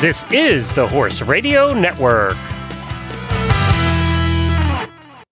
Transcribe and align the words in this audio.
This 0.00 0.24
is 0.32 0.72
the 0.72 0.88
Horse 0.88 1.20
Radio 1.20 1.74
Network. 1.74 2.38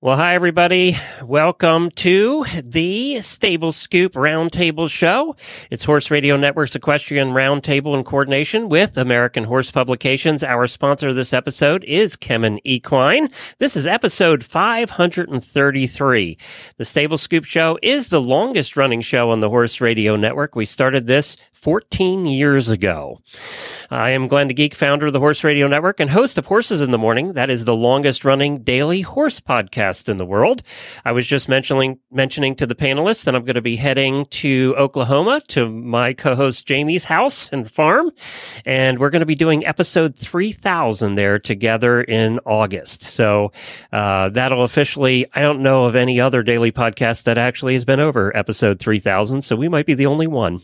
Well, 0.01 0.17
hi, 0.17 0.35
everybody. 0.37 0.97
Welcome 1.25 1.91
to 1.97 2.47
the 2.63 3.21
Stable 3.21 3.73
Scoop 3.73 4.13
Roundtable 4.13 4.89
Show. 4.89 5.35
It's 5.71 5.83
Horse 5.85 6.11
Radio 6.13 6.37
Network's 6.37 6.77
Equestrian 6.77 7.31
Roundtable 7.31 7.99
in 7.99 8.05
coordination 8.05 8.69
with 8.69 8.97
American 8.97 9.43
Horse 9.43 9.73
Publications. 9.73 10.45
Our 10.45 10.69
sponsor 10.69 11.09
of 11.09 11.17
this 11.17 11.33
episode 11.33 11.83
is 11.85 12.15
Kemin 12.15 12.61
Equine. 12.63 13.29
This 13.59 13.77
is 13.77 13.89
episode 13.89 14.45
533. 14.45 16.39
The 16.77 16.85
Stable 16.85 17.19
Scoop 17.19 17.45
Show 17.45 17.77
is 17.83 18.09
the 18.09 18.21
longest 18.21 18.77
running 18.77 19.01
show 19.01 19.33
on 19.33 19.41
the 19.41 19.49
Horse 19.49 19.81
Radio 19.81 20.15
Network. 20.15 20.55
We 20.55 20.65
started 20.65 21.09
this 21.09 21.37
14 21.61 22.25
years 22.27 22.69
ago. 22.69 23.21
I 23.91 24.11
am 24.11 24.29
Glenn 24.29 24.47
Geek, 24.49 24.77
founder 24.77 25.07
of 25.07 25.13
the 25.13 25.19
Horse 25.19 25.43
Radio 25.43 25.67
Network 25.67 25.99
and 25.99 26.09
host 26.09 26.39
of 26.39 26.47
Horses 26.47 26.81
in 26.81 26.93
the 26.93 26.99
Morning. 26.99 27.33
That 27.33 27.51
is 27.51 27.65
the 27.65 27.75
longest 27.75 28.25
running 28.25 28.63
daily 28.63 29.01
horse 29.01 29.41
podcast 29.41 30.09
in 30.09 30.19
the 30.19 30.25
world. 30.25 30.63
I 31.05 31.11
was 31.11 31.27
just 31.27 31.49
mentioning 31.49 31.99
mentioning 32.13 32.55
to 32.57 32.67
the 32.67 32.77
panelists 32.77 33.25
that 33.25 33.35
I'm 33.35 33.45
going 33.45 33.57
to 33.57 33.61
be 33.61 33.75
heading 33.75 34.27
to 34.27 34.75
Oklahoma 34.79 35.41
to 35.49 35.69
my 35.69 36.13
co-host 36.13 36.65
Jamie's 36.65 37.05
house 37.05 37.49
and 37.51 37.69
farm, 37.69 38.13
and 38.65 39.01
we're 39.01 39.11
going 39.11 39.21
to 39.21 39.27
be 39.27 39.35
doing 39.35 39.67
episode 39.67 40.15
3000 40.15 41.17
there 41.17 41.41
together 41.41 42.03
in 42.03 42.39
August. 42.47 43.03
So 43.03 43.51
uh, 43.93 44.29
that'll 44.29 44.63
officially. 44.63 45.27
I 45.35 45.41
don't 45.41 45.63
know 45.63 45.87
of 45.87 45.97
any 45.97 46.21
other 46.21 46.45
daily 46.45 46.71
podcast 46.71 47.25
that 47.25 47.37
actually 47.37 47.73
has 47.73 47.85
been 47.85 48.01
over 48.01 48.37
episode 48.37 48.79
3000, 48.79 49.43
so 49.43 49.57
we 49.57 49.69
might 49.69 49.87
be 49.87 49.95
the 49.95 50.07
only 50.07 50.29
one. 50.29 50.63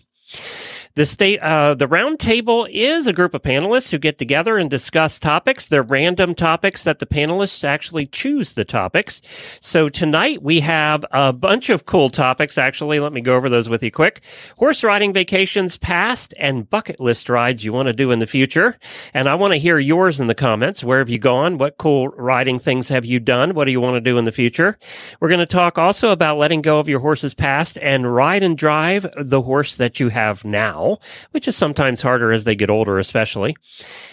The 0.96 1.06
state, 1.06 1.40
uh, 1.40 1.74
the 1.74 1.88
roundtable 1.88 2.68
is 2.70 3.08
a 3.08 3.12
group 3.12 3.34
of 3.34 3.42
panelists 3.42 3.90
who 3.90 3.98
get 3.98 4.16
together 4.16 4.58
and 4.58 4.70
discuss 4.70 5.18
topics. 5.18 5.66
They're 5.66 5.82
random 5.82 6.36
topics 6.36 6.84
that 6.84 7.00
the 7.00 7.06
panelists 7.06 7.64
actually 7.64 8.06
choose 8.06 8.52
the 8.52 8.64
topics. 8.64 9.20
So 9.58 9.88
tonight 9.88 10.44
we 10.44 10.60
have 10.60 11.04
a 11.10 11.32
bunch 11.32 11.68
of 11.68 11.84
cool 11.84 12.10
topics. 12.10 12.56
Actually, 12.56 13.00
let 13.00 13.12
me 13.12 13.22
go 13.22 13.34
over 13.34 13.48
those 13.48 13.68
with 13.68 13.82
you 13.82 13.90
quick. 13.90 14.22
Horse 14.56 14.84
riding 14.84 15.12
vacations 15.12 15.76
past 15.76 16.32
and 16.38 16.70
bucket 16.70 17.00
list 17.00 17.28
rides 17.28 17.64
you 17.64 17.72
want 17.72 17.86
to 17.88 17.92
do 17.92 18.12
in 18.12 18.20
the 18.20 18.24
future. 18.24 18.78
And 19.12 19.28
I 19.28 19.34
want 19.34 19.52
to 19.52 19.58
hear 19.58 19.80
yours 19.80 20.20
in 20.20 20.28
the 20.28 20.34
comments. 20.36 20.84
Where 20.84 21.00
have 21.00 21.10
you 21.10 21.18
gone? 21.18 21.58
What 21.58 21.76
cool 21.76 22.06
riding 22.10 22.60
things 22.60 22.88
have 22.90 23.04
you 23.04 23.18
done? 23.18 23.54
What 23.54 23.64
do 23.64 23.72
you 23.72 23.80
want 23.80 23.96
to 23.96 24.00
do 24.00 24.16
in 24.16 24.26
the 24.26 24.30
future? 24.30 24.78
We're 25.18 25.26
going 25.26 25.40
to 25.40 25.46
talk 25.46 25.76
also 25.76 26.10
about 26.10 26.38
letting 26.38 26.62
go 26.62 26.78
of 26.78 26.88
your 26.88 27.00
horse's 27.00 27.34
past 27.34 27.78
and 27.82 28.14
ride 28.14 28.44
and 28.44 28.56
drive 28.56 29.12
the 29.16 29.42
horse 29.42 29.74
that 29.74 29.98
you 29.98 30.10
have 30.10 30.44
now 30.44 30.83
which 31.32 31.48
is 31.48 31.56
sometimes 31.56 32.02
harder 32.02 32.32
as 32.32 32.44
they 32.44 32.54
get 32.54 32.70
older, 32.70 32.98
especially. 32.98 33.56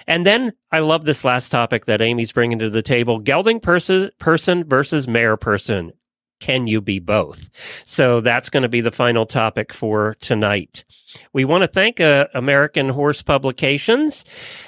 And 0.07 0.25
then 0.25 0.53
I 0.71 0.79
love 0.79 1.05
this 1.05 1.23
last 1.23 1.49
topic 1.49 1.85
that 1.85 1.99
Aimee's 1.99 2.31
bringing 2.31 2.59
to 2.59 2.69
the 2.69 2.81
table 2.81 3.19
gelding 3.19 3.59
person, 3.59 4.11
person 4.19 4.63
versus 4.63 5.07
mare 5.07 5.37
person. 5.37 5.93
Can 6.41 6.67
you 6.67 6.81
be 6.81 6.99
both? 6.99 7.49
So 7.85 8.19
that's 8.19 8.49
going 8.49 8.63
to 8.63 8.69
be 8.69 8.81
the 8.81 8.91
final 8.91 9.25
topic 9.25 9.71
for 9.71 10.17
tonight. 10.19 10.83
We 11.33 11.45
want 11.45 11.63
to 11.63 11.67
thank 11.67 11.99
uh, 11.99 12.27
American 12.33 12.89
Horse 12.89 13.21
Publications. 13.21 14.25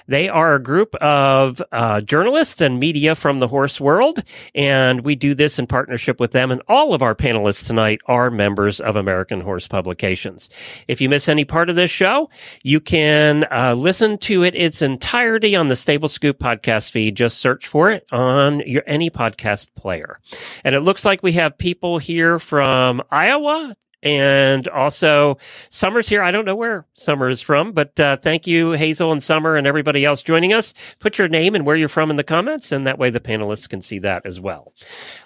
They 0.07 0.29
are 0.29 0.55
a 0.55 0.61
group 0.61 0.95
of 0.95 1.61
uh, 1.71 2.01
journalists 2.01 2.61
and 2.61 2.79
media 2.79 3.15
from 3.15 3.39
the 3.39 3.47
horse 3.47 3.79
world, 3.79 4.23
and 4.53 5.01
we 5.01 5.15
do 5.15 5.33
this 5.35 5.59
in 5.59 5.67
partnership 5.67 6.19
with 6.19 6.31
them. 6.31 6.51
And 6.51 6.61
all 6.67 6.93
of 6.93 7.01
our 7.01 7.15
panelists 7.15 7.65
tonight 7.65 8.01
are 8.07 8.29
members 8.29 8.79
of 8.79 8.95
American 8.95 9.41
Horse 9.41 9.67
Publications. 9.67 10.49
If 10.87 11.01
you 11.01 11.09
miss 11.09 11.29
any 11.29 11.45
part 11.45 11.69
of 11.69 11.75
this 11.75 11.91
show, 11.91 12.29
you 12.61 12.79
can 12.79 13.45
uh, 13.51 13.73
listen 13.75 14.17
to 14.19 14.43
it 14.43 14.55
its 14.55 14.81
entirety 14.81 15.55
on 15.55 15.67
the 15.67 15.75
Stable 15.75 16.09
Scoop 16.09 16.39
podcast 16.39 16.91
feed. 16.91 17.15
Just 17.15 17.39
search 17.39 17.67
for 17.67 17.89
it 17.89 18.05
on 18.11 18.59
your 18.67 18.83
any 18.85 19.09
podcast 19.09 19.73
player. 19.75 20.19
And 20.63 20.75
it 20.75 20.81
looks 20.81 21.05
like 21.05 21.23
we 21.23 21.33
have 21.33 21.57
people 21.63 21.97
here 21.97 22.39
from 22.39 23.01
Iowa, 23.09 23.73
and 24.01 24.67
also, 24.67 25.37
Summer's 25.69 26.09
here. 26.09 26.21
I 26.21 26.29
don't 26.29 26.43
know 26.43 26.57
where 26.57 26.85
Summer 26.93 27.29
is 27.29 27.41
from, 27.41 27.71
but 27.71 27.97
uh, 27.97 28.17
thank 28.17 28.45
you, 28.45 28.71
Hazel 28.71 29.13
and 29.13 29.23
Summer, 29.23 29.55
and 29.55 29.65
everybody 29.65 30.03
else 30.03 30.21
joining 30.21 30.51
us. 30.51 30.73
Put 30.99 31.17
your 31.17 31.29
name 31.29 31.55
and 31.55 31.65
where 31.65 31.77
you're 31.77 31.87
from 31.87 32.11
in 32.11 32.17
the 32.17 32.23
comments, 32.25 32.73
and 32.73 32.85
that 32.85 32.99
way 32.99 33.09
the 33.09 33.21
panelists 33.21 33.69
can 33.69 33.79
see 33.79 33.97
that 33.99 34.25
as 34.25 34.41
well. 34.41 34.73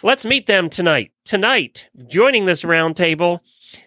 Let's 0.04 0.26
meet 0.26 0.46
them 0.46 0.70
tonight. 0.70 1.12
Tonight, 1.26 1.90
joining 2.06 2.46
this 2.46 2.62
roundtable, 2.62 3.40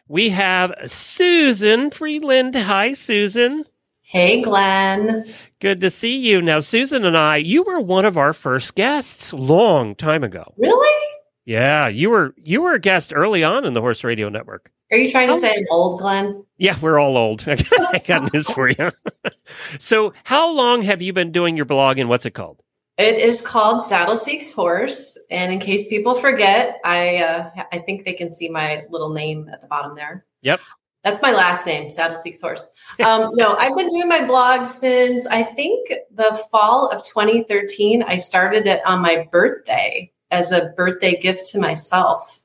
we 0.08 0.30
have 0.30 0.74
Susan 0.86 1.92
Friedland. 1.92 2.56
Hi, 2.56 2.94
Susan. 2.94 3.64
Hey, 4.00 4.42
Glenn. 4.42 5.32
Good 5.60 5.80
to 5.82 5.90
see 5.90 6.16
you. 6.16 6.42
Now, 6.42 6.58
Susan 6.58 7.04
and 7.04 7.16
I, 7.16 7.36
you 7.36 7.62
were 7.62 7.78
one 7.78 8.04
of 8.04 8.18
our 8.18 8.32
first 8.32 8.74
guests 8.74 9.32
long 9.32 9.94
time 9.94 10.24
ago. 10.24 10.52
Really? 10.56 11.09
Yeah, 11.50 11.88
you 11.88 12.10
were 12.10 12.32
you 12.36 12.62
were 12.62 12.74
a 12.74 12.78
guest 12.78 13.12
early 13.12 13.42
on 13.42 13.64
in 13.64 13.74
the 13.74 13.80
Horse 13.80 14.04
Radio 14.04 14.28
Network. 14.28 14.70
Are 14.92 14.96
you 14.96 15.10
trying 15.10 15.26
to 15.26 15.34
say 15.34 15.52
I'm 15.56 15.64
old, 15.72 15.98
Glenn? 15.98 16.46
Yeah, 16.58 16.78
we're 16.80 17.00
all 17.00 17.16
old. 17.16 17.44
I 17.48 18.00
got 18.06 18.32
news 18.32 18.48
for 18.48 18.68
you. 18.68 18.92
so, 19.80 20.12
how 20.22 20.48
long 20.48 20.82
have 20.82 21.02
you 21.02 21.12
been 21.12 21.32
doing 21.32 21.56
your 21.56 21.64
blog, 21.64 21.98
and 21.98 22.08
what's 22.08 22.24
it 22.24 22.34
called? 22.34 22.62
It 22.98 23.18
is 23.18 23.40
called 23.40 23.82
Saddle 23.82 24.16
Seeks 24.16 24.52
Horse. 24.52 25.18
And 25.28 25.52
in 25.52 25.58
case 25.58 25.88
people 25.88 26.14
forget, 26.14 26.78
I 26.84 27.16
uh, 27.16 27.50
I 27.72 27.78
think 27.78 28.04
they 28.04 28.12
can 28.12 28.30
see 28.30 28.48
my 28.48 28.84
little 28.88 29.12
name 29.12 29.50
at 29.52 29.60
the 29.60 29.66
bottom 29.66 29.96
there. 29.96 30.26
Yep. 30.42 30.60
That's 31.02 31.20
my 31.20 31.32
last 31.32 31.66
name, 31.66 31.90
Saddle 31.90 32.16
Seeks 32.16 32.40
Horse. 32.40 32.72
Um, 33.04 33.32
no, 33.34 33.56
I've 33.56 33.74
been 33.74 33.88
doing 33.88 34.08
my 34.08 34.24
blog 34.24 34.68
since 34.68 35.26
I 35.26 35.42
think 35.42 35.92
the 36.14 36.40
fall 36.52 36.90
of 36.90 37.02
2013. 37.02 38.04
I 38.04 38.14
started 38.14 38.68
it 38.68 38.86
on 38.86 39.02
my 39.02 39.26
birthday 39.32 40.12
as 40.30 40.52
a 40.52 40.72
birthday 40.76 41.20
gift 41.20 41.46
to 41.52 41.58
myself. 41.58 42.40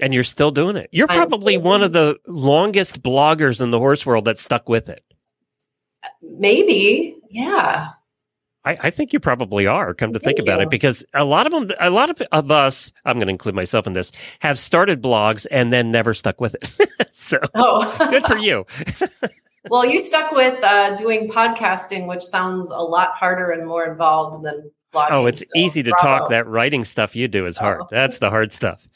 And 0.00 0.14
you're 0.14 0.24
still 0.24 0.50
doing 0.50 0.76
it. 0.76 0.88
You're 0.92 1.08
probably 1.08 1.56
one 1.56 1.82
of 1.82 1.92
the 1.92 2.16
longest 2.26 3.02
bloggers 3.02 3.60
in 3.60 3.70
the 3.70 3.78
horse 3.78 4.06
world 4.06 4.26
that 4.26 4.38
stuck 4.38 4.68
with 4.68 4.88
it. 4.88 5.02
Maybe. 6.22 7.16
Yeah. 7.30 7.90
I, 8.64 8.76
I 8.80 8.90
think 8.90 9.12
you 9.12 9.20
probably 9.20 9.66
are. 9.66 9.94
Come 9.94 10.12
to 10.12 10.18
Thank 10.18 10.36
think 10.36 10.46
about 10.46 10.60
you. 10.60 10.66
it, 10.66 10.70
because 10.70 11.04
a 11.14 11.24
lot 11.24 11.46
of 11.46 11.52
them, 11.52 11.70
a 11.80 11.90
lot 11.90 12.10
of, 12.10 12.20
of 12.32 12.52
us, 12.52 12.92
I'm 13.04 13.16
going 13.16 13.28
to 13.28 13.32
include 13.32 13.54
myself 13.54 13.86
in 13.86 13.92
this, 13.92 14.12
have 14.40 14.58
started 14.58 15.02
blogs 15.02 15.46
and 15.50 15.72
then 15.72 15.90
never 15.90 16.12
stuck 16.14 16.40
with 16.40 16.54
it. 16.54 16.70
so 17.12 17.38
oh. 17.54 18.08
good 18.10 18.26
for 18.26 18.36
you. 18.36 18.66
well, 19.70 19.86
you 19.86 19.98
stuck 20.00 20.32
with 20.32 20.62
uh, 20.62 20.96
doing 20.96 21.28
podcasting, 21.30 22.06
which 22.06 22.22
sounds 22.22 22.70
a 22.70 22.76
lot 22.76 23.12
harder 23.14 23.50
and 23.50 23.66
more 23.66 23.86
involved 23.86 24.44
than 24.44 24.70
blogging. 24.92 25.10
Oh, 25.10 25.26
it's 25.26 25.40
so 25.40 25.52
easy 25.56 25.82
to 25.82 25.90
bravo. 25.90 26.18
talk. 26.18 26.30
That 26.30 26.46
writing 26.46 26.84
stuff 26.84 27.16
you 27.16 27.28
do 27.28 27.46
is 27.46 27.56
hard. 27.56 27.82
Oh. 27.82 27.88
That's 27.90 28.18
the 28.18 28.30
hard 28.30 28.52
stuff. 28.52 28.88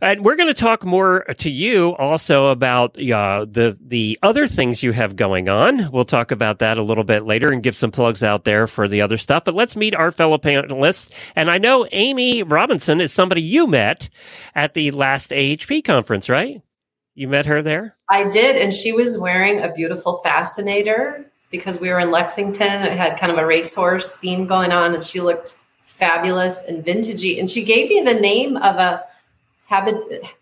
And 0.00 0.24
we're 0.24 0.36
going 0.36 0.48
to 0.48 0.54
talk 0.54 0.84
more 0.84 1.24
to 1.38 1.50
you 1.50 1.96
also 1.96 2.46
about 2.46 2.96
uh, 2.96 3.46
the 3.48 3.76
the 3.80 4.18
other 4.22 4.46
things 4.46 4.82
you 4.82 4.92
have 4.92 5.16
going 5.16 5.48
on. 5.48 5.90
We'll 5.90 6.04
talk 6.04 6.30
about 6.30 6.60
that 6.60 6.78
a 6.78 6.82
little 6.82 7.04
bit 7.04 7.24
later 7.24 7.50
and 7.50 7.62
give 7.62 7.74
some 7.74 7.90
plugs 7.90 8.22
out 8.22 8.44
there 8.44 8.66
for 8.66 8.86
the 8.86 9.02
other 9.02 9.16
stuff. 9.16 9.44
But 9.44 9.54
let's 9.54 9.76
meet 9.76 9.96
our 9.96 10.12
fellow 10.12 10.38
panelists. 10.38 11.12
And 11.34 11.50
I 11.50 11.58
know 11.58 11.86
Aimee 11.90 12.44
Robinson 12.44 13.00
is 13.00 13.12
somebody 13.12 13.42
you 13.42 13.66
met 13.66 14.08
at 14.54 14.74
the 14.74 14.92
last 14.92 15.30
AHP 15.30 15.84
conference, 15.84 16.28
right? 16.28 16.62
You 17.14 17.26
met 17.26 17.46
her 17.46 17.62
there? 17.62 17.96
I 18.08 18.28
did, 18.28 18.54
and 18.54 18.72
she 18.72 18.92
was 18.92 19.18
wearing 19.18 19.60
a 19.60 19.72
beautiful 19.72 20.18
fascinator 20.18 21.32
because 21.50 21.80
we 21.80 21.88
were 21.88 21.98
in 21.98 22.10
Lexington. 22.10 22.82
It 22.82 22.96
had 22.96 23.18
kind 23.18 23.32
of 23.32 23.38
a 23.38 23.46
racehorse 23.46 24.16
theme 24.16 24.46
going 24.46 24.72
on, 24.72 24.94
and 24.94 25.02
she 25.02 25.20
looked 25.20 25.56
fabulous 25.82 26.64
and 26.64 26.84
vintagey. 26.84 27.38
And 27.38 27.50
she 27.50 27.64
gave 27.64 27.88
me 27.88 28.02
the 28.02 28.18
name 28.18 28.56
of 28.56 28.76
a 28.76 29.04
habit. 29.66 29.96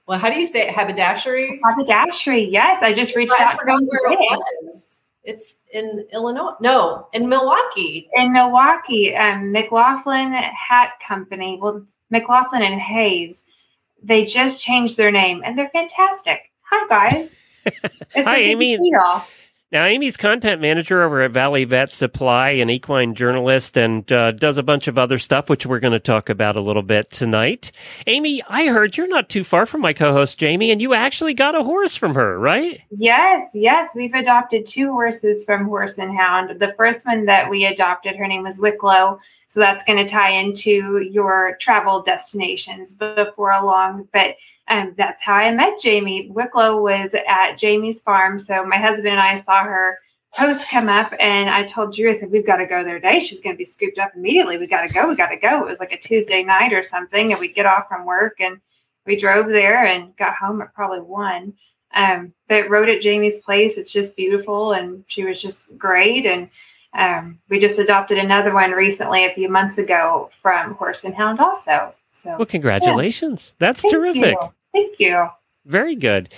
Well, 0.07 0.19
how 0.19 0.31
do 0.31 0.39
you 0.39 0.47
say 0.47 0.69
it? 0.69 0.75
Haberdashery. 0.75 1.61
Haberdashery. 1.65 2.49
Yes, 2.51 2.83
I 2.83 2.93
just 2.93 3.17
reached 3.17 3.39
out 3.39 3.59
to 3.59 3.67
them. 3.67 3.87
Where 3.87 4.13
it 4.13 4.19
was. 4.63 5.03
It's 5.25 5.57
in 5.73 6.07
Illinois. 6.13 6.53
No, 6.61 7.09
in 7.13 7.29
Milwaukee. 7.29 8.09
In 8.15 8.33
Milwaukee, 8.33 9.15
um, 9.17 9.51
McLaughlin 9.51 10.33
Hat 10.33 10.93
Company. 11.07 11.59
Well, 11.61 11.85
McLaughlin 12.11 12.63
and 12.63 12.81
Hayes. 12.81 13.45
They 14.03 14.25
just 14.25 14.63
changed 14.63 14.97
their 14.97 15.11
name, 15.11 15.43
and 15.45 15.59
they're 15.59 15.71
fantastic. 15.71 16.53
Hi, 16.71 16.87
guys. 16.89 17.35
Hi, 18.15 18.37
Aimee. 18.37 18.79
Now, 19.73 19.85
Aimee's 19.85 20.17
content 20.17 20.61
manager 20.61 21.03
over 21.03 21.23
at 21.23 21.33
Valley 21.33 21.65
Vet 21.65 21.91
Supply, 21.91 22.51
an 22.51 22.71
equine 22.71 23.17
journalist, 23.17 23.77
and 23.77 24.11
uh, 24.13 24.31
does 24.31 24.59
a 24.59 24.63
bunch 24.63 24.87
of 24.87 24.97
other 24.97 25.19
stuff, 25.19 25.51
which 25.51 25.67
we're 25.67 25.81
going 25.81 25.93
to 25.93 25.99
talk 25.99 26.29
about 26.29 26.55
a 26.55 26.61
little 26.61 26.85
bit 26.85 27.11
tonight. 27.11 27.73
Aimee, 28.07 28.43
I 28.49 28.69
heard 28.69 28.97
you're 28.97 29.09
not 29.09 29.29
too 29.29 29.43
far 29.43 29.67
from 29.67 29.81
my 29.81 29.93
co 29.93 30.13
host, 30.13 30.39
Jamie, 30.39 30.71
and 30.71 30.81
you 30.81 30.95
actually 30.95 31.35
got 31.35 31.57
a 31.57 31.65
horse 31.65 31.97
from 31.97 32.15
her, 32.15 32.39
right? 32.39 32.81
Yes, 32.91 33.51
yes. 33.55 33.89
We've 33.97 34.15
adopted 34.15 34.67
two 34.67 34.93
horses 34.93 35.45
from 35.45 35.65
Horse 35.65 35.99
and 35.99 36.17
Hound. 36.17 36.61
The 36.61 36.73
first 36.77 37.05
one 37.05 37.25
that 37.25 37.51
we 37.51 37.67
adopted, 37.67 38.15
her 38.15 38.29
name 38.29 38.45
was 38.45 38.61
Wicklow. 38.61 39.19
So 39.49 39.59
that's 39.59 39.83
going 39.83 39.99
to 39.99 40.09
tie 40.09 40.31
into 40.31 41.01
your 41.11 41.57
travel 41.61 42.03
destinations 42.03 42.93
before 42.93 43.61
long. 43.65 44.07
But 44.13 44.37
um, 44.69 44.95
that's 44.97 45.23
how 45.23 45.35
I 45.35 45.51
met 45.53 45.79
Jamie. 45.81 46.29
Wicklow 46.31 46.81
was 46.81 47.15
at 47.15 47.57
Jamie's 47.57 48.01
farm. 48.01 48.39
So 48.39 48.65
my 48.65 48.79
husband 48.79 49.09
and 49.09 49.21
I 49.21 49.37
saw 49.37 49.65
her 49.65 49.99
post 50.37 50.69
come 50.69 50.89
up 50.89 51.13
and 51.21 51.49
I 51.49 51.65
told 51.65 51.95
Drew, 51.95 52.11
I 52.11 52.13
said, 52.13 52.31
we've 52.31 52.47
got 52.47 52.57
to 52.57 52.67
go 52.67 52.85
there 52.85 53.01
today. 53.01 53.21
She's 53.21 53.41
going 53.41 53.55
to 53.55 53.59
be 53.59 53.65
scooped 53.65 53.99
up 53.99 54.13
immediately. 54.15 54.59
We 54.59 54.67
got 54.67 54.87
to 54.87 54.93
go. 54.93 55.09
We 55.09 55.17
got 55.17 55.31
to 55.31 55.37
go. 55.37 55.61
It 55.61 55.69
was 55.69 55.81
like 55.81 55.93
a 55.93 55.99
Tuesday 55.99 56.43
night 56.43 56.73
or 56.73 56.83
something. 56.83 57.33
And 57.33 57.41
we 57.41 57.49
get 57.49 57.67
off 57.67 57.89
from 57.89 58.05
work 58.05 58.41
and 58.41 58.61
we 59.07 59.17
drove 59.17 59.47
there 59.47 59.87
and 59.87 60.17
got 60.17 60.37
home 60.37 60.61
at 60.61 60.75
probably 60.75 61.01
one. 61.01 61.55
Um, 61.95 62.35
but 62.49 62.69
rode 62.69 62.91
at 62.91 63.01
Jamie's 63.01 63.39
place. 63.39 63.77
It's 63.77 63.93
just 63.93 64.17
beautiful. 64.17 64.73
And 64.73 65.05
she 65.07 65.25
was 65.25 65.41
just 65.41 65.67
great. 65.79 66.27
And 66.27 66.51
um, 66.93 67.39
we 67.49 67.61
just 67.61 67.79
adopted 67.79 68.19
another 68.19 68.53
one 68.53 68.73
recently 68.73 69.25
a 69.25 69.35
few 69.35 69.49
months 69.49 69.79
ago 69.79 70.31
from 70.43 70.75
Horse 70.75 71.05
and 71.05 71.15
Hound 71.15 71.39
also. 71.39 71.95
So, 72.27 72.37
well, 72.39 72.47
congratulations. 72.47 73.49
Yeah. 73.49 73.67
That's 73.67 73.83
Thank 73.83 73.95
terrific. 73.95 74.37
You. 74.41 74.53
Thank 74.73 75.01
you. 75.01 75.29
Very 75.65 75.97
good. 75.97 76.33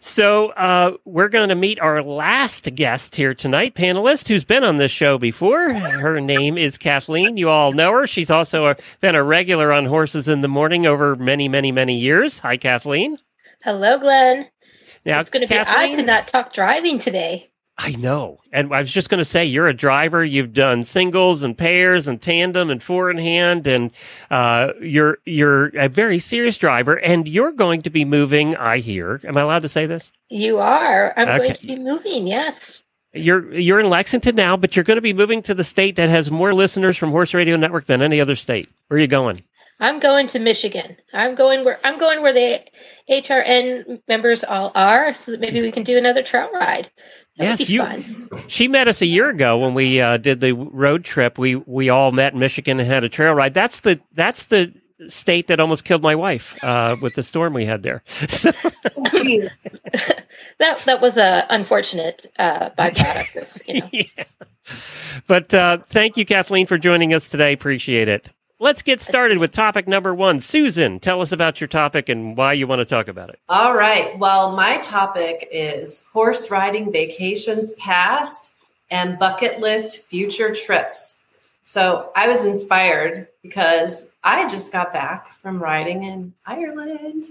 So 0.00 0.48
uh, 0.50 0.96
we're 1.06 1.28
going 1.28 1.48
to 1.48 1.54
meet 1.54 1.80
our 1.80 2.02
last 2.02 2.74
guest 2.74 3.16
here 3.16 3.32
tonight, 3.32 3.74
panelist 3.74 4.28
who's 4.28 4.44
been 4.44 4.62
on 4.62 4.76
this 4.76 4.90
show 4.90 5.16
before. 5.16 5.72
Her 5.72 6.20
name 6.20 6.58
is 6.58 6.76
Kathleen. 6.76 7.38
You 7.38 7.48
all 7.48 7.72
know 7.72 7.92
her. 7.92 8.06
She's 8.06 8.30
also 8.30 8.66
a, 8.66 8.76
been 9.00 9.14
a 9.14 9.24
regular 9.24 9.72
on 9.72 9.86
Horses 9.86 10.28
in 10.28 10.42
the 10.42 10.48
Morning 10.48 10.86
over 10.86 11.16
many, 11.16 11.48
many, 11.48 11.72
many 11.72 11.98
years. 11.98 12.40
Hi, 12.40 12.58
Kathleen. 12.58 13.16
Hello, 13.62 13.98
Glenn. 13.98 14.50
Now 15.06 15.20
it's 15.20 15.30
going 15.30 15.46
to 15.46 15.48
be 15.48 15.58
odd 15.58 15.92
to 15.94 16.02
not 16.02 16.28
talk 16.28 16.52
driving 16.52 16.98
today. 16.98 17.50
I 17.76 17.92
know. 17.92 18.38
And 18.52 18.72
I 18.72 18.78
was 18.78 18.92
just 18.92 19.10
going 19.10 19.18
to 19.18 19.24
say, 19.24 19.44
you're 19.44 19.66
a 19.66 19.74
driver. 19.74 20.24
You've 20.24 20.52
done 20.52 20.84
singles 20.84 21.42
and 21.42 21.58
pairs 21.58 22.06
and 22.06 22.22
tandem 22.22 22.70
and 22.70 22.80
four 22.80 23.10
in 23.10 23.18
hand, 23.18 23.66
and 23.66 23.90
uh, 24.30 24.68
you're 24.80 25.18
you're 25.24 25.76
a 25.76 25.88
very 25.88 26.20
serious 26.20 26.56
driver. 26.56 26.94
And 26.94 27.28
you're 27.28 27.50
going 27.50 27.82
to 27.82 27.90
be 27.90 28.04
moving. 28.04 28.56
I 28.56 28.78
hear. 28.78 29.20
Am 29.24 29.36
I 29.36 29.40
allowed 29.40 29.62
to 29.62 29.68
say 29.68 29.86
this? 29.86 30.12
You 30.28 30.58
are. 30.58 31.12
I'm 31.16 31.28
okay. 31.28 31.38
going 31.38 31.54
to 31.54 31.66
be 31.66 31.76
moving. 31.76 32.26
Yes. 32.28 32.84
You're 33.12 33.52
you're 33.52 33.80
in 33.80 33.86
Lexington 33.86 34.36
now, 34.36 34.56
but 34.56 34.76
you're 34.76 34.84
going 34.84 34.96
to 34.96 35.02
be 35.02 35.12
moving 35.12 35.42
to 35.42 35.54
the 35.54 35.64
state 35.64 35.96
that 35.96 36.08
has 36.08 36.30
more 36.30 36.54
listeners 36.54 36.96
from 36.96 37.10
Horse 37.10 37.34
Radio 37.34 37.56
Network 37.56 37.86
than 37.86 38.02
any 38.02 38.20
other 38.20 38.34
state. 38.36 38.68
Where 38.88 38.98
are 38.98 39.00
you 39.00 39.06
going? 39.08 39.42
I'm 39.80 39.98
going 39.98 40.26
to 40.28 40.38
Michigan. 40.38 40.96
I'm 41.12 41.34
going 41.34 41.64
where 41.64 41.78
I'm 41.84 41.98
going 41.98 42.22
where 42.22 42.32
the 42.32 42.60
HRN 43.10 44.00
members 44.08 44.44
all 44.44 44.72
are, 44.74 45.12
so 45.14 45.32
that 45.32 45.40
maybe 45.40 45.60
we 45.60 45.72
can 45.72 45.82
do 45.82 45.98
another 45.98 46.22
trail 46.22 46.50
ride. 46.52 46.90
That 47.36 47.60
yes, 47.60 47.68
you. 47.68 47.80
Fun. 47.80 48.30
She 48.46 48.68
met 48.68 48.86
us 48.86 49.02
a 49.02 49.06
year 49.06 49.28
ago 49.28 49.58
when 49.58 49.74
we 49.74 50.00
uh, 50.00 50.18
did 50.18 50.40
the 50.40 50.52
road 50.52 51.04
trip. 51.04 51.38
We 51.38 51.56
we 51.56 51.88
all 51.88 52.12
met 52.12 52.34
in 52.34 52.38
Michigan 52.38 52.78
and 52.78 52.88
had 52.88 53.04
a 53.04 53.08
trail 53.08 53.34
ride. 53.34 53.54
That's 53.54 53.80
the 53.80 54.00
that's 54.12 54.46
the 54.46 54.72
state 55.08 55.48
that 55.48 55.60
almost 55.60 55.84
killed 55.84 56.02
my 56.02 56.14
wife 56.14 56.56
uh, 56.62 56.96
with 57.02 57.14
the 57.14 57.22
storm 57.22 57.52
we 57.52 57.66
had 57.66 57.82
there. 57.82 58.02
So. 58.28 58.52
that 60.58 60.80
that 60.84 61.00
was 61.00 61.16
a 61.16 61.46
unfortunate 61.50 62.26
uh, 62.38 62.70
byproduct. 62.70 63.36
Of, 63.36 63.62
you 63.66 63.80
know. 63.80 63.88
yeah. 63.92 64.24
But 65.26 65.52
uh, 65.52 65.78
thank 65.88 66.16
you, 66.16 66.24
Kathleen, 66.24 66.66
for 66.66 66.78
joining 66.78 67.12
us 67.12 67.28
today. 67.28 67.52
Appreciate 67.52 68.08
it. 68.08 68.30
Let's 68.64 68.80
get 68.80 69.02
started 69.02 69.36
with 69.36 69.52
topic 69.52 69.86
number 69.86 70.14
one. 70.14 70.40
Susan, 70.40 70.98
tell 70.98 71.20
us 71.20 71.32
about 71.32 71.60
your 71.60 71.68
topic 71.68 72.08
and 72.08 72.34
why 72.34 72.54
you 72.54 72.66
want 72.66 72.78
to 72.78 72.86
talk 72.86 73.08
about 73.08 73.28
it. 73.28 73.38
All 73.46 73.74
right. 73.74 74.18
Well, 74.18 74.56
my 74.56 74.78
topic 74.78 75.46
is 75.52 76.06
horse 76.14 76.50
riding 76.50 76.90
vacations 76.90 77.74
past 77.74 78.54
and 78.90 79.18
bucket 79.18 79.60
list 79.60 80.06
future 80.06 80.54
trips. 80.54 81.20
So 81.62 82.10
I 82.16 82.26
was 82.26 82.46
inspired 82.46 83.28
because 83.42 84.10
I 84.24 84.48
just 84.48 84.72
got 84.72 84.94
back 84.94 85.28
from 85.42 85.62
riding 85.62 86.04
in 86.04 86.32
Ireland 86.46 87.24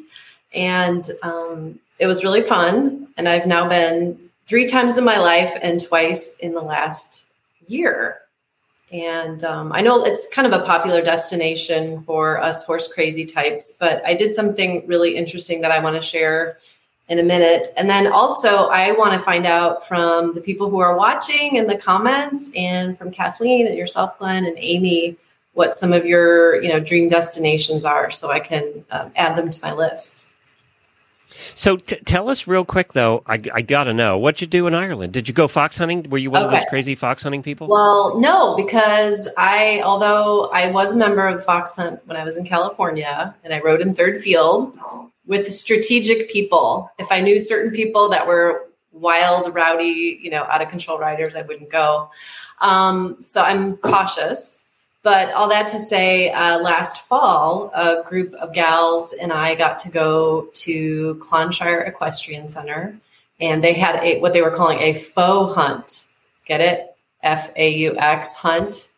and 0.54 1.10
um, 1.24 1.80
it 1.98 2.06
was 2.06 2.24
really 2.24 2.44
fun. 2.44 3.08
And 3.18 3.28
I've 3.28 3.48
now 3.48 3.68
been 3.68 4.20
three 4.46 4.68
times 4.68 5.00
in 5.00 5.04
my 5.04 5.18
life 5.18 5.58
and 5.64 5.84
twice 5.84 6.38
in 6.38 6.54
the 6.54 6.62
last 6.62 7.26
year. 7.66 8.20
And 8.94 9.44
um, 9.44 9.72
I 9.74 9.82
know 9.82 10.06
it's 10.06 10.28
kind 10.32 10.46
of 10.46 10.54
a 10.54 10.64
popular 10.64 11.02
destination 11.02 12.04
for 12.04 12.40
us 12.40 12.64
horse 12.64 12.88
crazy 12.88 13.26
types, 13.26 13.76
but 13.80 14.06
I 14.06 14.14
did 14.14 14.36
something 14.36 14.86
really 14.86 15.16
interesting 15.16 15.62
that 15.62 15.72
I 15.72 15.84
want 15.84 15.96
to 15.96 16.02
share 16.02 16.60
in 17.10 17.18
a 17.18 17.24
minute. 17.24 17.68
And 17.76 17.90
then 17.90 18.14
also, 18.14 18.68
I 18.68 18.92
want 18.92 19.14
to 19.14 19.20
find 19.20 19.48
out 19.48 19.88
from 19.88 20.36
the 20.36 20.42
people 20.42 20.70
who 20.70 20.80
are 20.80 20.96
watching 20.96 21.56
in 21.56 21.66
the 21.66 21.76
comments 21.76 22.52
and 22.56 22.96
from 22.96 23.10
Kathleen 23.10 23.66
and 23.66 23.76
yourself, 23.76 24.18
Glenn, 24.20 24.46
and 24.46 24.58
Aimee, 24.60 25.18
what 25.54 25.76
some 25.76 25.92
of 25.92 26.06
your 26.06 26.62
you 26.62 26.70
know 26.70 26.80
dream 26.80 27.10
destinations 27.10 27.86
are 27.86 28.12
so 28.12 28.32
I 28.32 28.40
can 28.40 28.86
um, 28.92 29.12
add 29.16 29.36
them 29.36 29.50
to 29.50 29.62
my 29.62 29.74
list. 29.74 30.30
So 31.56 31.78
t- 31.78 31.98
tell 32.06 32.30
us 32.30 32.48
real 32.48 32.66
quick, 32.66 32.94
though. 32.94 33.24
I, 33.28 33.42
I 33.54 33.62
got 33.62 33.86
to 33.86 33.94
know 33.94 34.18
what 34.18 34.42
you 34.42 34.48
do 34.48 34.68
in 34.68 34.74
Ireland. 34.74 35.14
Did 35.14 35.28
you 35.28 35.34
go 35.34 35.48
fox 35.48 35.78
hunting? 35.78 36.10
Were 36.10 36.18
you 36.18 36.32
one 36.32 36.44
okay. 36.44 36.56
of 36.56 36.62
those 36.62 36.70
crazy 36.70 36.96
fox 36.96 37.24
hunting 37.24 37.44
people? 37.44 37.68
Well, 37.68 38.20
no, 38.20 38.56
because 38.56 39.30
I, 39.38 39.82
although 39.86 40.50
I 40.54 40.72
was 40.72 40.94
a 40.94 40.98
member 40.98 41.28
of 41.28 41.40
the 41.40 41.44
fox 41.44 41.76
hunt 41.76 42.00
when 42.06 42.18
I 42.18 42.24
was 42.24 42.38
in 42.38 42.46
California, 42.46 43.36
and 43.44 43.54
I 43.54 43.60
rode 43.60 43.82
in 43.82 43.94
third 43.94 44.22
field 44.22 44.78
with 45.26 45.54
strategic 45.54 46.30
people. 46.30 46.92
If 47.00 47.12
I 47.12 47.22
knew 47.22 47.40
certain 47.40 47.72
people 47.72 48.10
that 48.10 48.28
were 48.28 48.70
wild, 48.92 49.54
rowdy, 49.54 50.20
you 50.22 50.30
know, 50.30 50.44
out 50.44 50.62
of 50.62 50.70
control 50.70 51.00
riders, 51.00 51.36
I 51.36 51.42
wouldn't 51.44 51.72
go. 51.72 52.10
Um, 52.62 53.18
so 53.22 53.42
I'm 53.42 53.78
cautious. 53.78 54.63
But 55.04 55.34
all 55.34 55.50
that 55.50 55.68
to 55.70 55.80
say, 55.80 56.32
uh, 56.32 56.60
last 56.60 57.06
fall, 57.08 57.72
a 57.76 58.04
group 58.08 58.34
of 58.36 58.54
gals 58.54 59.14
and 59.14 59.34
I 59.34 59.54
got 59.54 59.78
to 59.80 59.92
go 59.92 60.48
to 60.54 61.16
Clonshire 61.16 61.86
Equestrian 61.86 62.48
Center, 62.48 62.98
and 63.40 63.62
they 63.62 63.74
had 63.74 64.02
a 64.02 64.20
what 64.22 64.32
they 64.32 64.42
were 64.42 64.50
calling 64.50 64.80
a 64.80 64.94
faux 64.94 65.54
hunt. 65.54 66.08
Get 66.46 66.62
it? 66.62 66.96
F 67.22 67.52
A 67.58 67.70
U 67.70 67.98
X 67.98 68.36
hunt. 68.36 68.92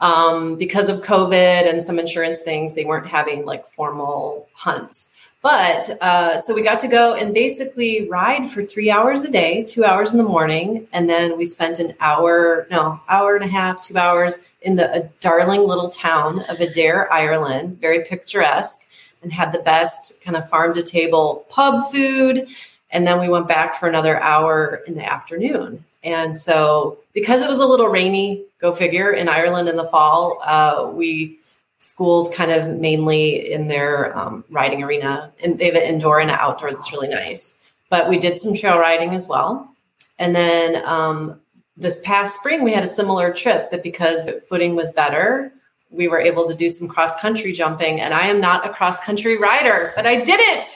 Um, 0.00 0.56
because 0.56 0.88
of 0.88 1.02
COVID 1.02 1.70
and 1.70 1.82
some 1.82 2.00
insurance 2.00 2.40
things, 2.40 2.74
they 2.74 2.84
weren't 2.84 3.06
having 3.06 3.46
like 3.46 3.66
formal 3.68 4.48
hunts. 4.54 5.12
But 5.44 5.90
uh, 6.00 6.38
so 6.38 6.54
we 6.54 6.62
got 6.62 6.80
to 6.80 6.88
go 6.88 7.14
and 7.14 7.34
basically 7.34 8.08
ride 8.08 8.48
for 8.48 8.64
three 8.64 8.90
hours 8.90 9.24
a 9.24 9.30
day, 9.30 9.62
two 9.62 9.84
hours 9.84 10.10
in 10.10 10.16
the 10.16 10.24
morning, 10.24 10.88
and 10.90 11.06
then 11.06 11.36
we 11.36 11.44
spent 11.44 11.78
an 11.78 11.92
hour, 12.00 12.66
no, 12.70 12.98
hour 13.10 13.36
and 13.36 13.44
a 13.44 13.48
half, 13.48 13.82
two 13.82 13.98
hours 13.98 14.48
in 14.62 14.76
the 14.76 14.90
a 14.90 15.02
darling 15.20 15.60
little 15.68 15.90
town 15.90 16.40
of 16.48 16.56
Adare, 16.60 17.10
Ireland, 17.10 17.78
very 17.78 18.04
picturesque, 18.04 18.88
and 19.22 19.34
had 19.34 19.52
the 19.52 19.58
best 19.58 20.24
kind 20.24 20.34
of 20.34 20.48
farm 20.48 20.72
to 20.76 20.82
table 20.82 21.44
pub 21.50 21.92
food. 21.92 22.46
And 22.90 23.06
then 23.06 23.20
we 23.20 23.28
went 23.28 23.46
back 23.46 23.74
for 23.74 23.86
another 23.86 24.18
hour 24.18 24.82
in 24.86 24.94
the 24.94 25.04
afternoon. 25.04 25.84
And 26.02 26.38
so, 26.38 26.96
because 27.12 27.42
it 27.42 27.50
was 27.50 27.60
a 27.60 27.66
little 27.66 27.88
rainy, 27.88 28.44
go 28.62 28.74
figure, 28.74 29.12
in 29.12 29.28
Ireland 29.28 29.68
in 29.68 29.76
the 29.76 29.88
fall, 29.88 30.40
uh, 30.42 30.90
we 30.90 31.38
schooled 31.84 32.32
kind 32.32 32.50
of 32.50 32.80
mainly 32.80 33.52
in 33.52 33.68
their 33.68 34.16
um, 34.18 34.42
riding 34.48 34.82
arena. 34.82 35.30
And 35.42 35.58
they 35.58 35.66
have 35.66 35.74
an 35.74 35.82
indoor 35.82 36.18
and 36.18 36.30
an 36.30 36.38
outdoor 36.40 36.70
that's 36.70 36.92
really 36.92 37.08
nice. 37.08 37.58
But 37.90 38.08
we 38.08 38.18
did 38.18 38.38
some 38.38 38.54
trail 38.54 38.78
riding 38.78 39.14
as 39.14 39.28
well. 39.28 39.70
And 40.18 40.34
then 40.34 40.82
um, 40.86 41.40
this 41.76 42.00
past 42.00 42.38
spring, 42.38 42.64
we 42.64 42.72
had 42.72 42.84
a 42.84 42.88
similar 42.88 43.32
trip, 43.32 43.70
but 43.70 43.82
because 43.82 44.30
footing 44.48 44.76
was 44.76 44.92
better, 44.92 45.52
we 45.90 46.08
were 46.08 46.18
able 46.18 46.48
to 46.48 46.54
do 46.54 46.70
some 46.70 46.88
cross 46.88 47.20
country 47.20 47.52
jumping. 47.52 48.00
And 48.00 48.14
I 48.14 48.28
am 48.28 48.40
not 48.40 48.66
a 48.66 48.72
cross 48.72 48.98
country 49.04 49.36
rider, 49.36 49.92
but 49.94 50.06
I 50.06 50.16
did 50.16 50.40
it. 50.40 50.66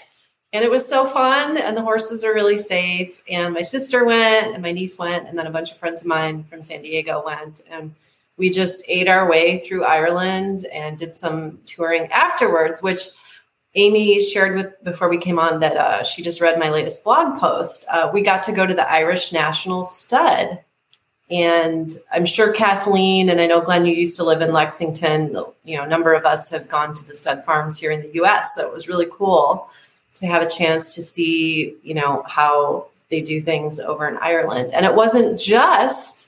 And 0.53 0.63
it 0.63 0.71
was 0.71 0.87
so 0.87 1.07
fun. 1.07 1.57
And 1.57 1.75
the 1.75 1.83
horses 1.83 2.23
are 2.23 2.35
really 2.35 2.59
safe. 2.59 3.23
And 3.31 3.55
my 3.55 3.63
sister 3.63 4.05
went, 4.05 4.53
and 4.53 4.63
my 4.63 4.73
niece 4.73 4.99
went, 4.99 5.27
and 5.27 5.39
then 5.39 5.47
a 5.47 5.51
bunch 5.51 5.73
of 5.73 5.79
friends 5.79 6.03
of 6.03 6.07
mine 6.07 6.45
from 6.45 6.63
San 6.63 6.83
Diego 6.83 7.23
went. 7.25 7.63
And 7.71 7.95
we 8.39 8.49
just 8.49 8.85
ate 8.89 9.09
our 9.09 9.29
way 9.29 9.59
through 9.59 9.85
Ireland 9.85 10.65
and 10.73 10.97
did 10.97 11.15
some 11.15 11.59
touring 11.67 12.07
afterwards, 12.13 12.83
which 12.83 13.03
Amy 13.75 14.21
shared 14.21 14.57
with 14.57 14.85
before 14.85 15.09
we 15.09 15.19
came 15.19 15.39
on 15.39 15.61
that 15.61 15.77
uh, 15.77 16.03
she 16.03 16.23
just 16.23 16.41
read 16.41 16.59
my 16.59 16.71
latest 16.71 17.05
blog 17.05 17.39
post. 17.39 17.85
Uh, 17.91 18.11
we 18.13 18.23
got 18.23 18.43
to 18.45 18.53
go 18.53 18.67
to 18.67 18.75
the 18.75 18.91
Irish 18.91 19.33
National 19.33 19.85
Stud. 19.85 20.61
And 21.31 21.93
I'm 22.11 22.25
sure 22.25 22.53
Kathleen 22.55 23.29
and 23.29 23.39
I 23.39 23.47
know 23.47 23.61
Glenn, 23.61 23.85
you 23.85 23.95
used 23.95 24.17
to 24.17 24.25
live 24.25 24.41
in 24.41 24.53
Lexington. 24.53 25.37
You 25.65 25.77
know, 25.77 25.85
a 25.85 25.89
number 25.89 26.15
of 26.15 26.25
us 26.25 26.49
have 26.49 26.69
gone 26.69 26.95
to 26.95 27.07
the 27.07 27.15
stud 27.15 27.45
farms 27.45 27.79
here 27.79 27.91
in 27.91 28.01
the 28.01 28.15
US. 28.23 28.55
So 28.55 28.67
it 28.67 28.73
was 28.73 28.89
really 28.89 29.07
cool 29.13 29.69
to 30.15 30.27
have 30.27 30.43
a 30.43 30.49
chance 30.49 30.95
to 30.95 31.03
see, 31.03 31.77
you 31.83 31.93
know, 31.93 32.23
how 32.27 32.87
they 33.11 33.21
do 33.21 33.43
things 33.43 33.79
over 33.79 34.09
in 34.09 34.17
Ireland. 34.17 34.73
And 34.73 34.87
it 34.87 34.95
wasn't 34.95 35.39
just 35.39 36.28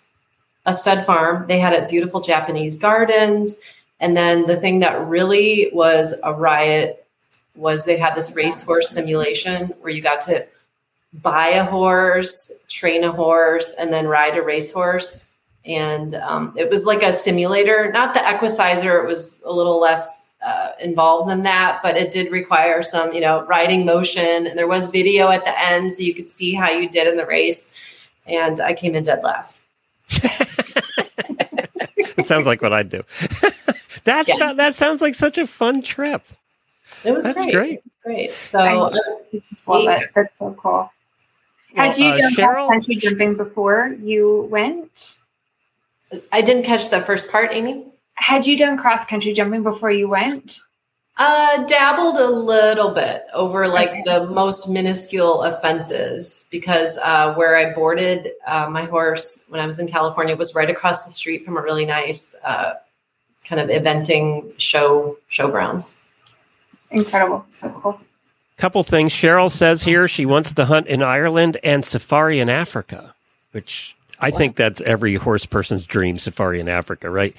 a 0.70 0.74
stud 0.74 1.04
farm. 1.04 1.46
They 1.46 1.58
had 1.58 1.72
a 1.72 1.88
beautiful 1.88 2.20
Japanese 2.20 2.76
gardens. 2.76 3.56
And 4.00 4.16
then 4.16 4.46
the 4.46 4.56
thing 4.56 4.80
that 4.80 5.06
really 5.06 5.70
was 5.72 6.18
a 6.24 6.32
riot 6.32 7.06
was 7.54 7.84
they 7.84 7.98
had 7.98 8.14
this 8.14 8.34
racehorse 8.34 8.88
simulation 8.88 9.66
where 9.80 9.92
you 9.92 10.00
got 10.00 10.22
to 10.22 10.46
buy 11.12 11.48
a 11.48 11.64
horse, 11.64 12.50
train 12.68 13.04
a 13.04 13.12
horse, 13.12 13.74
and 13.78 13.92
then 13.92 14.06
ride 14.06 14.36
a 14.36 14.42
racehorse. 14.42 15.28
And 15.66 16.14
um, 16.14 16.54
it 16.56 16.70
was 16.70 16.86
like 16.86 17.02
a 17.02 17.12
simulator, 17.12 17.92
not 17.92 18.14
the 18.14 18.20
Equicizer. 18.20 19.02
It 19.02 19.06
was 19.06 19.42
a 19.44 19.52
little 19.52 19.78
less 19.78 20.30
uh, 20.44 20.70
involved 20.80 21.28
than 21.28 21.42
that, 21.42 21.80
but 21.82 21.98
it 21.98 22.12
did 22.12 22.32
require 22.32 22.82
some, 22.82 23.12
you 23.12 23.20
know, 23.20 23.44
riding 23.44 23.84
motion. 23.84 24.46
And 24.46 24.58
there 24.58 24.68
was 24.68 24.86
video 24.86 25.30
at 25.30 25.44
the 25.44 25.60
end, 25.60 25.92
so 25.92 26.02
you 26.02 26.14
could 26.14 26.30
see 26.30 26.54
how 26.54 26.70
you 26.70 26.88
did 26.88 27.06
in 27.06 27.16
the 27.16 27.26
race 27.26 27.70
and 28.30 28.60
I 28.60 28.74
came 28.74 28.94
in 28.94 29.02
dead 29.02 29.22
last. 29.22 29.59
It 32.20 32.26
sounds 32.26 32.46
like 32.46 32.60
what 32.60 32.72
I'd 32.72 32.90
do. 32.90 33.02
That's 34.04 34.28
yeah. 34.28 34.52
that 34.54 34.74
sounds 34.74 35.02
like 35.02 35.14
such 35.14 35.38
a 35.38 35.46
fun 35.46 35.82
trip. 35.82 36.22
It 37.04 37.12
was 37.12 37.24
That's 37.24 37.44
great. 37.44 37.54
great. 37.54 37.80
Great. 38.04 38.32
So 38.32 38.58
I 38.58 39.38
just 39.48 39.66
love 39.66 39.84
it. 39.88 40.10
That's 40.14 40.38
so 40.38 40.54
cool. 40.58 40.92
Had 41.74 41.96
you 41.98 42.08
uh, 42.08 42.16
done 42.16 42.34
Cheryl, 42.34 42.68
country 42.68 42.96
jumping 42.96 43.36
before 43.36 43.94
you 44.02 44.48
went? 44.50 45.18
I 46.32 46.40
didn't 46.40 46.64
catch 46.64 46.90
the 46.90 47.00
first 47.00 47.30
part, 47.30 47.52
Aimee. 47.52 47.86
Had 48.14 48.46
you 48.46 48.56
done 48.56 48.76
cross 48.76 49.04
country 49.06 49.32
jumping 49.32 49.62
before 49.62 49.90
you 49.90 50.08
went? 50.08 50.60
Uh, 51.22 51.66
dabbled 51.66 52.16
a 52.16 52.26
little 52.26 52.92
bit 52.92 53.26
over 53.34 53.68
like 53.68 53.90
okay. 53.90 54.02
the 54.06 54.24
most 54.24 54.70
minuscule 54.70 55.42
offenses 55.42 56.46
because 56.50 56.96
uh, 56.96 57.34
where 57.34 57.58
I 57.58 57.74
boarded 57.74 58.32
uh, 58.46 58.70
my 58.70 58.86
horse 58.86 59.44
when 59.50 59.60
I 59.60 59.66
was 59.66 59.78
in 59.78 59.86
California 59.86 60.34
was 60.34 60.54
right 60.54 60.70
across 60.70 61.04
the 61.04 61.10
street 61.10 61.44
from 61.44 61.58
a 61.58 61.60
really 61.60 61.84
nice 61.84 62.34
uh, 62.42 62.72
kind 63.44 63.60
of 63.60 63.68
eventing 63.68 64.58
show 64.58 65.18
showgrounds. 65.30 65.98
Incredible, 66.90 67.44
so 67.52 67.68
cool. 67.68 68.00
Couple 68.56 68.82
things. 68.82 69.12
Cheryl 69.12 69.50
says 69.50 69.82
here 69.82 70.08
she 70.08 70.24
wants 70.24 70.54
to 70.54 70.64
hunt 70.64 70.86
in 70.86 71.02
Ireland 71.02 71.58
and 71.62 71.84
safari 71.84 72.40
in 72.40 72.48
Africa, 72.48 73.14
which 73.52 73.94
I 74.20 74.30
think 74.30 74.56
that's 74.56 74.80
every 74.82 75.14
horse 75.14 75.46
person's 75.46 75.84
dream 75.84 76.16
safari 76.16 76.60
in 76.60 76.68
Africa, 76.68 77.10
right? 77.10 77.36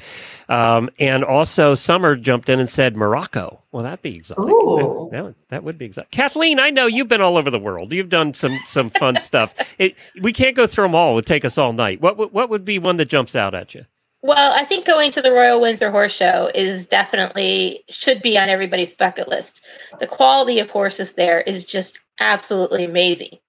Um, 0.50 0.90
and 1.00 1.24
also, 1.24 1.76
Summer 1.76 2.16
jumped 2.16 2.50
in 2.50 2.60
and 2.60 2.70
said 2.70 2.98
Morocco. 2.98 3.62
Well, 3.72 3.84
that'd 3.84 4.02
be 4.02 4.16
exotic. 4.16 4.44
That, 4.46 5.10
that, 5.12 5.24
would, 5.24 5.36
that, 5.50 5.64
would 5.64 5.78
be 5.78 5.86
exotic. 5.86 6.12
Kathleen, 6.12 6.60
I 6.60 6.72
know 6.72 6.88
you've 6.88 7.08
been 7.08 7.22
all 7.22 7.38
over 7.38 7.50
the 7.50 7.60
world. 7.60 7.94
You've 7.94 8.10
done 8.10 8.34
some 8.34 8.58
some 8.66 8.90
fun 8.90 9.16
stuff. 9.22 9.54
It, 9.78 9.96
we 10.22 10.34
can't 10.34 10.56
go 10.56 10.68
through 10.68 10.86
them 10.86 10.96
all. 10.96 11.12
It 11.12 11.16
would 11.16 11.26
take 11.26 11.46
us 11.46 11.58
all 11.58 11.74
night. 11.74 12.02
What 12.02 12.34
what 12.34 12.50
would 12.50 12.66
be 12.66 12.80
one 12.80 12.98
that 12.98 13.06
jumps 13.06 13.36
out 13.36 13.54
at 13.54 13.74
you? 13.74 13.86
Well, 14.24 14.54
I 14.54 14.66
think 14.66 14.86
going 14.86 15.12
to 15.12 15.22
the 15.22 15.32
Royal 15.32 15.60
Windsor 15.60 15.90
Horse 15.90 16.14
Show 16.14 16.52
is 16.54 16.86
definitely 16.86 17.84
should 17.90 18.22
be 18.22 18.38
on 18.38 18.50
everybody's 18.50 18.94
bucket 18.94 19.28
list. 19.28 19.66
The 20.00 20.06
quality 20.06 20.60
of 20.60 20.70
horses 20.70 21.14
there 21.14 21.42
is 21.42 21.66
just 21.66 22.00
absolutely 22.20 22.84
amazing, 22.84 23.40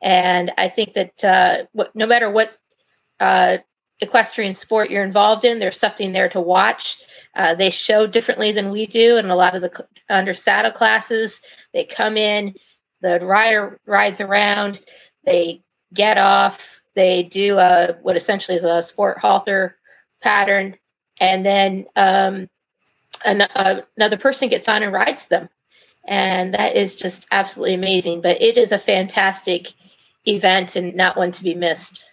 and 0.00 0.50
I 0.56 0.68
think 0.70 0.94
that 0.94 1.24
uh, 1.24 1.64
what, 1.72 1.94
no 1.94 2.06
matter 2.06 2.30
what 2.30 2.56
uh, 3.20 3.58
equestrian 4.00 4.54
sport 4.54 4.90
you're 4.90 5.04
involved 5.04 5.44
in, 5.44 5.58
there's 5.58 5.78
something 5.78 6.12
there 6.12 6.28
to 6.28 6.40
watch. 6.40 6.98
Uh, 7.34 7.54
they 7.54 7.70
show 7.70 8.06
differently 8.06 8.52
than 8.52 8.70
we 8.70 8.86
do, 8.86 9.16
and 9.16 9.30
a 9.30 9.36
lot 9.36 9.54
of 9.54 9.62
the 9.62 9.86
under 10.08 10.34
saddle 10.34 10.70
classes 10.70 11.40
they 11.72 11.84
come 11.84 12.16
in, 12.16 12.54
the 13.00 13.20
rider 13.20 13.80
rides 13.86 14.20
around, 14.20 14.80
they 15.24 15.62
get 15.92 16.18
off, 16.18 16.82
they 16.94 17.24
do 17.24 17.58
a 17.58 17.96
what 18.02 18.16
essentially 18.16 18.56
is 18.56 18.64
a 18.64 18.82
sport 18.82 19.18
halter 19.18 19.76
pattern, 20.22 20.76
and 21.20 21.44
then 21.44 21.86
um, 21.96 22.48
an, 23.24 23.42
uh, 23.42 23.82
another 23.96 24.16
person 24.16 24.48
gets 24.48 24.68
on 24.68 24.82
and 24.82 24.92
rides 24.92 25.26
them. 25.26 25.48
And 26.06 26.54
that 26.54 26.76
is 26.76 26.96
just 26.96 27.26
absolutely 27.30 27.74
amazing. 27.74 28.20
But 28.20 28.40
it 28.42 28.58
is 28.58 28.72
a 28.72 28.78
fantastic 28.78 29.72
event 30.26 30.76
and 30.76 30.94
not 30.94 31.16
one 31.16 31.32
to 31.32 31.44
be 31.44 31.54
missed, 31.54 32.04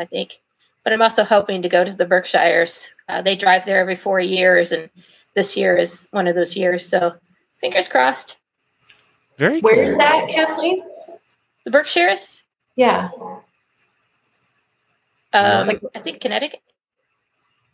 I 0.00 0.06
think. 0.06 0.40
But 0.82 0.92
I'm 0.92 1.02
also 1.02 1.24
hoping 1.24 1.60
to 1.62 1.68
go 1.68 1.84
to 1.84 1.94
the 1.94 2.06
Berkshires. 2.06 2.94
Uh, 3.08 3.20
they 3.20 3.36
drive 3.36 3.66
there 3.66 3.78
every 3.78 3.96
four 3.96 4.18
years, 4.18 4.72
and 4.72 4.88
this 5.34 5.56
year 5.56 5.76
is 5.76 6.08
one 6.10 6.26
of 6.26 6.34
those 6.34 6.56
years. 6.56 6.88
So 6.88 7.14
fingers 7.60 7.88
crossed. 7.88 8.38
Very 9.36 9.60
Where's 9.60 9.96
that, 9.96 10.28
Kathleen? 10.28 10.82
The 11.64 11.70
Berkshires? 11.70 12.42
Yeah. 12.76 13.10
Um, 15.32 15.68
like, 15.68 15.82
I 15.94 16.00
think 16.00 16.20
Connecticut. 16.20 16.62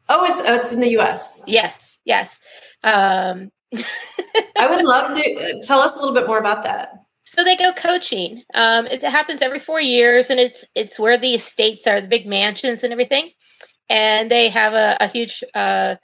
Oh, 0.08 0.24
it's 0.24 0.48
oh, 0.48 0.54
it's 0.54 0.72
in 0.72 0.80
the 0.80 0.90
U.S. 0.90 1.42
Yes, 1.46 1.96
yes. 2.04 2.38
Um, 2.84 3.50
I 3.74 4.68
would 4.68 4.84
love 4.84 5.16
to 5.16 5.62
tell 5.64 5.80
us 5.80 5.96
a 5.96 5.98
little 5.98 6.14
bit 6.14 6.26
more 6.26 6.38
about 6.38 6.64
that. 6.64 7.05
So 7.26 7.42
they 7.42 7.56
go 7.56 7.72
coaching. 7.72 8.44
Um, 8.54 8.86
it 8.86 9.02
happens 9.02 9.42
every 9.42 9.58
four 9.58 9.80
years, 9.80 10.30
and 10.30 10.38
it's 10.38 10.64
it's 10.74 10.98
where 10.98 11.18
the 11.18 11.34
estates 11.34 11.86
are, 11.86 12.00
the 12.00 12.08
big 12.08 12.26
mansions 12.26 12.84
and 12.84 12.92
everything, 12.92 13.30
and 13.88 14.30
they 14.30 14.48
have 14.48 14.74
a, 14.74 14.96
a 15.00 15.08
huge 15.08 15.42
uh, 15.54 15.96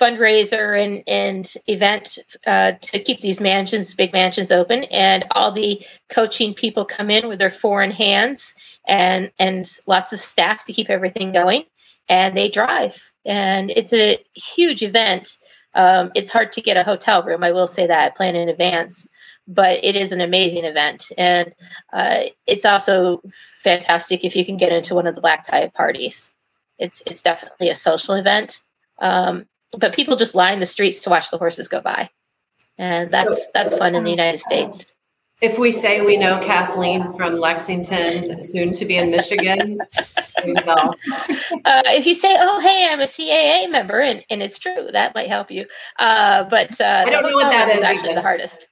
fundraiser 0.00 0.82
and 0.82 1.02
and 1.06 1.54
event 1.66 2.18
uh, 2.46 2.72
to 2.80 3.00
keep 3.00 3.20
these 3.20 3.40
mansions, 3.40 3.92
big 3.92 4.12
mansions, 4.12 4.52
open. 4.52 4.84
And 4.84 5.24
all 5.32 5.52
the 5.52 5.84
coaching 6.08 6.54
people 6.54 6.84
come 6.84 7.10
in 7.10 7.28
with 7.28 7.40
their 7.40 7.50
four 7.50 7.82
in 7.82 7.90
hands 7.90 8.54
and 8.86 9.32
and 9.40 9.68
lots 9.86 10.12
of 10.12 10.20
staff 10.20 10.64
to 10.64 10.72
keep 10.72 10.90
everything 10.90 11.32
going 11.32 11.64
and 12.08 12.36
they 12.36 12.48
drive. 12.48 13.12
And 13.24 13.70
it's 13.70 13.92
a 13.92 14.18
huge 14.34 14.82
event. 14.82 15.36
Um, 15.74 16.10
it's 16.14 16.30
hard 16.30 16.52
to 16.52 16.60
get 16.60 16.76
a 16.76 16.82
hotel 16.82 17.22
room. 17.22 17.44
I 17.44 17.52
will 17.52 17.68
say 17.68 17.86
that. 17.86 18.16
Plan 18.16 18.34
in 18.34 18.48
advance, 18.48 19.06
but 19.46 19.82
it 19.82 19.96
is 19.96 20.12
an 20.12 20.20
amazing 20.20 20.64
event, 20.64 21.10
and 21.18 21.54
uh, 21.92 22.24
it's 22.46 22.64
also 22.64 23.20
fantastic 23.62 24.24
if 24.24 24.36
you 24.36 24.44
can 24.44 24.56
get 24.56 24.72
into 24.72 24.94
one 24.94 25.06
of 25.06 25.14
the 25.14 25.20
black 25.20 25.44
tie 25.44 25.68
parties. 25.68 26.32
It's 26.78 27.02
it's 27.06 27.22
definitely 27.22 27.68
a 27.68 27.74
social 27.74 28.14
event, 28.14 28.60
um, 29.00 29.46
but 29.76 29.94
people 29.94 30.16
just 30.16 30.34
line 30.34 30.60
the 30.60 30.66
streets 30.66 31.00
to 31.00 31.10
watch 31.10 31.30
the 31.30 31.38
horses 31.38 31.68
go 31.68 31.80
by, 31.80 32.10
and 32.78 33.10
that's 33.10 33.50
that's 33.52 33.76
fun 33.76 33.94
in 33.94 34.04
the 34.04 34.10
United 34.10 34.38
States. 34.38 34.94
If 35.42 35.58
we 35.58 35.70
say 35.70 36.02
we 36.02 36.18
know 36.18 36.38
Kathleen 36.44 37.10
from 37.12 37.38
Lexington, 37.38 38.44
soon 38.44 38.74
to 38.74 38.84
be 38.84 38.96
in 38.96 39.10
Michigan, 39.10 39.78
uh, 39.96 40.94
if 41.86 42.06
you 42.06 42.14
say, 42.14 42.36
"Oh, 42.38 42.60
hey, 42.60 42.88
I'm 42.90 43.00
a 43.00 43.04
CAA 43.04 43.70
member," 43.70 44.00
and, 44.00 44.22
and 44.28 44.42
it's 44.42 44.58
true, 44.58 44.88
that 44.92 45.14
might 45.14 45.28
help 45.28 45.50
you. 45.50 45.66
Uh, 45.98 46.44
but 46.44 46.78
uh, 46.80 47.04
I 47.06 47.10
don't 47.10 47.22
know 47.22 47.34
what 47.34 47.50
that 47.50 47.74
is. 47.74 47.82
Actually, 47.82 48.14
the 48.14 48.22
hardest. 48.22 48.68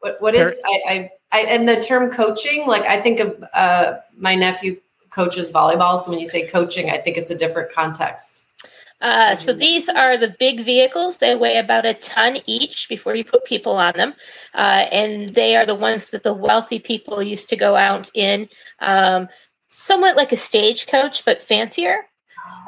What 0.00 0.20
what 0.20 0.34
is 0.34 0.58
I, 0.64 0.80
I, 0.88 1.10
I 1.32 1.40
and 1.42 1.68
the 1.68 1.80
term 1.80 2.10
coaching? 2.10 2.66
Like 2.66 2.82
I 2.82 3.00
think 3.00 3.20
of 3.20 3.44
uh, 3.54 3.98
my 4.16 4.34
nephew 4.34 4.80
coaches 5.10 5.50
volleyball, 5.50 5.98
so 5.98 6.10
when 6.10 6.20
you 6.20 6.26
say 6.26 6.46
coaching, 6.46 6.90
I 6.90 6.98
think 6.98 7.16
it's 7.16 7.30
a 7.30 7.36
different 7.36 7.72
context. 7.72 8.44
Uh, 9.00 9.34
so 9.36 9.52
these 9.52 9.88
are 9.88 10.16
the 10.16 10.34
big 10.40 10.64
vehicles. 10.64 11.18
They 11.18 11.36
weigh 11.36 11.58
about 11.58 11.86
a 11.86 11.94
ton 11.94 12.38
each 12.46 12.88
before 12.88 13.14
you 13.14 13.24
put 13.24 13.44
people 13.44 13.76
on 13.76 13.94
them, 13.94 14.14
uh, 14.54 14.86
and 14.90 15.28
they 15.28 15.54
are 15.54 15.64
the 15.64 15.74
ones 15.74 16.10
that 16.10 16.24
the 16.24 16.34
wealthy 16.34 16.80
people 16.80 17.22
used 17.22 17.48
to 17.50 17.56
go 17.56 17.76
out 17.76 18.10
in, 18.14 18.48
um, 18.80 19.28
somewhat 19.70 20.16
like 20.16 20.32
a 20.32 20.36
stagecoach 20.36 21.24
but 21.24 21.40
fancier. 21.40 22.06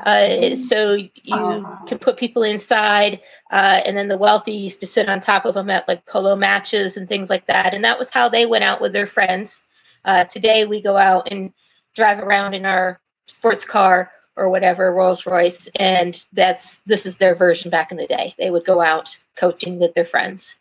Uh, 0.05 0.55
so 0.55 0.95
you 0.95 1.67
can 1.87 1.99
put 1.99 2.17
people 2.17 2.43
inside, 2.43 3.21
uh, 3.51 3.81
and 3.85 3.97
then 3.97 4.09
the 4.09 4.17
wealthy 4.17 4.53
used 4.53 4.81
to 4.81 4.87
sit 4.87 5.09
on 5.09 5.21
top 5.21 5.45
of 5.45 5.55
them 5.55 5.69
at 5.69 5.87
like 5.89 6.07
polo 6.07 6.35
matches 6.35 6.97
and 6.97 7.09
things 7.09 7.29
like 7.29 7.47
that. 7.47 7.75
And 7.75 7.85
that 7.85 7.99
was 7.99 8.09
how 8.09 8.29
they 8.29 8.47
went 8.47 8.65
out 8.65 8.81
with 8.81 8.93
their 8.93 9.07
friends. 9.07 9.63
Uh, 10.05 10.25
today 10.25 10.65
we 10.65 10.81
go 10.81 10.97
out 10.97 11.29
and 11.31 11.53
drive 11.95 12.19
around 12.19 12.55
in 12.55 12.65
our 12.65 12.99
sports 13.27 13.65
car 13.65 14.11
or 14.37 14.49
whatever 14.49 14.93
Rolls 14.93 15.27
Royce, 15.27 15.69
and 15.77 16.25
that's 16.33 16.77
this 16.87 17.05
is 17.05 17.19
their 17.19 17.35
version 17.35 17.71
back 17.71 17.91
in 17.91 17.99
the 17.99 18.07
day. 18.07 18.35
They 18.39 18.51
would 18.51 18.65
go 18.65 18.81
out 18.81 19.19
coaching 19.37 19.79
with 19.79 19.93
their 19.95 20.05
friends. 20.05 20.57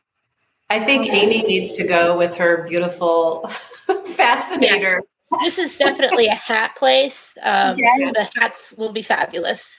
I 0.70 0.80
think 0.80 1.08
Aimee 1.08 1.44
needs 1.44 1.72
to 1.74 1.88
go 1.88 2.18
with 2.18 2.36
her 2.36 2.66
beautiful 2.68 3.48
fascinator. 4.06 5.02
Yeah. 5.02 5.19
This 5.41 5.59
is 5.59 5.77
definitely 5.77 6.27
a 6.27 6.36
hat 6.36 6.75
place. 6.75 7.38
Um, 7.43 7.77
yes. 7.77 8.13
The 8.13 8.39
hats 8.39 8.74
will 8.77 8.91
be 8.91 9.01
fabulous. 9.01 9.71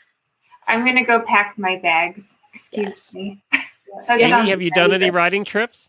I'm 0.67 0.85
going 0.85 0.97
to 0.97 1.05
go 1.05 1.21
pack 1.23 1.59
my 1.59 1.77
bags. 1.77 2.33
Excuse 2.55 3.11
yes. 3.13 3.15
me. 3.15 3.43
Aimee, 4.09 4.51
have 4.51 4.63
you 4.63 4.71
done 4.71 4.93
any 4.93 5.11
riding 5.11 5.45
trips? 5.45 5.89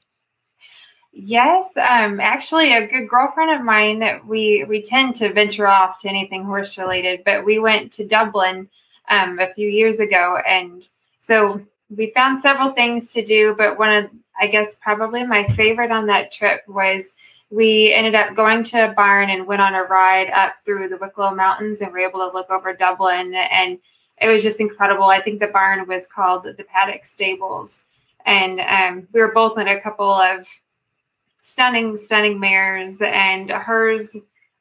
Yes, 1.13 1.65
um, 1.75 2.19
actually, 2.19 2.73
a 2.73 2.87
good 2.87 3.09
girlfriend 3.09 3.51
of 3.51 3.65
mine. 3.65 4.21
We 4.25 4.63
we 4.67 4.81
tend 4.81 5.15
to 5.17 5.33
venture 5.33 5.67
off 5.67 5.99
to 5.99 6.09
anything 6.09 6.45
horse 6.45 6.77
related, 6.77 7.23
but 7.25 7.43
we 7.43 7.59
went 7.59 7.91
to 7.93 8.07
Dublin 8.07 8.69
um, 9.09 9.37
a 9.39 9.53
few 9.53 9.67
years 9.67 9.99
ago, 9.99 10.39
and 10.47 10.87
so 11.19 11.61
we 11.89 12.11
found 12.15 12.41
several 12.41 12.71
things 12.71 13.11
to 13.13 13.25
do. 13.25 13.53
But 13.57 13.77
one 13.77 13.91
of, 13.91 14.09
I 14.39 14.47
guess, 14.47 14.77
probably 14.81 15.25
my 15.25 15.45
favorite 15.49 15.91
on 15.91 16.07
that 16.07 16.31
trip 16.31 16.61
was 16.65 17.11
we 17.51 17.93
ended 17.93 18.15
up 18.15 18.33
going 18.33 18.63
to 18.63 18.89
a 18.89 18.93
barn 18.93 19.29
and 19.29 19.45
went 19.45 19.61
on 19.61 19.75
a 19.75 19.83
ride 19.83 20.29
up 20.29 20.55
through 20.63 20.87
the 20.87 20.97
Wicklow 20.97 21.35
Mountains, 21.35 21.81
and 21.81 21.91
were 21.91 21.99
able 21.99 22.19
to 22.21 22.33
look 22.33 22.49
over 22.49 22.73
Dublin, 22.73 23.35
and 23.35 23.77
it 24.21 24.29
was 24.29 24.41
just 24.41 24.59
incredible. 24.59 25.05
I 25.05 25.21
think 25.21 25.39
the 25.39 25.47
barn 25.47 25.87
was 25.87 26.07
called 26.07 26.43
the 26.43 26.63
Paddock 26.63 27.05
Stables, 27.05 27.81
and 28.25 28.61
um, 28.61 29.07
we 29.13 29.19
were 29.19 29.33
both 29.33 29.57
in 29.57 29.67
a 29.67 29.81
couple 29.81 30.11
of 30.11 30.47
stunning, 31.41 31.97
stunning 31.97 32.39
mares, 32.39 33.01
and 33.01 33.51
hers. 33.51 34.15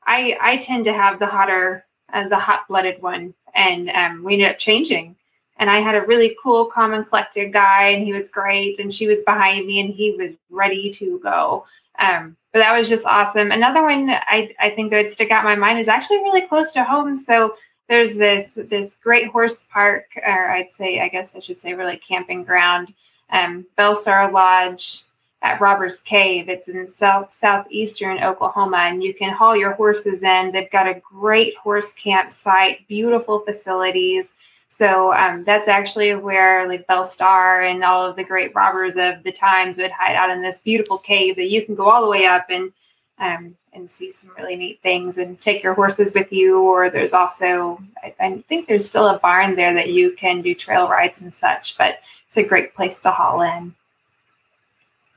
I 0.06 0.36
I 0.40 0.56
tend 0.56 0.84
to 0.86 0.92
have 0.92 1.18
the 1.18 1.26
hotter, 1.26 1.86
uh, 2.12 2.28
the 2.28 2.38
hot 2.38 2.66
blooded 2.68 3.00
one, 3.00 3.34
and 3.54 3.90
um, 3.90 4.24
we 4.24 4.34
ended 4.34 4.50
up 4.50 4.58
changing. 4.58 5.16
And 5.58 5.68
I 5.68 5.80
had 5.80 5.94
a 5.94 6.06
really 6.06 6.34
cool, 6.42 6.64
calm 6.64 6.94
and 6.94 7.06
collected 7.06 7.52
guy, 7.52 7.88
and 7.88 8.02
he 8.02 8.14
was 8.14 8.30
great. 8.30 8.78
And 8.78 8.92
she 8.92 9.06
was 9.06 9.20
behind 9.26 9.66
me, 9.66 9.78
and 9.78 9.90
he 9.90 10.12
was 10.12 10.32
ready 10.48 10.90
to 10.94 11.20
go. 11.22 11.66
Um, 11.98 12.34
but 12.52 12.58
that 12.60 12.76
was 12.76 12.88
just 12.88 13.04
awesome. 13.04 13.52
Another 13.52 13.82
one 13.82 14.10
I, 14.10 14.54
I 14.58 14.70
think 14.70 14.90
that 14.90 15.02
would 15.02 15.12
stick 15.12 15.30
out 15.30 15.40
in 15.40 15.44
my 15.44 15.54
mind 15.54 15.78
is 15.78 15.88
actually 15.88 16.18
really 16.18 16.42
close 16.42 16.72
to 16.72 16.84
home. 16.84 17.14
So 17.14 17.54
there's 17.88 18.16
this 18.16 18.52
this 18.54 18.96
great 19.02 19.28
horse 19.28 19.64
park, 19.72 20.06
or 20.16 20.50
I'd 20.50 20.72
say, 20.72 21.00
I 21.00 21.08
guess 21.08 21.34
I 21.34 21.40
should 21.40 21.58
say, 21.58 21.74
really 21.74 21.96
camping 21.96 22.44
ground, 22.44 22.94
um, 23.30 23.66
Belle 23.76 23.96
Starr 23.96 24.30
Lodge 24.30 25.02
at 25.42 25.60
Robbers 25.60 25.96
Cave. 25.98 26.48
It's 26.48 26.68
in 26.68 26.88
south 26.88 27.32
southeastern 27.32 28.22
Oklahoma, 28.22 28.78
and 28.78 29.02
you 29.02 29.12
can 29.12 29.34
haul 29.34 29.56
your 29.56 29.72
horses 29.72 30.22
in. 30.22 30.52
They've 30.52 30.70
got 30.70 30.88
a 30.88 31.00
great 31.00 31.56
horse 31.56 31.92
campsite, 31.94 32.86
beautiful 32.86 33.40
facilities. 33.40 34.32
So 34.70 35.12
um, 35.12 35.44
that's 35.44 35.68
actually 35.68 36.14
where 36.14 36.66
like 36.68 36.86
Belle 36.86 37.04
Starr 37.04 37.62
and 37.62 37.84
all 37.84 38.06
of 38.08 38.16
the 38.16 38.24
great 38.24 38.54
robbers 38.54 38.96
of 38.96 39.22
the 39.24 39.32
times 39.32 39.76
would 39.78 39.90
hide 39.90 40.16
out 40.16 40.30
in 40.30 40.42
this 40.42 40.58
beautiful 40.58 40.96
cave 40.96 41.36
that 41.36 41.50
you 41.50 41.64
can 41.66 41.74
go 41.74 41.90
all 41.90 42.02
the 42.02 42.08
way 42.08 42.26
up 42.26 42.46
and 42.48 42.72
um, 43.18 43.56
and 43.72 43.90
see 43.90 44.10
some 44.10 44.30
really 44.38 44.56
neat 44.56 44.80
things 44.82 45.18
and 45.18 45.40
take 45.40 45.62
your 45.62 45.74
horses 45.74 46.14
with 46.14 46.32
you. 46.32 46.60
Or 46.60 46.88
there's 46.88 47.12
also 47.12 47.82
I, 48.02 48.14
I 48.20 48.44
think 48.48 48.68
there's 48.68 48.88
still 48.88 49.08
a 49.08 49.18
barn 49.18 49.56
there 49.56 49.74
that 49.74 49.90
you 49.90 50.12
can 50.12 50.40
do 50.40 50.54
trail 50.54 50.88
rides 50.88 51.20
and 51.20 51.34
such. 51.34 51.76
But 51.76 51.98
it's 52.28 52.38
a 52.38 52.44
great 52.44 52.74
place 52.74 53.00
to 53.00 53.10
haul 53.10 53.42
in. 53.42 53.74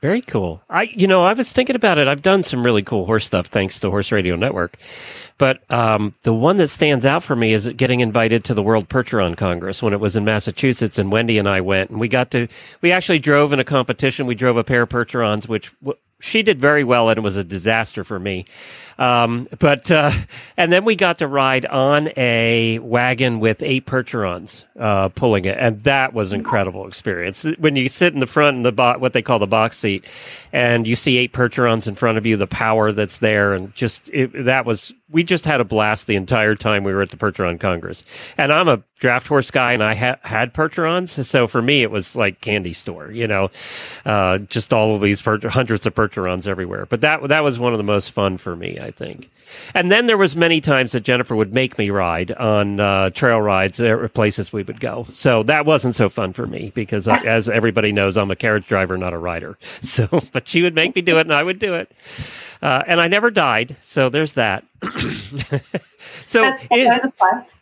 Very 0.04 0.20
cool. 0.20 0.60
I, 0.68 0.82
you 0.82 1.06
know, 1.06 1.24
I 1.24 1.32
was 1.32 1.50
thinking 1.50 1.76
about 1.76 1.96
it. 1.96 2.08
I've 2.08 2.20
done 2.20 2.42
some 2.44 2.62
really 2.62 2.82
cool 2.82 3.06
horse 3.06 3.24
stuff 3.24 3.46
thanks 3.46 3.78
to 3.78 3.88
Horse 3.88 4.12
Radio 4.12 4.36
Network, 4.36 4.76
but 5.38 5.62
um, 5.70 6.12
the 6.24 6.34
one 6.34 6.58
that 6.58 6.68
stands 6.68 7.06
out 7.06 7.22
for 7.22 7.34
me 7.34 7.54
is 7.54 7.66
getting 7.68 8.00
invited 8.00 8.44
to 8.44 8.52
the 8.52 8.62
World 8.62 8.90
Percheron 8.90 9.34
Congress 9.34 9.82
when 9.82 9.94
it 9.94 10.00
was 10.00 10.14
in 10.14 10.22
Massachusetts, 10.26 10.98
and 10.98 11.10
Wendy 11.10 11.38
and 11.38 11.48
I 11.48 11.62
went, 11.62 11.88
and 11.88 11.98
we 11.98 12.08
got 12.08 12.30
to. 12.32 12.48
We 12.82 12.92
actually 12.92 13.18
drove 13.18 13.54
in 13.54 13.60
a 13.60 13.64
competition. 13.64 14.26
We 14.26 14.34
drove 14.34 14.58
a 14.58 14.62
pair 14.62 14.82
of 14.82 14.90
Percherons, 14.90 15.48
which 15.48 15.72
w- 15.80 15.98
she 16.20 16.42
did 16.42 16.60
very 16.60 16.84
well, 16.84 17.08
and 17.08 17.18
it 17.18 17.22
was 17.22 17.36
a 17.36 17.44
disaster 17.44 18.04
for 18.04 18.18
me. 18.18 18.46
Um, 18.98 19.48
but 19.58 19.90
uh, 19.90 20.12
and 20.56 20.72
then 20.72 20.84
we 20.84 20.94
got 20.94 21.18
to 21.18 21.26
ride 21.28 21.66
on 21.66 22.10
a 22.16 22.78
wagon 22.78 23.40
with 23.40 23.62
eight 23.62 23.86
Percherons 23.86 24.64
uh, 24.78 25.08
pulling 25.08 25.44
it, 25.44 25.56
and 25.58 25.80
that 25.80 26.14
was 26.14 26.32
an 26.32 26.40
incredible 26.40 26.86
experience. 26.86 27.44
When 27.58 27.76
you 27.76 27.88
sit 27.88 28.14
in 28.14 28.20
the 28.20 28.26
front 28.26 28.56
in 28.56 28.62
the 28.62 28.72
bo- 28.72 28.98
what 28.98 29.12
they 29.12 29.22
call 29.22 29.38
the 29.38 29.46
box 29.46 29.78
seat, 29.78 30.04
and 30.52 30.86
you 30.86 30.96
see 30.96 31.16
eight 31.16 31.32
Percherons 31.32 31.88
in 31.88 31.94
front 31.94 32.18
of 32.18 32.26
you, 32.26 32.36
the 32.36 32.46
power 32.46 32.92
that's 32.92 33.18
there, 33.18 33.52
and 33.52 33.74
just 33.74 34.08
it, 34.12 34.44
that 34.44 34.64
was 34.64 34.92
we 35.14 35.22
just 35.22 35.44
had 35.44 35.60
a 35.60 35.64
blast 35.64 36.08
the 36.08 36.16
entire 36.16 36.56
time 36.56 36.82
we 36.82 36.92
were 36.92 37.00
at 37.00 37.10
the 37.10 37.16
Percheron 37.16 37.60
Congress. 37.60 38.02
And 38.36 38.52
I'm 38.52 38.66
a 38.66 38.82
draft 38.98 39.28
horse 39.28 39.48
guy, 39.48 39.72
and 39.72 39.82
I 39.82 39.94
ha- 39.94 40.18
had 40.22 40.52
Percherons, 40.52 41.24
so 41.24 41.46
for 41.46 41.62
me 41.62 41.82
it 41.82 41.90
was 41.92 42.16
like 42.16 42.40
candy 42.40 42.72
store, 42.72 43.12
you 43.12 43.28
know, 43.28 43.50
uh, 44.04 44.38
just 44.38 44.72
all 44.72 44.96
of 44.96 45.02
these 45.02 45.22
per- 45.22 45.48
hundreds 45.48 45.86
of 45.86 45.94
Percherons 45.94 46.48
everywhere. 46.48 46.86
But 46.86 47.00
that 47.02 47.28
that 47.28 47.44
was 47.44 47.60
one 47.60 47.72
of 47.72 47.78
the 47.78 47.84
most 47.84 48.10
fun 48.10 48.38
for 48.38 48.56
me, 48.56 48.80
I 48.80 48.90
think. 48.90 49.30
And 49.74 49.92
then 49.92 50.06
there 50.06 50.16
was 50.18 50.34
many 50.34 50.60
times 50.60 50.92
that 50.92 51.04
Jennifer 51.04 51.36
would 51.36 51.54
make 51.54 51.78
me 51.78 51.90
ride 51.90 52.32
on 52.32 52.80
uh, 52.80 53.10
trail 53.10 53.40
rides 53.40 53.78
or 53.78 54.08
places 54.08 54.52
we 54.52 54.64
would 54.64 54.80
go. 54.80 55.06
So 55.10 55.44
that 55.44 55.64
wasn't 55.64 55.94
so 55.94 56.08
fun 56.08 56.32
for 56.32 56.46
me 56.46 56.72
because, 56.74 57.06
I, 57.06 57.18
as 57.24 57.48
everybody 57.48 57.92
knows, 57.92 58.16
I'm 58.16 58.30
a 58.32 58.36
carriage 58.36 58.66
driver, 58.66 58.98
not 58.98 59.12
a 59.12 59.18
rider. 59.18 59.56
So, 59.84 60.08
but 60.32 60.48
she 60.48 60.62
would 60.62 60.74
make 60.74 60.96
me 60.96 61.02
do 61.02 61.18
it, 61.18 61.22
and 61.22 61.32
I 61.32 61.42
would 61.42 61.58
do 61.58 61.74
it. 61.74 61.92
Uh, 62.62 62.82
and 62.86 63.00
I 63.00 63.08
never 63.08 63.30
died, 63.30 63.76
so 63.82 64.08
there's 64.08 64.34
that. 64.34 64.64
so 66.24 66.42
That's, 66.42 66.68
that 66.68 66.70
was 66.70 67.04
a 67.04 67.12
plus. 67.16 67.60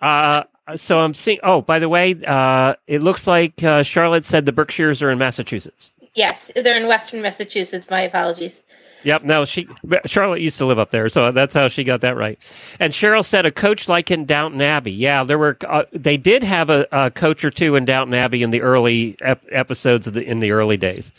Uh, 0.00 0.44
so 0.76 1.00
I'm 1.00 1.14
seeing. 1.14 1.38
Oh, 1.42 1.60
by 1.60 1.78
the 1.78 1.88
way, 1.88 2.16
uh, 2.26 2.74
it 2.86 3.02
looks 3.02 3.26
like 3.26 3.62
uh, 3.62 3.82
Charlotte 3.82 4.24
said 4.24 4.46
the 4.46 4.52
Berkshires 4.52 5.02
are 5.02 5.10
in 5.10 5.18
Massachusetts. 5.18 5.90
Yes, 6.14 6.50
they're 6.54 6.80
in 6.80 6.86
Western 6.86 7.22
Massachusetts. 7.22 7.90
My 7.90 8.02
apologies. 8.02 8.62
Yep. 9.04 9.24
No, 9.24 9.44
she 9.44 9.68
Charlotte 10.06 10.40
used 10.40 10.58
to 10.58 10.66
live 10.66 10.78
up 10.78 10.90
there, 10.90 11.08
so 11.08 11.30
that's 11.30 11.54
how 11.54 11.68
she 11.68 11.84
got 11.84 12.00
that 12.00 12.16
right. 12.16 12.38
And 12.80 12.92
Cheryl 12.92 13.24
said 13.24 13.46
a 13.46 13.50
coach 13.50 13.88
like 13.88 14.10
in 14.10 14.24
Downton 14.24 14.60
Abbey. 14.62 14.92
Yeah, 14.92 15.24
there 15.24 15.38
were. 15.38 15.56
Uh, 15.66 15.84
they 15.92 16.16
did 16.16 16.42
have 16.42 16.70
a, 16.70 16.86
a, 16.90 17.10
coach 17.10 17.44
or 17.44 17.50
two 17.50 17.76
in 17.76 17.84
Downton 17.84 18.14
Abbey 18.14 18.42
in 18.42 18.50
the 18.50 18.62
early 18.62 19.16
ep- 19.20 19.44
episodes 19.50 20.06
the, 20.06 20.22
in 20.22 20.40
the 20.40 20.52
early 20.52 20.76
days. 20.76 21.12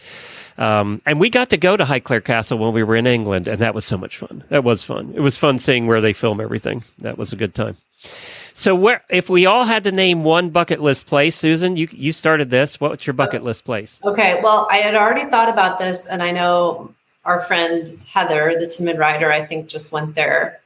Um, 0.57 1.01
and 1.05 1.19
we 1.19 1.29
got 1.29 1.49
to 1.49 1.57
go 1.57 1.75
to 1.75 1.83
Highclere 1.83 2.23
Castle 2.23 2.57
when 2.57 2.73
we 2.73 2.83
were 2.83 2.95
in 2.95 3.07
England, 3.07 3.47
and 3.47 3.59
that 3.59 3.75
was 3.75 3.85
so 3.85 3.97
much 3.97 4.17
fun. 4.17 4.43
That 4.49 4.63
was 4.63 4.83
fun. 4.83 5.13
It 5.15 5.19
was 5.19 5.37
fun 5.37 5.59
seeing 5.59 5.85
where 5.85 6.01
they 6.01 6.13
film 6.13 6.39
everything. 6.39 6.83
That 6.99 7.17
was 7.17 7.33
a 7.33 7.35
good 7.35 7.53
time. 7.53 7.77
So, 8.53 8.73
where 8.73 9.03
if 9.09 9.29
we 9.29 9.45
all 9.45 9.65
had 9.65 9.83
to 9.83 9.91
name 9.91 10.23
one 10.23 10.49
bucket 10.49 10.81
list 10.81 11.07
place, 11.07 11.35
Susan, 11.35 11.75
you 11.75 11.89
you 11.91 12.13
started 12.13 12.49
this. 12.49 12.79
What's 12.79 13.05
your 13.05 13.13
bucket 13.13 13.43
list 13.43 13.65
place? 13.65 13.99
Okay, 14.03 14.39
well, 14.41 14.67
I 14.71 14.77
had 14.77 14.95
already 14.95 15.29
thought 15.29 15.49
about 15.49 15.77
this, 15.77 16.07
and 16.07 16.23
I 16.23 16.31
know 16.31 16.94
our 17.25 17.41
friend 17.41 17.97
Heather, 18.11 18.55
the 18.59 18.67
timid 18.67 18.97
rider, 18.97 19.31
I 19.31 19.45
think 19.45 19.67
just 19.67 19.91
went 19.91 20.15
there. 20.15 20.61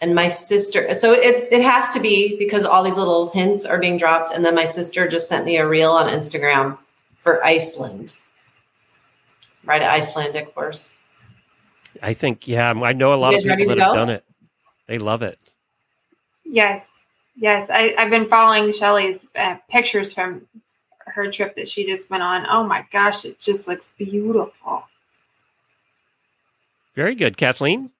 And 0.00 0.14
my 0.14 0.28
sister, 0.28 0.92
so 0.92 1.12
it, 1.12 1.52
it 1.52 1.62
has 1.62 1.88
to 1.90 2.00
be 2.00 2.36
because 2.36 2.64
all 2.64 2.82
these 2.82 2.98
little 2.98 3.30
hints 3.30 3.64
are 3.64 3.78
being 3.78 3.96
dropped. 3.96 4.30
And 4.34 4.44
then 4.44 4.54
my 4.54 4.64
sister 4.64 5.08
just 5.08 5.28
sent 5.28 5.46
me 5.46 5.56
a 5.56 5.66
reel 5.66 5.92
on 5.92 6.10
Instagram 6.10 6.78
for 7.16 7.42
Iceland. 7.44 8.14
Ride 9.64 9.82
an 9.82 9.88
Icelandic 9.88 10.52
horse. 10.52 10.94
I 12.02 12.12
think, 12.12 12.46
yeah, 12.48 12.70
I 12.70 12.92
know 12.92 13.14
a 13.14 13.16
lot 13.16 13.34
of 13.34 13.42
people 13.42 13.68
that 13.68 13.78
have 13.78 13.94
done 13.94 14.10
it. 14.10 14.24
They 14.86 14.98
love 14.98 15.22
it. 15.22 15.38
Yes. 16.44 16.90
Yes. 17.36 17.70
I, 17.70 17.94
have 17.96 18.10
been 18.10 18.28
following 18.28 18.70
Shelly's 18.72 19.26
uh, 19.36 19.56
pictures 19.70 20.12
from 20.12 20.46
her 21.06 21.30
trip 21.30 21.56
that 21.56 21.68
she 21.68 21.86
just 21.86 22.10
went 22.10 22.22
on. 22.22 22.46
Oh 22.46 22.64
my 22.64 22.84
gosh, 22.92 23.24
it 23.24 23.38
just 23.38 23.68
looks 23.68 23.88
beautiful. 23.96 24.86
Very 26.94 27.14
good. 27.14 27.36
Kathleen? 27.36 27.90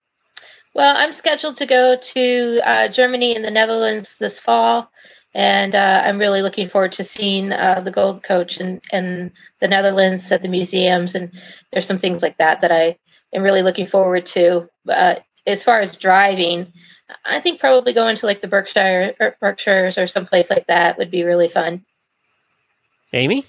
Well, 0.74 0.96
I'm 0.96 1.12
scheduled 1.12 1.56
to 1.56 1.66
go 1.66 1.96
to 1.96 2.60
uh, 2.64 2.88
Germany 2.88 3.34
and 3.34 3.44
the 3.44 3.50
Netherlands 3.50 4.16
this 4.18 4.40
fall. 4.40 4.90
And 5.34 5.74
uh, 5.74 6.02
I'm 6.04 6.18
really 6.18 6.42
looking 6.42 6.68
forward 6.68 6.92
to 6.92 7.04
seeing 7.04 7.52
uh, 7.52 7.80
the 7.80 7.90
Gold 7.90 8.22
Coach 8.22 8.58
and, 8.58 8.80
and 8.92 9.32
the 9.60 9.68
Netherlands 9.68 10.30
at 10.30 10.42
the 10.42 10.48
museums. 10.48 11.14
And 11.14 11.32
there's 11.72 11.86
some 11.86 11.98
things 11.98 12.22
like 12.22 12.38
that 12.38 12.60
that 12.60 12.70
I 12.70 12.96
am 13.32 13.42
really 13.42 13.62
looking 13.62 13.86
forward 13.86 14.26
to. 14.26 14.68
Uh, 14.88 15.16
as 15.46 15.62
far 15.62 15.80
as 15.80 15.96
driving, 15.96 16.72
I 17.24 17.40
think 17.40 17.60
probably 17.60 17.92
going 17.92 18.16
to 18.16 18.26
like 18.26 18.40
the 18.40 18.48
Berkshire 18.48 19.14
or 19.18 19.36
Berkshires 19.40 19.98
or 19.98 20.06
someplace 20.06 20.50
like 20.50 20.66
that 20.68 20.98
would 20.98 21.10
be 21.10 21.24
really 21.24 21.48
fun. 21.48 21.84
Aimee? 23.12 23.44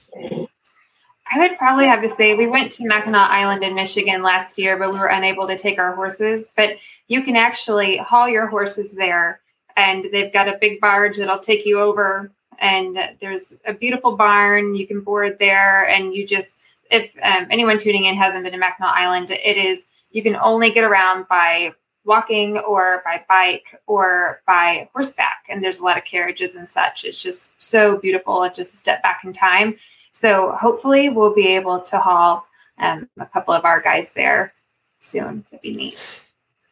I 1.32 1.40
would 1.40 1.58
probably 1.58 1.88
have 1.88 2.02
to 2.02 2.10
say 2.10 2.36
we 2.36 2.48
went 2.48 2.72
to 2.74 2.86
Mackinac 2.86 3.32
Island 3.32 3.64
in 3.64 3.74
Michigan 3.74 4.22
last 4.22 4.60
year, 4.60 4.78
but 4.78 4.92
we 4.92 5.00
were 5.00 5.08
unable 5.08 5.48
to 5.48 5.58
take 5.58 5.80
our 5.80 5.96
horses. 5.96 6.46
But 6.56 6.78
you 7.08 7.24
can 7.24 7.36
actually 7.36 7.98
haul 7.98 8.30
your 8.30 8.48
horses 8.48 8.94
there, 8.94 9.40
and 9.76 10.06
they've 10.12 10.32
got 10.32 10.48
a 10.48 10.58
big 10.62 10.80
barge 10.80 11.18
that'll 11.18 11.40
take 11.40 11.66
you 11.66 11.80
over. 11.80 12.32
And 12.60 12.98
there's 13.20 13.54
a 13.66 13.74
beautiful 13.74 14.16
barn 14.16 14.76
you 14.76 14.88
can 14.88 15.02
board 15.02 15.38
there, 15.40 15.90
and 15.90 16.14
you 16.14 16.28
just 16.28 16.58
if 16.92 17.10
um, 17.24 17.48
anyone 17.50 17.80
tuning 17.80 18.06
in 18.06 18.16
hasn't 18.16 18.44
been 18.44 18.54
to 18.54 18.60
Mackinac 18.60 18.94
Island, 18.96 19.32
it 19.32 19.58
is 19.58 19.86
you 20.12 20.22
can 20.22 20.36
only 20.36 20.70
get 20.70 20.84
around 20.84 21.28
by 21.28 21.72
walking 22.06 22.60
or 22.60 23.02
by 23.04 23.26
bike 23.28 23.82
or 23.88 24.42
by 24.46 24.88
horseback, 24.94 25.44
and 25.50 25.64
there's 25.64 25.80
a 25.80 25.84
lot 25.84 25.98
of 25.98 26.06
carriages 26.06 26.54
and 26.54 26.70
such. 26.70 27.04
It's 27.04 27.22
just 27.22 27.62
so 27.62 27.98
beautiful. 27.98 28.44
It's 28.44 28.56
just 28.56 28.76
a 28.76 28.78
step 28.78 29.02
back 29.02 29.22
in 29.24 29.34
time 29.34 29.76
so 30.15 30.54
hopefully 30.54 31.10
we'll 31.10 31.34
be 31.34 31.56
able 31.56 31.82
to 31.82 31.99
haul 31.99 32.47
um, 32.80 33.10
a 33.19 33.25
couple 33.25 33.54
of 33.54 33.65
our 33.65 33.82
guys 33.82 34.13
there 34.13 34.54
soon. 35.01 35.43
It'd 35.51 35.62
be 35.62 35.75
neat. 35.75 36.21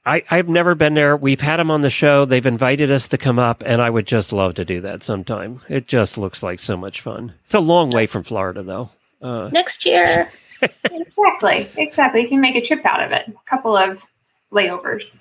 I, 0.06 0.24
I've 0.30 0.48
never 0.48 0.76
been 0.76 0.94
there. 0.94 1.16
We've 1.18 1.42
had 1.42 1.58
them 1.58 1.70
on 1.70 1.82
the 1.82 1.90
show. 1.90 2.24
They've 2.26 2.46
invited 2.46 2.90
us 2.90 3.10
to 3.10 3.18
come 3.18 3.40
up, 3.40 3.62
and 3.66 3.82
I 3.82 3.90
would 3.90 4.08
just 4.08 4.32
love 4.34 4.56
to 4.56 4.66
do 4.66 4.82
that 4.82 5.04
sometime. 5.04 5.62
It 5.68 5.88
just 5.88 6.18
looks 6.18 6.42
like 6.42 6.60
so 6.60 6.78
much 6.78 7.02
fun. 7.02 7.34
It's 7.44 7.54
a 7.54 7.60
long 7.60 7.90
way 7.90 8.06
from 8.06 8.24
Florida, 8.24 8.64
though. 8.64 8.90
Uh, 9.22 9.50
Next 9.52 9.86
year. 9.86 10.30
exactly. 10.62 11.70
Exactly. 11.76 12.22
You 12.22 12.28
can 12.30 12.42
make 12.42 12.56
a 12.56 12.62
trip 12.62 12.86
out 12.86 13.04
of 13.04 13.12
it. 13.12 13.28
A 13.28 13.50
couple 13.50 13.76
of 13.76 14.06
layovers. 14.52 15.20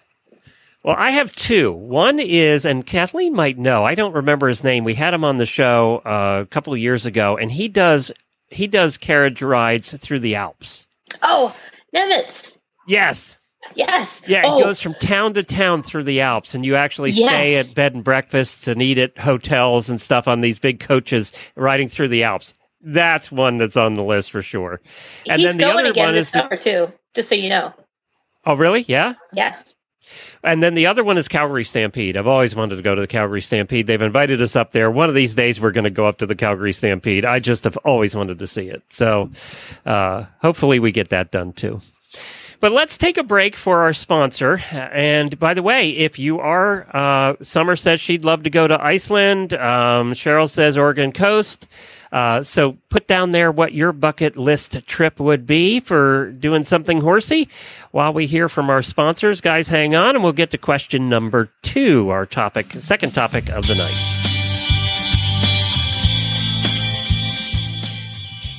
Well, 0.84 0.96
I 0.98 1.10
have 1.10 1.30
two. 1.36 1.72
One 1.72 2.18
is, 2.18 2.66
and 2.66 2.84
Kathleen 2.84 3.34
might 3.34 3.56
know. 3.56 3.84
I 3.84 3.94
don't 3.94 4.14
remember 4.14 4.48
his 4.48 4.64
name. 4.64 4.82
We 4.82 4.94
had 4.94 5.14
him 5.14 5.24
on 5.24 5.36
the 5.36 5.46
show 5.46 6.02
uh, 6.04 6.40
a 6.42 6.46
couple 6.46 6.72
of 6.72 6.80
years 6.80 7.06
ago, 7.06 7.36
and 7.36 7.52
he 7.52 7.68
does 7.68 8.10
he 8.48 8.66
does 8.66 8.98
carriage 8.98 9.42
rides 9.42 9.96
through 9.98 10.20
the 10.20 10.34
Alps. 10.34 10.86
Oh, 11.22 11.54
Nevitz. 11.94 12.58
Yes. 12.86 13.38
Yes. 13.76 14.20
Yeah, 14.26 14.42
oh. 14.44 14.58
it 14.58 14.64
goes 14.64 14.80
from 14.80 14.94
town 14.94 15.34
to 15.34 15.44
town 15.44 15.84
through 15.84 16.02
the 16.02 16.20
Alps, 16.20 16.54
and 16.54 16.66
you 16.66 16.74
actually 16.74 17.12
yes. 17.12 17.28
stay 17.28 17.56
at 17.56 17.74
bed 17.74 17.94
and 17.94 18.02
breakfasts 18.02 18.66
and 18.66 18.82
eat 18.82 18.98
at 18.98 19.16
hotels 19.16 19.88
and 19.88 20.00
stuff 20.00 20.26
on 20.26 20.40
these 20.40 20.58
big 20.58 20.80
coaches 20.80 21.32
riding 21.54 21.88
through 21.88 22.08
the 22.08 22.24
Alps. 22.24 22.54
That's 22.80 23.30
one 23.30 23.58
that's 23.58 23.76
on 23.76 23.94
the 23.94 24.02
list 24.02 24.32
for 24.32 24.42
sure. 24.42 24.80
And 25.28 25.40
He's 25.40 25.50
then 25.50 25.58
the 25.58 25.64
going 25.64 25.78
other 25.84 25.90
again 25.90 26.06
one 26.06 26.14
this 26.14 26.26
is 26.26 26.32
summer 26.32 26.56
the... 26.56 26.56
too. 26.56 26.92
Just 27.14 27.28
so 27.28 27.36
you 27.36 27.48
know. 27.48 27.72
Oh, 28.44 28.56
really? 28.56 28.84
Yeah. 28.88 29.14
Yes. 29.32 29.76
And 30.42 30.62
then 30.62 30.74
the 30.74 30.86
other 30.86 31.04
one 31.04 31.18
is 31.18 31.28
Calgary 31.28 31.64
Stampede. 31.64 32.18
I've 32.18 32.26
always 32.26 32.54
wanted 32.54 32.76
to 32.76 32.82
go 32.82 32.94
to 32.94 33.00
the 33.00 33.06
Calgary 33.06 33.40
Stampede. 33.40 33.86
They've 33.86 34.02
invited 34.02 34.42
us 34.42 34.56
up 34.56 34.72
there. 34.72 34.90
One 34.90 35.08
of 35.08 35.14
these 35.14 35.34
days, 35.34 35.60
we're 35.60 35.72
going 35.72 35.84
to 35.84 35.90
go 35.90 36.06
up 36.06 36.18
to 36.18 36.26
the 36.26 36.34
Calgary 36.34 36.72
Stampede. 36.72 37.24
I 37.24 37.38
just 37.38 37.64
have 37.64 37.76
always 37.78 38.14
wanted 38.14 38.38
to 38.40 38.46
see 38.46 38.68
it. 38.68 38.82
So 38.88 39.30
uh, 39.86 40.24
hopefully, 40.40 40.78
we 40.78 40.92
get 40.92 41.10
that 41.10 41.30
done 41.30 41.52
too. 41.52 41.80
But 42.62 42.70
let's 42.70 42.96
take 42.96 43.16
a 43.16 43.24
break 43.24 43.56
for 43.56 43.80
our 43.80 43.92
sponsor. 43.92 44.62
And 44.70 45.36
by 45.36 45.52
the 45.52 45.64
way, 45.64 45.90
if 45.90 46.16
you 46.16 46.38
are, 46.38 46.86
uh, 46.96 47.34
Summer 47.42 47.74
says 47.74 48.00
she'd 48.00 48.24
love 48.24 48.44
to 48.44 48.50
go 48.50 48.68
to 48.68 48.80
Iceland. 48.80 49.52
Um, 49.52 50.12
Cheryl 50.12 50.48
says 50.48 50.78
Oregon 50.78 51.10
Coast. 51.10 51.66
Uh, 52.12 52.40
so 52.40 52.78
put 52.88 53.08
down 53.08 53.32
there 53.32 53.50
what 53.50 53.74
your 53.74 53.90
bucket 53.90 54.36
list 54.36 54.86
trip 54.86 55.18
would 55.18 55.44
be 55.44 55.80
for 55.80 56.30
doing 56.38 56.62
something 56.62 57.00
horsey 57.00 57.48
while 57.90 58.12
we 58.12 58.28
hear 58.28 58.48
from 58.48 58.70
our 58.70 58.80
sponsors. 58.80 59.40
Guys, 59.40 59.66
hang 59.66 59.96
on 59.96 60.14
and 60.14 60.22
we'll 60.22 60.32
get 60.32 60.52
to 60.52 60.58
question 60.58 61.08
number 61.08 61.50
two, 61.62 62.10
our 62.10 62.26
topic, 62.26 62.70
second 62.74 63.12
topic 63.12 63.50
of 63.50 63.66
the 63.66 63.74
night. 63.74 63.98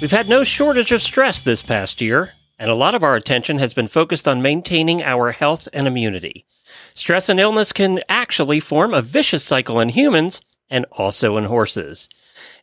We've 0.02 0.12
had 0.12 0.28
no 0.28 0.44
shortage 0.44 0.92
of 0.92 1.02
stress 1.02 1.39
this 1.39 1.63
past 1.63 2.02
year, 2.02 2.34
and 2.63 2.71
a 2.71 2.76
lot 2.76 2.95
of 2.95 3.04
our 3.04 3.17
attention 3.17 3.60
has 3.60 3.73
been 3.73 3.88
focused 3.88 4.26
on 4.26 4.41
maintaining 4.41 5.04
our 5.04 5.34
health 5.34 5.67
and 5.73 5.86
immunity. 5.86 6.45
Stress 6.93 7.28
and 7.28 7.38
illness 7.38 7.73
can 7.73 7.99
actually 8.08 8.62
form 8.62 8.93
a 8.93 9.02
vicious 9.02 9.43
cycle 9.43 9.82
in 9.82 9.89
humans 9.89 10.39
and 10.69 10.86
also 10.93 11.36
in 11.36 11.43
horses. 11.43 12.08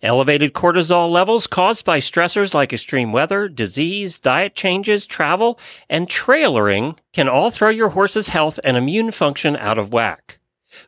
Elevated 0.01 0.55
cortisol 0.55 1.11
levels 1.11 1.47
caused 1.47 1.85
by 1.85 1.99
stressors 1.99 2.55
like 2.55 2.73
extreme 2.73 3.13
weather, 3.13 3.47
disease, 3.47 4.19
diet 4.19 4.55
changes, 4.55 5.05
travel, 5.05 5.61
and 5.91 6.09
trailering 6.09 6.97
can 7.13 7.29
all 7.29 7.51
throw 7.51 7.69
your 7.69 7.91
horse's 7.91 8.29
health 8.29 8.59
and 8.65 8.79
immune 8.79 9.11
function 9.11 9.55
out 9.55 9.77
of 9.77 9.93
whack. 9.93 10.39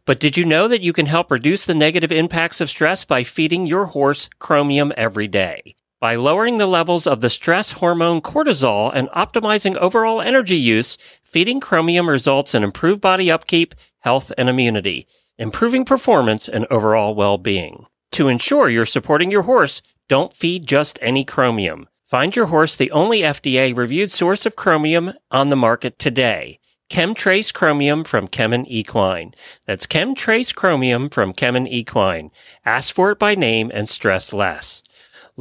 But 0.07 0.21
did 0.21 0.39
you 0.39 0.47
know 0.47 0.69
that 0.69 0.81
you 0.81 0.95
can 0.95 1.05
help 1.05 1.31
reduce 1.31 1.67
the 1.67 1.75
negative 1.75 2.13
impacts 2.13 2.63
of 2.63 2.71
stress 2.71 3.05
by 3.05 3.25
feeding 3.25 3.67
your 3.67 3.85
horse 3.85 4.31
chromium 4.39 4.91
every 4.97 5.29
day? 5.29 5.77
By 6.03 6.17
lowering 6.17 6.57
the 6.59 6.67
levels 6.67 7.07
of 7.07 7.21
the 7.21 7.31
stress 7.31 7.71
hormone 7.71 8.23
cortisol 8.23 8.91
and 8.93 9.09
optimizing 9.11 9.77
overall 9.77 10.21
energy 10.21 10.57
use, 10.57 10.99
feeding 11.23 11.61
chromium 11.61 12.09
results 12.09 12.57
in 12.57 12.65
improved 12.65 13.01
body 13.01 13.31
upkeep, 13.31 13.77
health, 14.01 14.33
and 14.37 14.49
immunity, 14.49 15.07
improving 15.39 15.85
performance 15.85 16.49
and 16.49 16.67
overall 16.73 17.15
well 17.15 17.39
being. 17.39 17.87
To 18.15 18.27
ensure 18.27 18.69
you're 18.69 18.85
supporting 18.85 19.31
your 19.31 19.43
horse, 19.43 19.81
don't 20.09 20.35
feed 20.35 20.67
just 20.67 20.99
any 21.01 21.25
chromium. 21.25 21.87
Find 22.05 22.35
your 22.35 22.47
horse 22.47 22.75
the 22.75 22.91
only 22.91 23.21
FDA 23.21 23.77
reviewed 23.77 24.11
source 24.11 24.45
of 24.45 24.57
chromium 24.57 25.13
on 25.31 25.51
the 25.51 25.57
market 25.57 26.01
today. 26.01 26.59
KemTRACE 26.91 27.55
Chromium 27.55 28.03
from 28.05 28.27
Kemin 28.27 28.67
Equine. 28.67 29.35
That's 29.67 29.87
KemTRACE 29.87 30.53
Chromium 30.55 31.09
from 31.09 31.33
Kemin 31.33 31.67
Equine. 31.67 32.31
Ask 32.67 32.93
for 32.93 33.13
it 33.13 33.21
by 33.21 33.37
name 33.37 33.71
and 33.73 33.89
stress 33.89 34.33
less. 34.33 34.83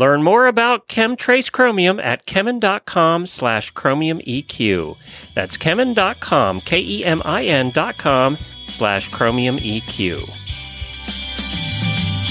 Learn 0.01 0.23
more 0.23 0.47
about 0.47 0.87
KemTRACE 0.87 1.51
Chromium 1.51 1.99
at 1.99 2.25
kemin.com 2.25 3.27
slash 3.27 3.69
chromium 3.69 4.17
EQ. 4.21 4.97
That's 5.35 5.57
kemin.com, 5.57 6.61
K-E-M-I-N 6.61 7.69
dot 7.69 7.99
com 7.99 8.35
slash 8.65 9.09
chromium 9.09 9.57
EQ. 9.59 10.27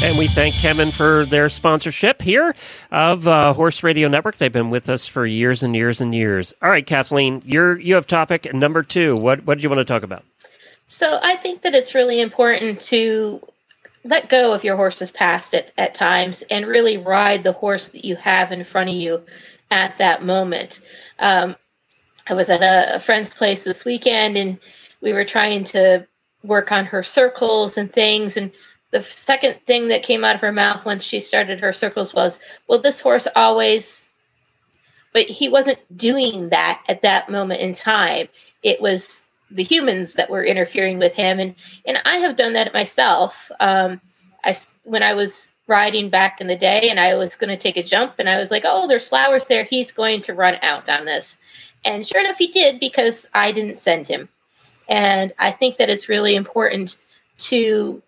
And 0.02 0.18
we 0.18 0.26
thank 0.26 0.56
Kemin 0.56 0.92
for 0.92 1.24
their 1.26 1.48
sponsorship 1.48 2.20
here 2.22 2.56
of 2.90 3.28
uh, 3.28 3.52
Horse 3.52 3.85
Radio 3.85 4.09
Network. 4.09 4.38
They've 4.38 4.50
been 4.50 4.70
with 4.70 4.90
us 4.90 5.06
for 5.06 5.24
years 5.24 5.62
and 5.62 5.76
years 5.76 6.00
and 6.00 6.12
years. 6.12 6.52
All 6.61 6.70
right, 6.70 6.85
Kathleen, 6.85 7.40
you're 7.44 7.78
you 7.78 7.94
have 7.94 8.09
topic 8.09 8.52
number 8.52 8.83
two. 8.83 9.14
What 9.14 9.44
what 9.44 9.59
did 9.59 9.62
you 9.62 9.70
want 9.70 9.78
to 9.78 9.85
talk 9.85 10.02
about? 10.02 10.24
So 10.88 11.20
I 11.22 11.37
think 11.37 11.62
that 11.62 11.76
it's 11.76 11.94
really 11.94 12.20
important 12.20 12.80
to 12.80 13.40
let 14.05 14.29
go 14.29 14.53
of 14.53 14.65
your 14.65 14.77
horse's 14.77 15.11
past 15.11 15.55
at, 15.55 15.73
at 15.77 15.95
times 15.95 16.43
and 16.51 16.67
really 16.67 16.97
ride 16.97 17.45
the 17.45 17.53
horse 17.53 17.89
that 17.89 18.05
you 18.05 18.17
have 18.17 18.53
in 18.53 18.65
front 18.65 18.91
of 18.91 18.97
you 18.97 19.23
at 19.71 19.97
that 19.99 20.25
moment. 20.25 20.81
Um, 21.19 21.57
I 22.29 22.35
was 22.35 22.49
at 22.49 22.63
a, 22.63 22.97
a 22.97 22.99
friend's 22.99 23.35
place 23.35 23.65
this 23.65 23.85
weekend 23.85 24.37
and 24.37 24.59
we 25.01 25.13
were 25.13 25.25
trying 25.25 25.65
to 25.65 26.07
work 26.43 26.73
on 26.73 26.87
her 26.87 27.03
circles 27.03 27.77
and 27.77 27.93
things 27.93 28.37
and 28.37 28.51
the 28.91 29.03
second 29.03 29.61
thing 29.67 29.89
that 29.89 30.03
came 30.03 30.25
out 30.25 30.35
of 30.35 30.41
her 30.41 30.53
mouth 30.53 30.85
when 30.85 30.99
she 30.99 31.21
started 31.21 31.61
her 31.61 31.73
circles 31.73 32.13
was, 32.13 32.41
well, 32.67 32.81
this 32.81 33.01
horse 33.01 33.29
always, 33.37 34.09
but 35.13 35.27
he 35.27 35.49
wasn't 35.49 35.79
doing 35.97 36.49
that 36.49 36.83
at 36.89 37.03
that 37.03 37.29
moment 37.29 37.61
in 37.61 37.73
time. 37.73 38.29
It 38.63 38.81
was 38.81 39.29
the 39.51 39.63
humans 39.63 40.15
that 40.15 40.31
were 40.31 40.45
interfering 40.45 40.99
with 40.99 41.15
him. 41.15 41.41
And, 41.41 41.55
and 41.87 42.01
I 42.05 42.17
have 42.17 42.37
done 42.37 42.53
that 42.55 42.73
myself. 42.73 43.51
Um, 43.61 44.01
I, 44.45 44.55
when 44.85 45.03
I 45.03 45.15
was 45.15 45.53
riding 45.67 46.09
back 46.09 46.41
in 46.41 46.47
the 46.47 46.57
day 46.57 46.89
and 46.91 46.99
I 46.99 47.15
was 47.15 47.37
going 47.37 47.51
to 47.51 47.57
take 47.57 47.77
a 47.77 47.83
jump 47.83 48.15
and 48.19 48.29
I 48.29 48.39
was 48.39 48.51
like, 48.51 48.65
oh, 48.67 48.89
there's 48.89 49.09
flowers 49.09 49.47
there. 49.47 49.65
He's 49.65 49.93
going 49.93 50.23
to 50.23 50.35
run 50.35 50.59
out 50.63 50.89
on 50.89 51.05
this. 51.05 51.39
And 51.85 52.07
sure 52.07 52.21
enough, 52.21 52.39
he 52.39 52.49
did 52.49 52.81
because 52.81 53.27
I 53.35 53.53
didn't 53.53 53.79
send 53.79 54.07
him. 54.07 54.29
And 54.89 55.33
I 55.39 55.51
think 55.53 55.77
that 55.77 55.89
it's 55.89 56.09
really 56.09 56.35
important 56.35 56.99
to 57.39 58.03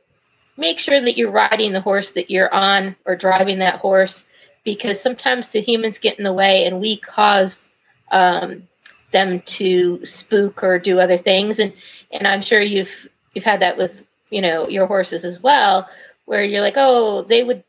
make 0.57 0.79
sure 0.79 1.01
that 1.01 1.17
you're 1.17 1.31
riding 1.31 1.73
the 1.73 1.81
horse 1.81 2.11
that 2.13 2.31
you're 2.31 2.53
on 2.53 2.97
or 3.07 3.17
driving 3.17 3.61
that 3.61 3.77
horse 3.77 4.27
because 4.65 5.01
sometimes 5.01 5.53
the 5.53 5.61
humans 5.61 5.99
get 5.99 6.19
in 6.19 6.25
the 6.25 6.33
way 6.33 6.65
and 6.67 6.81
we 6.81 6.97
cause 6.97 7.69
um, 8.11 8.69
them 9.12 9.40
to 9.40 10.05
spook 10.05 10.62
or 10.62 10.79
do 10.79 11.01
other 11.01 11.16
things. 11.16 11.59
And 11.59 11.72
and 12.11 12.27
I'm 12.27 12.42
sure 12.42 12.61
you've 12.61 13.09
you've 13.35 13.44
had 13.44 13.61
that 13.61 13.77
with 13.77 14.07
you 14.31 14.40
know 14.40 14.68
your 14.68 14.87
horses 14.87 15.25
as 15.25 15.42
well 15.42 15.88
where 16.25 16.42
you're 16.42 16.61
like 16.61 16.77
oh 16.77 17.22
they 17.22 17.42
would 17.42 17.62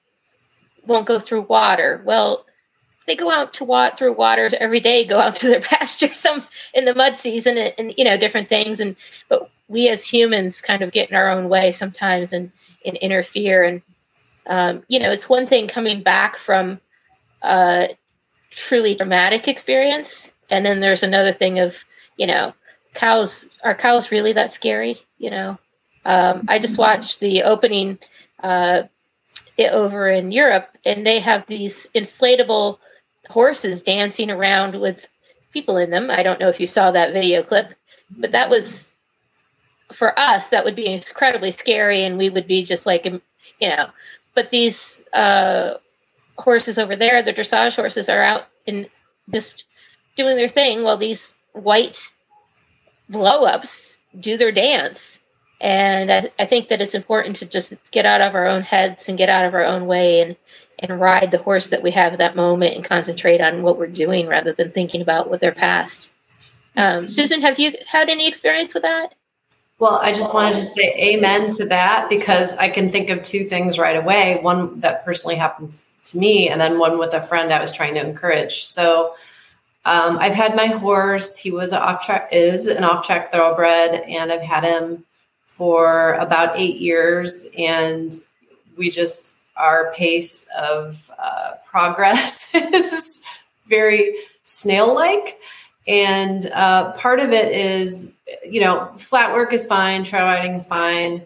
won't 0.86 1.06
go 1.06 1.20
through 1.20 1.42
water. 1.44 2.02
Well 2.06 2.46
they 3.06 3.16
go 3.16 3.30
out 3.30 3.54
to 3.56 3.66
walk 3.66 3.98
through 3.98 4.14
water 4.14 4.50
every 4.60 4.80
day 4.80 5.04
go 5.06 5.20
out 5.20 5.36
to 5.38 5.48
their 5.48 5.62
pasture 5.62 6.14
some 6.14 6.44
in 6.74 6.86
the 6.86 6.96
mud 6.96 7.18
season 7.18 7.58
and, 7.58 7.74
and 7.78 7.94
you 7.98 8.04
know 8.04 8.18
different 8.18 8.50
things. 8.50 8.80
And 8.80 8.96
but 9.30 9.50
we 9.68 9.90
as 9.90 10.08
humans 10.08 10.62
kind 10.62 10.82
of 10.82 10.92
get 10.92 11.10
in 11.10 11.16
our 11.16 11.30
own 11.30 11.50
way 11.50 11.72
sometimes 11.72 12.34
and 12.34 12.52
and 12.86 12.98
interfere. 12.98 13.64
And 13.64 13.82
um, 14.48 14.84
you 14.88 15.00
know, 15.00 15.12
it's 15.12 15.30
one 15.30 15.48
thing 15.48 15.68
coming 15.68 16.04
back 16.04 16.38
from 16.38 16.80
a 17.42 17.96
truly 18.52 18.96
dramatic 18.96 19.48
experience, 19.48 20.33
and 20.54 20.66
then 20.66 20.80
there's 20.80 21.04
another 21.04 21.32
thing 21.32 21.60
of 21.60 21.84
you 22.18 22.28
know, 22.28 22.54
cows 22.94 23.50
are 23.64 23.76
cows 23.76 24.12
really 24.12 24.34
that 24.34 24.52
scary? 24.52 24.98
You 25.18 25.32
know, 25.32 25.58
um, 26.06 26.46
I 26.48 26.60
just 26.60 26.78
watched 26.78 27.20
the 27.20 27.44
opening 27.44 28.00
uh, 28.42 28.84
over 29.60 30.10
in 30.10 30.32
Europe, 30.32 30.78
and 30.86 31.06
they 31.06 31.20
have 31.20 31.46
these 31.48 31.88
inflatable 31.96 32.78
horses 33.30 33.82
dancing 33.82 34.30
around 34.30 34.80
with 34.80 35.08
people 35.52 35.78
in 35.78 35.90
them. 35.90 36.12
I 36.12 36.24
don't 36.24 36.40
know 36.40 36.50
if 36.50 36.60
you 36.60 36.68
saw 36.68 36.92
that 36.92 37.14
video 37.14 37.44
clip, 37.44 37.74
but 38.18 38.32
that 38.32 38.50
was 38.50 38.92
for 39.92 40.18
us 40.20 40.50
that 40.50 40.66
would 40.66 40.76
be 40.76 40.88
incredibly 40.88 41.52
scary 41.52 42.04
and 42.04 42.18
we 42.18 42.28
would 42.28 42.48
be 42.48 42.64
just 42.64 42.88
like 42.88 43.06
you 43.06 43.22
know 43.62 43.88
but 44.34 44.50
these 44.50 45.04
uh, 45.14 45.76
horses 46.40 46.80
over 46.80 46.96
there 46.96 47.22
the 47.22 47.34
dressage 47.34 47.76
horses 47.76 48.10
are 48.10 48.24
out 48.24 48.48
in 48.66 48.88
just 49.32 49.66
doing 50.16 50.36
their 50.36 50.48
thing 50.48 50.84
while 50.84 50.98
these 50.98 51.36
white 51.54 52.10
blow-ups 53.10 54.00
do 54.20 54.38
their 54.38 54.52
dance 54.52 55.20
and 55.62 56.12
I, 56.12 56.32
I, 56.40 56.46
think 56.46 56.68
that 56.68 56.82
it's 56.82 56.96
important 56.96 57.38
to 57.38 57.46
just 57.46 57.74
get 57.92 58.06
out 58.06 58.20
of 58.20 58.36
our 58.36 58.46
own 58.46 58.64
heads 58.64 59.08
and 59.08 59.18
get 59.18 59.30
out 59.30 59.46
of 59.46 59.54
our 59.54 59.64
own 59.64 59.86
way 59.86 60.22
and 60.22 60.36
and 60.80 61.00
ride 61.00 61.32
the 61.32 61.38
horse 61.38 61.68
that 61.68 61.84
we 61.84 61.92
have 61.92 62.14
at 62.14 62.20
that 62.20 62.36
moment 62.36 62.76
and 62.76 62.84
concentrate 62.84 63.40
on 63.40 63.62
what 63.62 63.78
we're 63.78 63.88
doing 63.88 64.28
rather 64.28 64.52
than 64.52 64.72
thinking 64.72 65.02
about 65.02 65.30
what 65.30 65.42
their 65.42 65.52
past 65.52 66.12
um, 66.76 67.08
susan 67.08 67.42
have 67.42 67.60
you 67.60 67.74
had 67.88 68.10
any 68.10 68.28
experience 68.28 68.74
with 68.74 68.84
that 68.84 69.16
well, 69.80 70.00
I 70.02 70.14
just 70.14 70.34
wanted 70.34 70.56
to 70.56 70.64
say 70.64 70.94
amen 70.98 71.52
to 71.56 71.66
that 71.66 72.08
because 72.10 72.56
I 72.56 72.70
can 72.70 72.90
think 72.90 73.10
of 73.10 73.22
two 73.22 73.46
things 73.46 73.78
right 73.78 73.98
away. 73.98 74.40
One 74.42 74.80
that 74.80 75.04
personally 75.04 75.36
happened 75.36 75.82
to 76.06 76.18
me, 76.18 76.48
and 76.48 76.62
then 76.62 76.80
one 76.80 77.00
with 77.00 77.14
a 77.14 77.22
friend 77.22 77.52
I 77.52 77.60
was 77.60 77.76
trying 77.76 77.96
to 77.96 78.00
encourage. 78.00 78.64
So 78.64 79.16
um, 79.86 80.18
I've 80.18 80.34
had 80.34 80.56
my 80.56 80.68
horse. 80.68 81.38
He 81.38 81.52
was 81.52 81.72
an 81.74 81.82
off 81.82 82.06
track, 82.06 82.30
is 82.32 82.68
an 82.68 82.84
off 82.84 83.06
track 83.06 83.32
thoroughbred, 83.32 84.04
and 84.08 84.32
I've 84.32 84.42
had 84.42 84.64
him 84.64 85.04
for 85.46 86.14
about 86.14 86.58
eight 86.58 86.78
years. 86.78 87.48
And 87.58 88.14
we 88.78 88.90
just, 88.90 89.36
our 89.56 89.94
pace 89.94 90.48
of 90.58 91.12
uh, 91.20 91.52
progress 91.66 92.50
is 92.56 93.24
very 93.68 94.16
snail 94.44 94.96
like. 94.96 95.40
And 95.86 96.46
uh, 96.48 96.94
part 96.94 97.20
of 97.20 97.32
it 97.32 97.52
is 97.52 98.14
you 98.46 98.62
know, 98.62 98.92
flat 98.98 99.34
work 99.34 99.54
is 99.54 99.66
fine, 99.66 100.04
trail 100.04 100.26
riding 100.26 100.54
is 100.54 100.68
fine. 100.68 101.26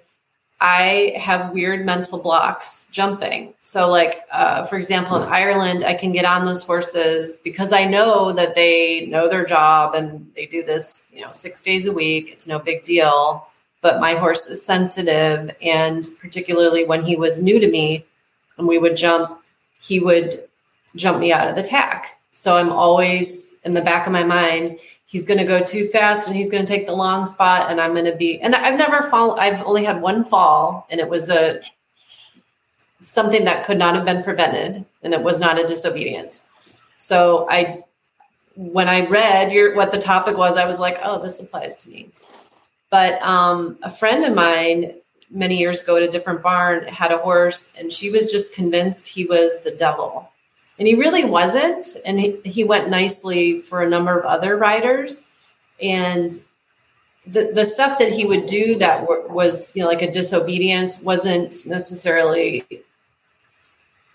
I 0.60 1.14
have 1.18 1.52
weird 1.52 1.86
mental 1.86 2.20
blocks 2.20 2.88
jumping. 2.92 3.54
So, 3.62 3.90
like, 3.90 4.22
uh, 4.32 4.66
for 4.66 4.76
example, 4.76 5.22
in 5.22 5.30
Ireland, 5.30 5.84
I 5.84 5.94
can 5.94 6.12
get 6.12 6.26
on 6.26 6.46
those 6.46 6.64
horses 6.64 7.36
because 7.44 7.74
I 7.74 7.84
know 7.86 8.32
that 8.34 8.56
they 8.56 9.06
know 9.06 9.30
their 9.30 9.46
job 9.46 9.94
and 9.94 10.32
they 10.36 10.48
do 10.48 10.64
this, 10.64 11.08
you 11.14 11.22
know, 11.22 11.32
six 11.32 11.62
days 11.62 11.86
a 11.86 11.94
week. 11.94 12.32
It's 12.32 12.48
no 12.48 12.58
big 12.58 12.84
deal. 12.84 13.48
But 13.82 14.00
my 14.00 14.16
horse 14.16 14.48
is 14.48 14.66
sensitive. 14.66 15.56
And 15.62 16.04
particularly 16.20 16.86
when 16.86 17.06
he 17.06 17.16
was 17.16 17.42
new 17.42 17.60
to 17.60 17.70
me 17.70 18.04
and 18.58 18.68
we 18.68 18.80
would 18.80 18.98
jump, 18.98 19.40
he 19.80 20.00
would 20.00 20.44
jump 20.96 21.20
me 21.20 21.32
out 21.32 21.48
of 21.48 21.56
the 21.56 21.62
tack. 21.62 22.20
So 22.32 22.58
I'm 22.58 22.72
always 22.72 23.58
in 23.64 23.76
the 23.76 23.82
back 23.82 24.08
of 24.08 24.14
my 24.14 24.24
mind, 24.24 24.80
he's 25.08 25.26
going 25.26 25.40
to 25.40 25.46
go 25.46 25.64
too 25.64 25.88
fast 25.88 26.28
and 26.28 26.36
he's 26.36 26.52
going 26.52 26.64
to 26.64 26.72
take 26.72 26.86
the 26.86 26.94
long 26.94 27.26
spot 27.26 27.72
and 27.72 27.82
I'm 27.82 27.94
going 27.94 28.06
to 28.06 28.16
be 28.16 28.40
and 28.40 28.54
I've 28.54 28.78
never 28.78 29.02
fallen 29.10 29.40
I've 29.40 29.66
only 29.66 29.86
had 29.86 30.02
one 30.02 30.24
fall 30.24 30.86
and 30.92 31.00
it 31.00 31.10
was 31.10 31.30
a 31.30 31.62
something 33.02 33.46
that 33.46 33.66
could 33.66 33.80
not 33.80 33.96
have 33.96 34.06
been 34.06 34.24
prevented 34.24 34.86
and 35.02 35.14
it 35.14 35.24
was 35.24 35.40
not 35.40 35.60
a 35.60 35.66
disobedience. 35.66 36.46
So 36.98 37.48
I 37.50 37.84
when 38.56 38.90
I 38.90 39.08
read 39.08 39.52
your 39.52 39.76
what 39.76 39.92
the 39.92 39.98
topic 39.98 40.38
was 40.38 40.58
I 40.58 40.66
was 40.66 40.80
like, 40.80 41.00
"Oh, 41.04 41.22
this 41.22 41.40
applies 41.40 41.76
to 41.78 41.90
me." 41.90 42.10
But 42.90 43.22
um, 43.22 43.78
a 43.84 43.90
friend 43.90 44.26
of 44.26 44.34
mine 44.34 44.94
many 45.30 45.58
years 45.58 45.84
ago 45.84 45.98
at 45.98 46.04
a 46.04 46.10
different 46.10 46.42
barn 46.42 46.86
had 46.88 47.12
a 47.12 47.18
horse 47.18 47.74
and 47.78 47.92
she 47.92 48.10
was 48.10 48.32
just 48.32 48.54
convinced 48.54 49.10
he 49.10 49.26
was 49.26 49.62
the 49.64 49.72
devil 49.72 50.32
and 50.78 50.88
he 50.88 50.96
really 50.96 51.26
wasn't 51.26 51.88
and 52.06 52.20
he, 52.20 52.40
he 52.44 52.64
went 52.64 52.90
nicely 52.90 53.60
for 53.60 53.82
a 53.82 53.90
number 53.90 54.18
of 54.18 54.26
other 54.26 54.58
riders 54.58 55.34
and 55.82 56.40
the, 57.26 57.52
the 57.54 57.66
stuff 57.66 58.00
that 58.00 58.12
he 58.12 58.26
would 58.26 58.46
do 58.46 58.76
that 58.76 59.02
w- 59.02 59.28
was 59.30 59.76
you 59.76 59.84
know 59.84 59.90
like 59.90 60.02
a 60.02 60.12
disobedience 60.12 61.02
wasn't 61.02 61.56
necessarily 61.66 62.66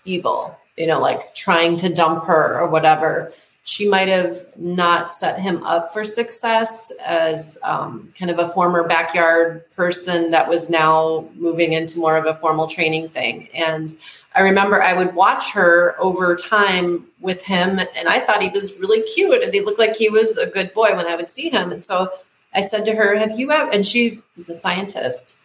evil 0.05 0.57
you 0.77 0.87
know 0.87 0.99
like 0.99 1.33
trying 1.35 1.77
to 1.77 1.93
dump 1.93 2.25
her 2.25 2.59
or 2.59 2.67
whatever 2.67 3.33
she 3.65 3.87
might 3.87 4.09
have 4.09 4.41
not 4.57 5.13
set 5.13 5.39
him 5.39 5.63
up 5.63 5.93
for 5.93 6.03
success 6.03 6.91
as 7.05 7.57
um, 7.63 8.09
kind 8.17 8.29
of 8.29 8.37
a 8.37 8.45
former 8.45 8.85
backyard 8.85 9.63
person 9.75 10.31
that 10.31 10.49
was 10.49 10.69
now 10.69 11.29
moving 11.35 11.71
into 11.71 11.97
more 11.97 12.17
of 12.17 12.25
a 12.25 12.37
formal 12.37 12.67
training 12.67 13.07
thing. 13.07 13.47
And 13.53 13.95
I 14.35 14.41
remember 14.41 14.81
I 14.81 14.93
would 14.93 15.13
watch 15.13 15.51
her 15.53 15.95
over 15.99 16.35
time 16.35 17.05
with 17.19 17.43
him, 17.43 17.79
and 17.79 18.07
I 18.07 18.19
thought 18.19 18.41
he 18.41 18.49
was 18.49 18.79
really 18.79 19.03
cute 19.13 19.43
and 19.43 19.53
he 19.53 19.61
looked 19.61 19.79
like 19.79 19.95
he 19.95 20.09
was 20.09 20.37
a 20.37 20.47
good 20.47 20.73
boy 20.73 20.95
when 20.95 21.07
I 21.07 21.15
would 21.15 21.31
see 21.31 21.49
him. 21.49 21.71
And 21.71 21.83
so 21.83 22.11
I 22.53 22.61
said 22.61 22.85
to 22.85 22.95
her, 22.95 23.15
Have 23.17 23.39
you 23.39 23.51
ever, 23.51 23.71
and 23.71 23.85
she 23.85 24.21
was 24.35 24.49
a 24.49 24.55
scientist. 24.55 25.37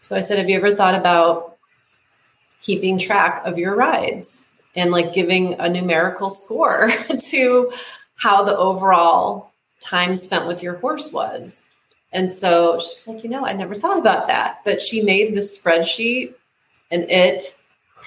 So 0.00 0.16
I 0.16 0.20
said, 0.20 0.38
Have 0.38 0.50
you 0.50 0.56
ever 0.56 0.74
thought 0.74 0.94
about 0.94 1.56
keeping 2.62 2.98
track 2.98 3.44
of 3.44 3.58
your 3.58 3.76
rides? 3.76 4.48
and 4.76 4.90
like 4.90 5.14
giving 5.14 5.58
a 5.58 5.68
numerical 5.68 6.30
score 6.30 6.90
to 7.30 7.72
how 8.16 8.44
the 8.44 8.56
overall 8.56 9.52
time 9.80 10.16
spent 10.16 10.46
with 10.46 10.62
your 10.62 10.74
horse 10.74 11.12
was. 11.12 11.64
And 12.12 12.30
so 12.30 12.78
she's 12.78 13.08
like, 13.08 13.24
you 13.24 13.30
know, 13.30 13.44
I 13.44 13.52
never 13.52 13.74
thought 13.74 13.98
about 13.98 14.28
that. 14.28 14.60
But 14.64 14.80
she 14.80 15.02
made 15.02 15.34
this 15.34 15.58
spreadsheet 15.58 16.34
and 16.90 17.10
it 17.10 17.60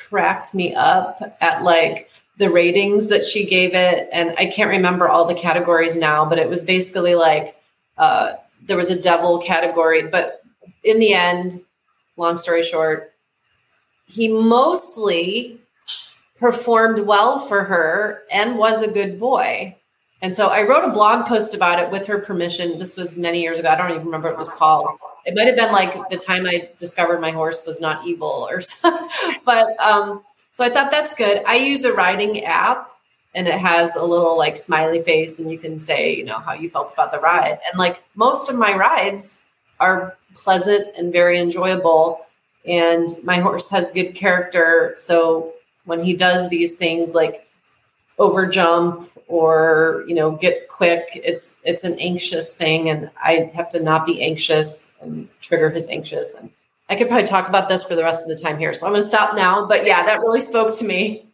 cracked 0.08 0.54
me 0.54 0.74
up 0.76 1.22
at 1.42 1.64
like 1.64 2.10
the 2.38 2.50
ratings 2.50 3.10
that 3.10 3.26
she 3.26 3.46
gave 3.46 3.74
it. 3.74 4.08
And 4.12 4.34
I 4.38 4.46
can't 4.46 4.70
remember 4.70 5.10
all 5.10 5.26
the 5.26 5.36
categories 5.36 5.96
now, 5.96 6.26
but 6.26 6.40
it 6.40 6.50
was 6.50 6.64
basically 6.64 7.16
like 7.16 7.56
uh, 7.98 8.34
there 8.66 8.78
was 8.78 8.90
a 8.90 9.02
devil 9.02 9.40
category. 9.40 10.08
But 10.08 10.42
in 10.84 11.00
the 11.00 11.14
end, 11.14 11.62
long 12.18 12.38
story 12.38 12.64
short, 12.64 13.14
he 14.06 14.30
mostly 14.30 15.60
performed 16.38 17.06
well 17.06 17.40
for 17.40 17.66
her 17.66 18.24
and 18.32 18.58
was 18.58 18.82
a 18.82 18.92
good 18.92 19.20
boy. 19.20 19.76
And 20.22 20.36
so 20.36 20.50
I 20.50 20.64
wrote 20.64 20.88
a 20.88 20.92
blog 20.92 21.26
post 21.28 21.54
about 21.54 21.80
it 21.80 21.92
with 21.92 22.06
her 22.08 22.20
permission. 22.20 22.78
This 22.78 22.98
was 22.98 23.18
many 23.18 23.42
years 23.42 23.60
ago. 23.60 23.70
I 23.70 23.76
don't 23.76 23.92
even 23.92 24.06
remember 24.06 24.28
what 24.28 24.36
it 24.36 24.38
was 24.38 24.50
called. 24.50 25.00
It 25.26 25.36
might 25.36 25.46
have 25.46 25.56
been 25.56 25.72
like 25.72 26.10
the 26.10 26.18
time 26.18 26.46
I 26.46 26.70
discovered 26.78 27.22
my 27.22 27.32
horse 27.32 27.66
was 27.66 27.80
not 27.80 28.06
evil 28.06 28.48
or 28.50 28.62
something. 28.62 29.08
but 29.46 29.80
um, 29.80 30.24
so 30.54 30.64
I 30.64 30.70
thought 30.70 30.92
that's 30.92 31.14
good. 31.14 31.44
I 31.48 31.56
use 31.56 31.86
a 31.86 31.94
riding 31.94 32.44
app 32.44 32.90
and 33.34 33.48
it 33.48 33.60
has 33.60 33.96
a 33.96 34.04
little 34.04 34.38
like 34.38 34.58
smiley 34.58 35.02
face 35.02 35.40
and 35.40 35.50
you 35.50 35.58
can 35.58 35.80
say, 35.80 36.16
you 36.16 36.26
know, 36.26 36.40
how 36.40 36.54
you 36.54 36.70
felt 36.70 36.92
about 36.92 37.12
the 37.12 37.20
ride. 37.20 37.60
And 37.70 37.80
like 37.80 38.04
most 38.16 38.50
of 38.50 38.58
my 38.58 38.74
rides 38.74 39.44
are 39.80 40.18
pleasant 40.34 40.88
and 40.98 41.14
very 41.14 41.40
enjoyable. 41.40 42.26
And 42.66 43.08
my 43.24 43.38
horse 43.38 43.70
has 43.70 43.92
good 43.92 44.16
character. 44.16 44.94
So 44.98 45.54
when 45.86 46.04
he 46.04 46.14
does 46.14 46.50
these 46.50 46.76
things 46.76 47.14
like 47.14 47.48
over 48.20 48.46
jump 48.46 49.10
or 49.28 50.04
you 50.08 50.14
know 50.14 50.32
get 50.32 50.68
quick. 50.68 51.10
It's 51.16 51.60
it's 51.64 51.84
an 51.84 51.98
anxious 52.00 52.56
thing 52.56 52.90
and 52.90 53.10
i 53.24 53.52
have 53.54 53.70
to 53.70 53.82
not 53.82 54.06
be 54.06 54.22
anxious 54.22 54.92
and 55.02 55.28
trigger 55.42 55.70
his 55.70 55.90
anxious. 55.90 56.36
And 56.36 56.52
i 56.90 56.96
could 56.96 57.08
probably 57.08 57.28
talk 57.28 57.48
about 57.48 57.70
this 57.70 57.84
for 57.84 57.96
the 57.96 58.04
rest 58.04 58.30
of 58.30 58.36
the 58.36 58.42
time 58.42 58.60
here. 58.60 58.74
So 58.74 58.86
i'm 58.86 58.94
going 58.94 59.04
to 59.04 59.08
stop 59.08 59.36
now 59.36 59.66
but 59.66 59.86
yeah 59.86 60.06
that 60.06 60.20
really 60.20 60.42
spoke 60.42 60.78
to 60.78 60.86
me. 60.86 61.26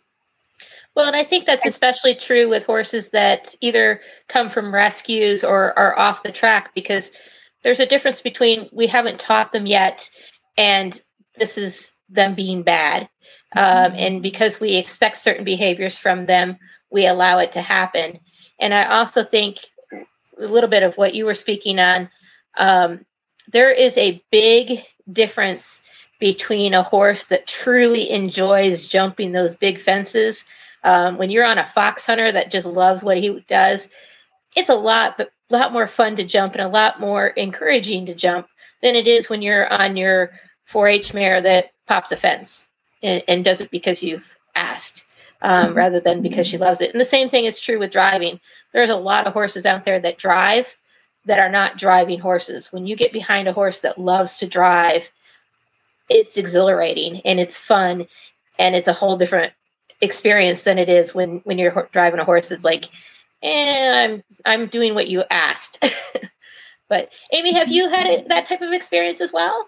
Well 0.96 1.08
and 1.08 1.16
i 1.16 1.24
think 1.24 1.46
that's 1.46 1.66
especially 1.66 2.16
true 2.16 2.48
with 2.48 2.66
horses 2.66 3.10
that 3.10 3.54
either 3.62 4.02
come 4.28 4.50
from 4.50 4.74
rescues 4.74 5.44
or 5.44 5.78
are 5.78 5.98
off 5.98 6.24
the 6.24 6.32
track 6.32 6.74
because 6.76 7.12
there's 7.64 7.80
a 7.80 7.86
difference 7.86 8.22
between 8.22 8.70
we 8.72 8.88
haven't 8.88 9.20
taught 9.20 9.52
them 9.52 9.66
yet 9.66 10.10
and 10.58 11.02
this 11.38 11.58
is 11.58 11.92
them 12.10 12.36
being 12.36 12.64
bad. 12.64 13.10
Um, 13.56 13.94
and 13.96 14.22
because 14.22 14.60
we 14.60 14.76
expect 14.76 15.18
certain 15.18 15.46
behaviors 15.46 15.98
from 15.98 16.26
them, 16.26 16.58
we 16.96 17.06
allow 17.06 17.40
it 17.40 17.52
to 17.52 17.62
happen. 17.62 18.22
And 18.58 18.74
I 18.74 18.86
also 18.86 19.22
think 19.26 19.58
a 19.92 20.06
little 20.38 20.70
bit 20.70 20.82
of 20.82 20.96
what 20.96 21.14
you 21.14 21.26
were 21.26 21.36
speaking 21.36 21.78
on. 21.78 22.10
Um, 22.56 23.06
there 23.50 23.70
is 23.70 23.98
a 23.98 24.24
big 24.32 24.80
difference 25.12 25.82
between 26.22 26.74
a 26.74 26.84
horse 26.84 27.26
that 27.26 27.48
truly 27.48 28.10
enjoys 28.10 28.88
jumping 28.88 29.34
those 29.34 29.56
big 29.56 29.78
fences. 29.78 30.46
Um, 30.86 31.18
when 31.18 31.30
you're 31.30 31.46
on 31.46 31.58
a 31.58 31.66
fox 31.66 32.06
hunter 32.06 32.32
that 32.32 32.50
just 32.50 32.66
loves 32.66 33.04
what 33.04 33.18
he 33.18 33.44
does, 33.50 33.90
it's 34.56 34.70
a 34.70 34.76
lot, 34.76 35.18
but 35.18 35.32
a 35.50 35.54
lot 35.54 35.74
more 35.74 35.88
fun 35.88 36.16
to 36.16 36.24
jump 36.24 36.54
and 36.54 36.62
a 36.62 36.70
lot 36.70 37.02
more 37.02 37.28
encouraging 37.28 38.06
to 38.06 38.16
jump 38.16 38.48
than 38.82 38.96
it 38.96 39.06
is 39.06 39.30
when 39.30 39.42
you're 39.42 39.68
on 39.68 39.98
your 39.98 40.32
4-H 40.70 41.14
mare 41.14 41.42
that 41.42 41.72
pops 41.88 42.14
a 42.14 42.16
fence 42.16 42.68
and, 43.04 43.22
and 43.28 43.44
does 43.44 43.60
it 43.60 43.70
because 43.70 44.02
you've 44.02 44.38
asked 44.56 45.04
um, 45.42 45.68
mm-hmm. 45.68 45.78
rather 45.78 46.00
than 46.00 46.22
because 46.22 46.48
she 46.48 46.58
loves 46.58 46.82
it. 46.82 46.92
And 46.92 47.00
the 47.00 47.06
same 47.06 47.30
thing 47.30 47.46
is 47.46 47.60
true 47.60 47.80
with 47.80 47.92
driving. 47.92 48.40
There's 48.74 48.90
a 48.90 48.96
lot 48.96 49.28
of 49.28 49.34
horses 49.34 49.66
out 49.66 49.84
there 49.84 50.00
that 50.00 50.18
drive 50.18 50.78
that 51.26 51.40
are 51.40 51.50
not 51.50 51.78
driving 51.78 52.20
horses. 52.20 52.72
When 52.72 52.86
you 52.86 52.96
get 52.96 53.14
behind 53.14 53.48
a 53.48 53.54
horse 53.54 53.80
that 53.80 53.98
loves 53.98 54.38
to 54.38 54.48
drive, 54.48 55.10
it's 56.10 56.38
exhilarating 56.38 57.22
and 57.26 57.40
it's 57.40 57.58
fun 57.58 58.08
and 58.60 58.76
it's 58.76 58.88
a 58.88 58.94
whole 58.94 59.18
different 59.18 59.54
experience 60.02 60.64
than 60.64 60.78
it 60.78 60.90
is 60.90 61.16
when 61.16 61.42
when 61.46 61.58
you're 61.58 61.90
driving 61.92 62.20
a 62.20 62.26
horse. 62.26 62.52
It's 62.52 62.64
like, 62.64 62.90
eh, 63.42 64.06
I'm 64.06 64.24
I'm 64.46 64.68
doing 64.68 64.94
what 64.94 65.08
you 65.08 65.24
asked. 65.32 65.84
but 66.90 67.12
Aimee, 67.34 67.54
have 67.54 67.70
you 67.70 67.90
had 67.90 68.30
that 68.30 68.46
type 68.46 68.62
of 68.62 68.72
experience 68.72 69.22
as 69.22 69.34
well? 69.34 69.68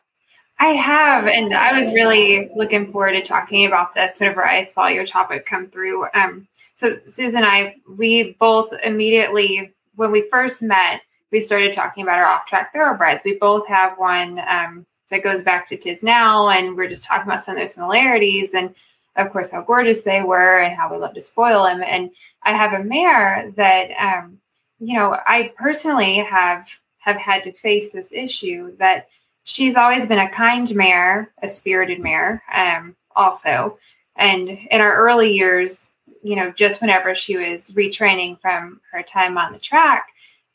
I 0.59 0.69
have, 0.69 1.27
and 1.27 1.53
I 1.53 1.77
was 1.77 1.93
really 1.93 2.49
looking 2.55 2.91
forward 2.91 3.11
to 3.11 3.21
talking 3.21 3.67
about 3.67 3.93
this 3.93 4.17
whenever 4.17 4.45
I 4.45 4.65
saw 4.65 4.87
your 4.87 5.05
topic 5.05 5.45
come 5.45 5.67
through. 5.67 6.07
Um, 6.15 6.47
so 6.75 6.97
Susan 7.07 7.37
and 7.37 7.45
I, 7.45 7.75
we 7.87 8.35
both 8.39 8.73
immediately, 8.83 9.71
when 9.95 10.11
we 10.11 10.27
first 10.31 10.61
met, 10.61 11.01
we 11.31 11.41
started 11.41 11.73
talking 11.73 12.03
about 12.03 12.17
our 12.17 12.25
off-track 12.25 12.73
thoroughbreds. 12.73 13.23
We 13.23 13.35
both 13.35 13.67
have 13.67 13.99
one 13.99 14.39
um, 14.47 14.85
that 15.09 15.23
goes 15.23 15.43
back 15.43 15.67
to 15.67 15.77
Tiznow, 15.77 16.55
and 16.57 16.75
we're 16.75 16.89
just 16.89 17.03
talking 17.03 17.27
about 17.27 17.43
some 17.43 17.53
of 17.53 17.59
their 17.59 17.67
similarities, 17.67 18.55
and 18.55 18.73
of 19.15 19.31
course 19.31 19.51
how 19.51 19.61
gorgeous 19.61 20.01
they 20.01 20.21
were, 20.23 20.61
and 20.61 20.75
how 20.75 20.91
we 20.91 20.97
love 20.97 21.13
to 21.13 21.21
spoil 21.21 21.65
them. 21.65 21.83
And 21.83 22.09
I 22.43 22.53
have 22.53 22.73
a 22.73 22.83
mare 22.83 23.51
that, 23.57 23.89
um, 23.99 24.39
you 24.79 24.95
know, 24.95 25.17
I 25.27 25.53
personally 25.55 26.17
have 26.17 26.67
have 26.99 27.17
had 27.17 27.43
to 27.43 27.51
face 27.53 27.91
this 27.91 28.09
issue 28.11 28.75
that 28.77 29.07
she's 29.47 29.77
always 29.77 30.05
been 30.05 30.19
a 30.19 30.29
kind 30.29 30.75
mare, 30.75 31.31
a 31.41 31.47
spirited 31.47 32.01
mare, 32.01 32.43
um, 32.53 32.93
also. 33.15 33.79
And 34.17 34.49
in 34.49 34.81
our 34.81 34.93
early 34.97 35.33
years, 35.33 35.87
you 36.21 36.35
know, 36.35 36.51
just 36.51 36.81
whenever 36.81 37.15
she 37.15 37.37
was 37.37 37.71
retraining 37.71 38.41
from 38.41 38.81
her 38.91 39.01
time 39.01 39.37
on 39.37 39.53
the 39.53 39.59
track, 39.59 40.07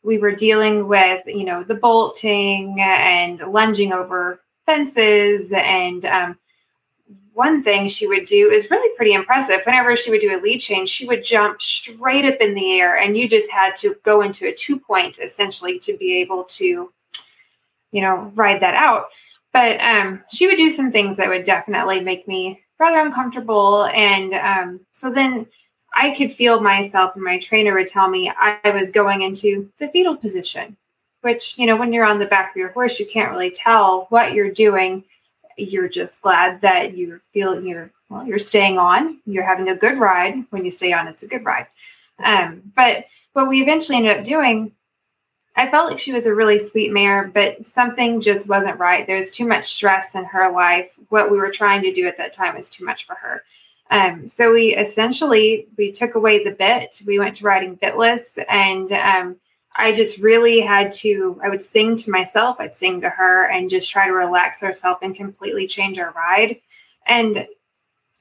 we 0.03 0.19
were 0.19 0.35
dealing 0.35 0.89
with, 0.89 1.23
you 1.27 1.45
know, 1.45 1.63
the 1.63 1.75
bolting 1.75 2.77
and 2.81 3.41
lunging 3.41 3.95
over 3.95 4.43
fences. 4.67 5.55
And 5.55 6.05
um, 6.05 6.39
one 7.33 7.65
thing 7.65 7.89
she 7.89 8.07
would 8.07 8.27
do 8.27 8.51
is 8.51 8.71
really 8.71 8.95
pretty 8.95 9.15
impressive. 9.15 9.61
Whenever 9.65 9.97
she 9.97 10.11
would 10.11 10.21
do 10.21 10.39
a 10.39 10.43
lead 10.43 10.59
change, 10.59 10.91
she 10.91 11.07
would 11.07 11.25
jump 11.25 11.63
straight 11.63 12.27
up 12.27 12.43
in 12.43 12.53
the 12.53 12.79
air, 12.79 12.99
and 12.99 13.17
you 13.17 13.27
just 13.27 13.51
had 13.51 13.75
to 13.77 13.97
go 14.03 14.21
into 14.21 14.47
a 14.49 14.55
two 14.55 14.79
point 14.79 15.19
essentially 15.19 15.79
to 15.79 15.97
be 15.97 16.21
able 16.21 16.45
to 16.45 16.93
you 17.93 18.01
know, 18.01 18.33
ride 18.35 18.61
that 18.63 18.75
out. 18.75 19.07
But 19.53 19.81
um, 19.81 20.25
she 20.31 20.47
would 20.47 20.57
do 20.57 20.71
some 20.71 20.91
things 20.91 21.19
that 21.19 21.29
would 21.29 21.45
definitely 21.45 22.01
make 22.01 22.27
me 22.27 22.63
rather 22.79 23.01
uncomfortable. 23.01 23.85
And 23.85 24.35
um, 24.35 24.81
so 24.93 25.11
then 25.11 25.47
I 25.95 26.15
could 26.15 26.33
feel 26.33 26.61
myself, 26.61 27.15
and 27.15 27.23
my 27.23 27.39
trainer 27.39 27.75
would 27.75 27.87
tell 27.87 28.09
me 28.09 28.33
I 28.35 28.71
was 28.71 28.91
going 28.91 29.23
into 29.23 29.71
the 29.79 29.89
fetal 29.89 30.17
position, 30.17 30.77
which, 31.21 31.55
you 31.59 31.67
know, 31.67 31.77
when 31.77 31.93
you're 31.93 32.07
on 32.07 32.19
the 32.19 32.27
back 32.27 32.51
of 32.51 32.57
your 32.57 32.71
horse, 32.71 32.99
you 32.99 33.07
can't 33.07 33.31
really 33.31 33.51
tell 33.51 34.07
what 34.09 34.33
you're 34.33 34.51
doing. 34.51 35.05
You're 35.59 35.89
just 35.89 36.23
glad 36.23 36.63
that 36.63 36.97
you 36.97 37.21
feel 37.35 37.63
you're, 37.63 37.91
well, 38.09 38.27
you're 38.27 38.39
staying 38.39 38.79
on. 38.79 39.21
You're 39.27 39.45
having 39.45 39.69
a 39.69 39.77
good 39.77 39.99
ride. 39.99 40.43
When 40.49 40.65
you 40.65 40.71
stay 40.71 40.95
on, 40.95 41.09
it's 41.09 41.25
a 41.25 41.29
good 41.29 41.45
ride. 41.45 41.67
Um, 42.25 42.73
but 42.75 43.05
what 43.35 43.49
we 43.49 43.61
eventually 43.61 43.99
ended 43.99 44.19
up 44.19 44.25
doing, 44.25 44.73
I 45.55 45.71
felt 45.71 45.91
like 45.91 45.99
she 45.99 46.13
was 46.13 46.27
a 46.27 46.35
really 46.35 46.59
sweet 46.59 46.93
mare, 46.93 47.31
but 47.33 47.67
something 47.67 48.21
just 48.21 48.49
wasn't 48.49 48.79
right. 48.79 49.07
There 49.07 49.17
was 49.17 49.31
too 49.31 49.47
much 49.47 49.65
stress 49.65 50.15
in 50.15 50.25
her 50.25 50.51
life. 50.51 50.99
What 51.11 51.31
we 51.31 51.39
were 51.39 51.51
trying 51.51 51.83
to 51.83 51.93
do 51.93 52.07
at 52.07 52.17
that 52.17 52.33
time 52.33 52.57
was 52.57 52.71
too 52.71 52.85
much 52.85 53.07
for 53.07 53.15
her. 53.17 53.43
Um, 53.91 54.27
so 54.31 54.53
we 54.53 54.75
essentially 54.75 55.69
we 55.77 55.93
took 55.93 56.15
away 56.15 56.43
the 56.43 56.53
bit. 56.53 57.03
We 57.07 57.19
went 57.19 57.37
to 57.37 57.45
riding 57.45 57.77
bitless, 57.77 58.39
and 58.49 58.91
um, 58.93 59.37
I 59.77 59.93
just 59.93 60.19
really 60.19 60.61
had 60.61 60.91
to. 60.93 61.39
I 61.45 61.51
would 61.51 61.63
sing 61.63 61.99
to 61.99 62.11
myself. 62.11 62.57
I'd 62.59 62.75
sing 62.75 63.03
to 63.03 63.11
her, 63.11 63.51
and 63.51 63.69
just 63.69 63.91
try 63.91 64.07
to 64.07 64.13
relax 64.13 64.63
herself 64.63 65.01
and 65.03 65.15
completely 65.15 65.67
change 65.67 65.99
our 65.99 66.13
ride. 66.13 66.59
And 67.07 67.47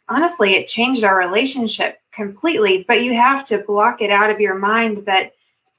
honestly, 0.09 0.55
it 0.55 0.67
changed 0.67 1.05
our 1.05 1.17
relationship 1.17 2.01
completely. 2.11 2.83
But 2.85 3.03
you 3.03 3.13
have 3.13 3.45
to 3.45 3.59
block 3.59 4.01
it 4.01 4.11
out 4.11 4.29
of 4.29 4.41
your 4.41 4.55
mind 4.55 5.05
that 5.05 5.31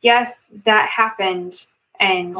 yes, 0.02 0.40
that 0.64 0.88
happened, 0.88 1.66
and 1.98 2.36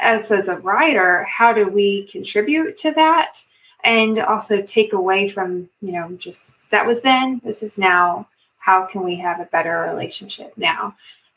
as 0.00 0.30
as 0.32 0.48
a 0.48 0.56
rider, 0.56 1.24
how 1.24 1.52
do 1.52 1.68
we 1.68 2.06
contribute 2.06 2.76
to 2.78 2.92
that? 2.92 3.42
And 3.84 4.18
also 4.18 4.62
take 4.62 4.92
away 4.92 5.28
from 5.28 5.68
you 5.80 5.92
know 5.92 6.10
just 6.18 6.52
that 6.70 6.86
was 6.86 7.02
then, 7.02 7.40
this 7.44 7.62
is 7.62 7.78
now. 7.78 8.28
How 8.58 8.86
can 8.86 9.04
we 9.04 9.16
have 9.16 9.40
a 9.40 9.44
better 9.44 9.82
relationship 9.92 10.54
now? 10.56 10.96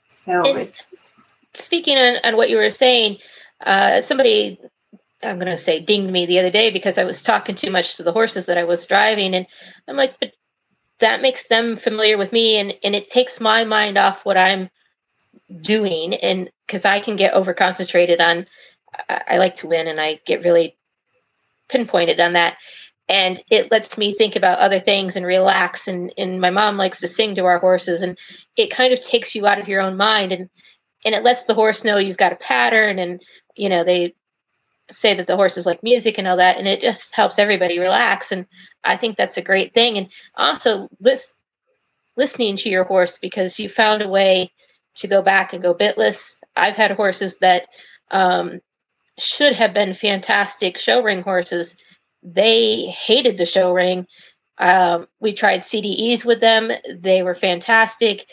So 0.09 0.45
and 0.45 0.57
it's 0.59 1.11
speaking 1.53 1.97
on, 1.97 2.15
on 2.23 2.37
what 2.37 2.49
you 2.49 2.57
were 2.57 2.69
saying, 2.69 3.17
uh, 3.65 3.99
somebody 3.99 4.57
I'm 5.23 5.39
going 5.39 5.51
to 5.51 5.57
say 5.57 5.79
dinged 5.79 6.11
me 6.11 6.25
the 6.25 6.39
other 6.39 6.49
day 6.49 6.69
because 6.69 6.97
I 6.97 7.03
was 7.03 7.21
talking 7.21 7.55
too 7.55 7.71
much 7.71 7.97
to 7.97 8.03
the 8.03 8.11
horses 8.11 8.45
that 8.45 8.57
I 8.57 8.63
was 8.63 8.85
driving. 8.85 9.33
And 9.33 9.47
I'm 9.87 9.97
like, 9.97 10.19
but 10.19 10.33
that 10.99 11.21
makes 11.21 11.47
them 11.47 11.75
familiar 11.75 12.17
with 12.17 12.31
me 12.31 12.57
and, 12.57 12.73
and 12.83 12.95
it 12.95 13.09
takes 13.09 13.39
my 13.39 13.63
mind 13.63 13.97
off 13.97 14.25
what 14.25 14.37
I'm 14.37 14.69
doing. 15.61 16.13
And 16.15 16.49
because 16.65 16.85
I 16.85 16.99
can 16.99 17.15
get 17.15 17.33
over 17.33 17.53
concentrated 17.53 18.21
on, 18.21 18.45
I, 19.09 19.21
I 19.27 19.37
like 19.37 19.55
to 19.55 19.67
win 19.67 19.87
and 19.87 19.99
I 19.99 20.19
get 20.25 20.43
really 20.43 20.77
pinpointed 21.69 22.19
on 22.19 22.33
that 22.33 22.57
and 23.09 23.41
it 23.49 23.71
lets 23.71 23.97
me 23.97 24.13
think 24.13 24.35
about 24.35 24.59
other 24.59 24.79
things 24.79 25.15
and 25.15 25.25
relax 25.25 25.87
and 25.87 26.13
and 26.17 26.41
my 26.41 26.49
mom 26.49 26.77
likes 26.77 26.99
to 26.99 27.07
sing 27.07 27.35
to 27.35 27.45
our 27.45 27.59
horses 27.59 28.01
and 28.01 28.17
it 28.55 28.69
kind 28.69 28.93
of 28.93 29.01
takes 29.01 29.35
you 29.35 29.47
out 29.47 29.59
of 29.59 29.67
your 29.67 29.81
own 29.81 29.97
mind 29.97 30.31
and 30.31 30.49
and 31.05 31.15
it 31.15 31.23
lets 31.23 31.43
the 31.43 31.53
horse 31.53 31.83
know 31.83 31.97
you've 31.97 32.17
got 32.17 32.33
a 32.33 32.37
pattern 32.37 32.99
and 32.99 33.21
you 33.55 33.69
know 33.69 33.83
they 33.83 34.13
say 34.89 35.13
that 35.13 35.27
the 35.27 35.35
horses 35.35 35.65
like 35.65 35.83
music 35.83 36.17
and 36.17 36.27
all 36.27 36.37
that 36.37 36.57
and 36.57 36.67
it 36.67 36.79
just 36.79 37.15
helps 37.15 37.39
everybody 37.39 37.79
relax 37.79 38.31
and 38.31 38.45
i 38.83 38.95
think 38.95 39.17
that's 39.17 39.37
a 39.37 39.41
great 39.41 39.73
thing 39.73 39.97
and 39.97 40.09
also 40.35 40.87
lis- 40.99 41.33
listening 42.15 42.55
to 42.55 42.69
your 42.69 42.85
horse 42.85 43.17
because 43.17 43.59
you 43.59 43.67
found 43.67 44.01
a 44.01 44.07
way 44.07 44.51
to 44.97 45.07
go 45.07 45.21
back 45.21 45.53
and 45.53 45.61
go 45.61 45.73
bitless 45.73 46.39
i've 46.55 46.75
had 46.75 46.91
horses 46.91 47.39
that 47.39 47.67
um, 48.11 48.59
should 49.17 49.53
have 49.53 49.73
been 49.73 49.93
fantastic 49.93 50.77
show 50.77 51.01
ring 51.01 51.21
horses 51.21 51.75
they 52.23 52.85
hated 52.85 53.37
the 53.37 53.45
show 53.45 53.73
ring. 53.73 54.07
Um, 54.57 55.07
we 55.19 55.33
tried 55.33 55.61
CDEs 55.61 56.25
with 56.25 56.39
them; 56.39 56.71
they 56.89 57.23
were 57.23 57.35
fantastic, 57.35 58.27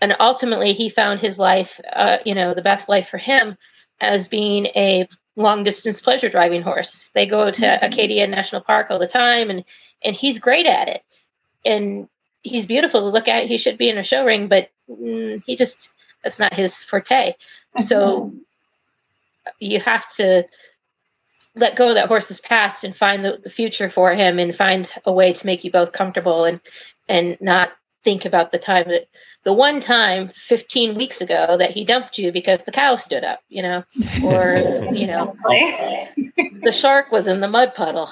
and 0.00 0.16
ultimately, 0.20 0.72
he 0.72 0.88
found 0.88 1.20
his 1.20 1.38
life, 1.38 1.80
uh, 1.92 2.18
you 2.24 2.34
know, 2.34 2.54
the 2.54 2.62
best 2.62 2.88
life 2.88 3.08
for 3.08 3.18
him 3.18 3.56
as 4.00 4.28
being 4.28 4.66
a 4.66 5.08
long 5.36 5.64
distance 5.64 6.00
pleasure 6.00 6.28
driving 6.28 6.62
horse. 6.62 7.10
They 7.14 7.26
go 7.26 7.50
to 7.50 7.62
mm-hmm. 7.62 7.84
Acadia 7.84 8.26
National 8.26 8.60
Park 8.60 8.90
all 8.90 8.98
the 8.98 9.06
time, 9.06 9.50
and 9.50 9.64
and 10.02 10.14
he's 10.14 10.38
great 10.38 10.66
at 10.66 10.88
it, 10.88 11.02
and 11.64 12.08
he's 12.42 12.66
beautiful 12.66 13.00
to 13.00 13.06
look 13.06 13.28
at. 13.28 13.46
He 13.46 13.58
should 13.58 13.76
be 13.76 13.88
in 13.88 13.98
a 13.98 14.04
show 14.04 14.24
ring, 14.24 14.46
but 14.46 14.70
mm, 14.88 15.42
he 15.44 15.56
just 15.56 15.90
that's 16.26 16.40
not 16.40 16.52
his 16.52 16.82
forte. 16.82 17.34
So 17.80 18.20
mm-hmm. 18.20 18.36
you 19.60 19.78
have 19.78 20.08
to 20.16 20.44
let 21.54 21.76
go 21.76 21.90
of 21.90 21.94
that 21.94 22.08
horse's 22.08 22.40
past 22.40 22.82
and 22.82 22.96
find 22.96 23.24
the, 23.24 23.40
the 23.44 23.48
future 23.48 23.88
for 23.88 24.12
him 24.12 24.40
and 24.40 24.52
find 24.54 24.90
a 25.04 25.12
way 25.12 25.32
to 25.32 25.46
make 25.46 25.62
you 25.62 25.70
both 25.70 25.92
comfortable 25.92 26.44
and 26.44 26.60
and 27.08 27.38
not 27.40 27.70
think 28.02 28.24
about 28.24 28.50
the 28.50 28.58
time 28.58 28.88
that 28.88 29.06
the 29.44 29.52
one 29.52 29.78
time 29.78 30.28
15 30.28 30.96
weeks 30.96 31.20
ago 31.20 31.56
that 31.56 31.70
he 31.70 31.84
dumped 31.84 32.18
you 32.18 32.32
because 32.32 32.64
the 32.64 32.72
cow 32.72 32.96
stood 32.96 33.22
up, 33.22 33.40
you 33.48 33.62
know, 33.62 33.84
or, 34.24 34.56
you 34.92 35.06
know, 35.06 35.36
the 36.62 36.72
shark 36.72 37.12
was 37.12 37.28
in 37.28 37.40
the 37.40 37.48
mud 37.48 37.72
puddle. 37.72 38.10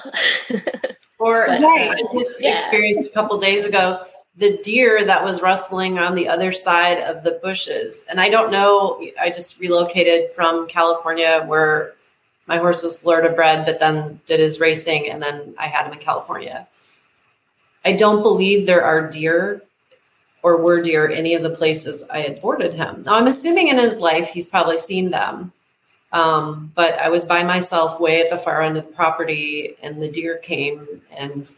or 1.19 1.47
but, 1.47 1.61
I 1.61 2.01
just 2.13 2.41
yeah. 2.41 2.53
experienced 2.53 3.11
a 3.11 3.13
couple 3.13 3.37
days 3.37 3.65
ago 3.65 4.05
the 4.37 4.57
deer 4.63 5.05
that 5.05 5.23
was 5.23 5.41
rustling 5.41 5.97
on 5.97 6.15
the 6.15 6.27
other 6.27 6.51
side 6.51 6.97
of 6.99 7.23
the 7.23 7.39
bushes. 7.43 8.05
And 8.09 8.19
I 8.19 8.29
don't 8.29 8.51
know, 8.51 9.01
I 9.19 9.29
just 9.29 9.59
relocated 9.59 10.31
from 10.31 10.67
California 10.67 11.43
where 11.45 11.93
my 12.47 12.57
horse 12.57 12.83
was 12.83 12.99
Florida 12.99 13.33
bred, 13.33 13.65
but 13.65 13.79
then 13.79 14.19
did 14.27 14.39
his 14.39 14.59
racing, 14.59 15.09
and 15.09 15.21
then 15.21 15.55
I 15.57 15.67
had 15.67 15.87
him 15.87 15.93
in 15.93 15.99
California. 15.99 16.67
I 17.83 17.93
don't 17.93 18.21
believe 18.21 18.65
there 18.65 18.83
are 18.83 19.09
deer 19.09 19.61
or 20.43 20.57
were 20.57 20.81
deer 20.81 21.09
any 21.09 21.33
of 21.33 21.41
the 21.41 21.49
places 21.49 22.07
I 22.09 22.19
had 22.19 22.41
boarded 22.41 22.75
him. 22.75 23.03
Now 23.03 23.15
I'm 23.15 23.27
assuming 23.27 23.69
in 23.69 23.79
his 23.79 23.99
life 23.99 24.29
he's 24.29 24.45
probably 24.45 24.77
seen 24.77 25.09
them. 25.09 25.53
Um, 26.11 26.71
but 26.75 26.99
I 26.99 27.09
was 27.09 27.25
by 27.25 27.43
myself 27.43 27.99
way 27.99 28.21
at 28.21 28.29
the 28.29 28.37
far 28.37 28.61
end 28.61 28.77
of 28.77 28.85
the 28.85 28.93
property, 28.93 29.75
and 29.81 30.01
the 30.01 30.07
deer 30.07 30.37
came 30.37 31.01
and 31.11 31.51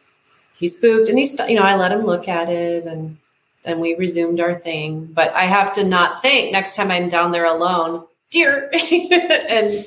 he 0.57 0.67
spooked, 0.67 1.09
and 1.09 1.17
he, 1.17 1.25
st- 1.25 1.49
you 1.49 1.55
know, 1.55 1.63
I 1.63 1.75
let 1.75 1.91
him 1.91 2.05
look 2.05 2.27
at 2.27 2.49
it, 2.49 2.85
and 2.85 3.17
then 3.63 3.79
we 3.79 3.95
resumed 3.95 4.39
our 4.39 4.55
thing. 4.55 5.05
But 5.05 5.33
I 5.33 5.43
have 5.43 5.73
to 5.73 5.83
not 5.83 6.21
think 6.21 6.51
next 6.51 6.75
time 6.75 6.91
I'm 6.91 7.09
down 7.09 7.31
there 7.31 7.45
alone 7.45 8.05
dear 8.31 8.69
and 8.91 9.85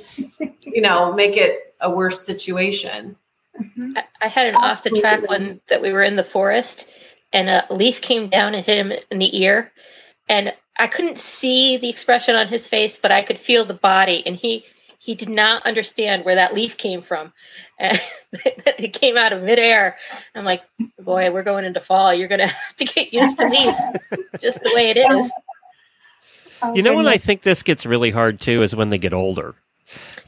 you 0.62 0.80
know 0.80 1.12
make 1.12 1.36
it 1.36 1.74
a 1.80 1.90
worse 1.90 2.24
situation 2.24 3.16
mm-hmm. 3.60 3.92
I, 3.96 4.04
I, 4.22 4.28
had 4.28 4.46
an 4.46 4.54
off 4.54 4.82
the 4.82 4.90
track 4.90 5.28
one 5.28 5.60
that 5.68 5.82
we 5.82 5.92
were 5.92 6.02
in 6.02 6.16
the 6.16 6.24
forest 6.24 6.88
and 7.32 7.48
a 7.48 7.66
leaf 7.70 8.00
came 8.00 8.28
down 8.28 8.54
and 8.54 8.64
hit 8.64 8.78
him 8.78 8.92
in 9.10 9.18
the 9.18 9.42
ear 9.42 9.72
and 10.28 10.54
i 10.78 10.86
couldn't 10.86 11.18
see 11.18 11.76
the 11.76 11.88
expression 11.88 12.34
on 12.34 12.48
his 12.48 12.66
face 12.66 12.98
but 12.98 13.12
i 13.12 13.22
could 13.22 13.38
feel 13.38 13.64
the 13.64 13.74
body 13.74 14.22
and 14.26 14.36
he 14.36 14.64
he 15.02 15.14
did 15.14 15.28
not 15.28 15.66
understand 15.66 16.24
where 16.24 16.36
that 16.36 16.54
leaf 16.54 16.76
came 16.76 17.02
from 17.02 17.32
and 17.78 18.00
it 18.32 18.92
came 18.92 19.16
out 19.16 19.32
of 19.32 19.42
midair 19.42 19.96
i'm 20.34 20.44
like 20.44 20.62
boy 20.98 21.30
we're 21.32 21.42
going 21.42 21.64
into 21.64 21.80
fall 21.80 22.14
you're 22.14 22.28
gonna 22.28 22.46
have 22.46 22.76
to 22.76 22.84
get 22.84 23.12
used 23.12 23.38
to 23.38 23.48
leaves 23.48 23.80
just 24.38 24.62
the 24.62 24.72
way 24.74 24.90
it 24.90 24.98
oh, 25.08 25.18
is 25.18 25.30
Oh, 26.62 26.74
you 26.74 26.82
know 26.82 26.94
when 26.94 27.06
I 27.06 27.18
think 27.18 27.42
this 27.42 27.62
gets 27.62 27.86
really 27.86 28.10
hard 28.10 28.40
too 28.40 28.62
is 28.62 28.76
when 28.76 28.90
they 28.90 28.98
get 28.98 29.14
older. 29.14 29.54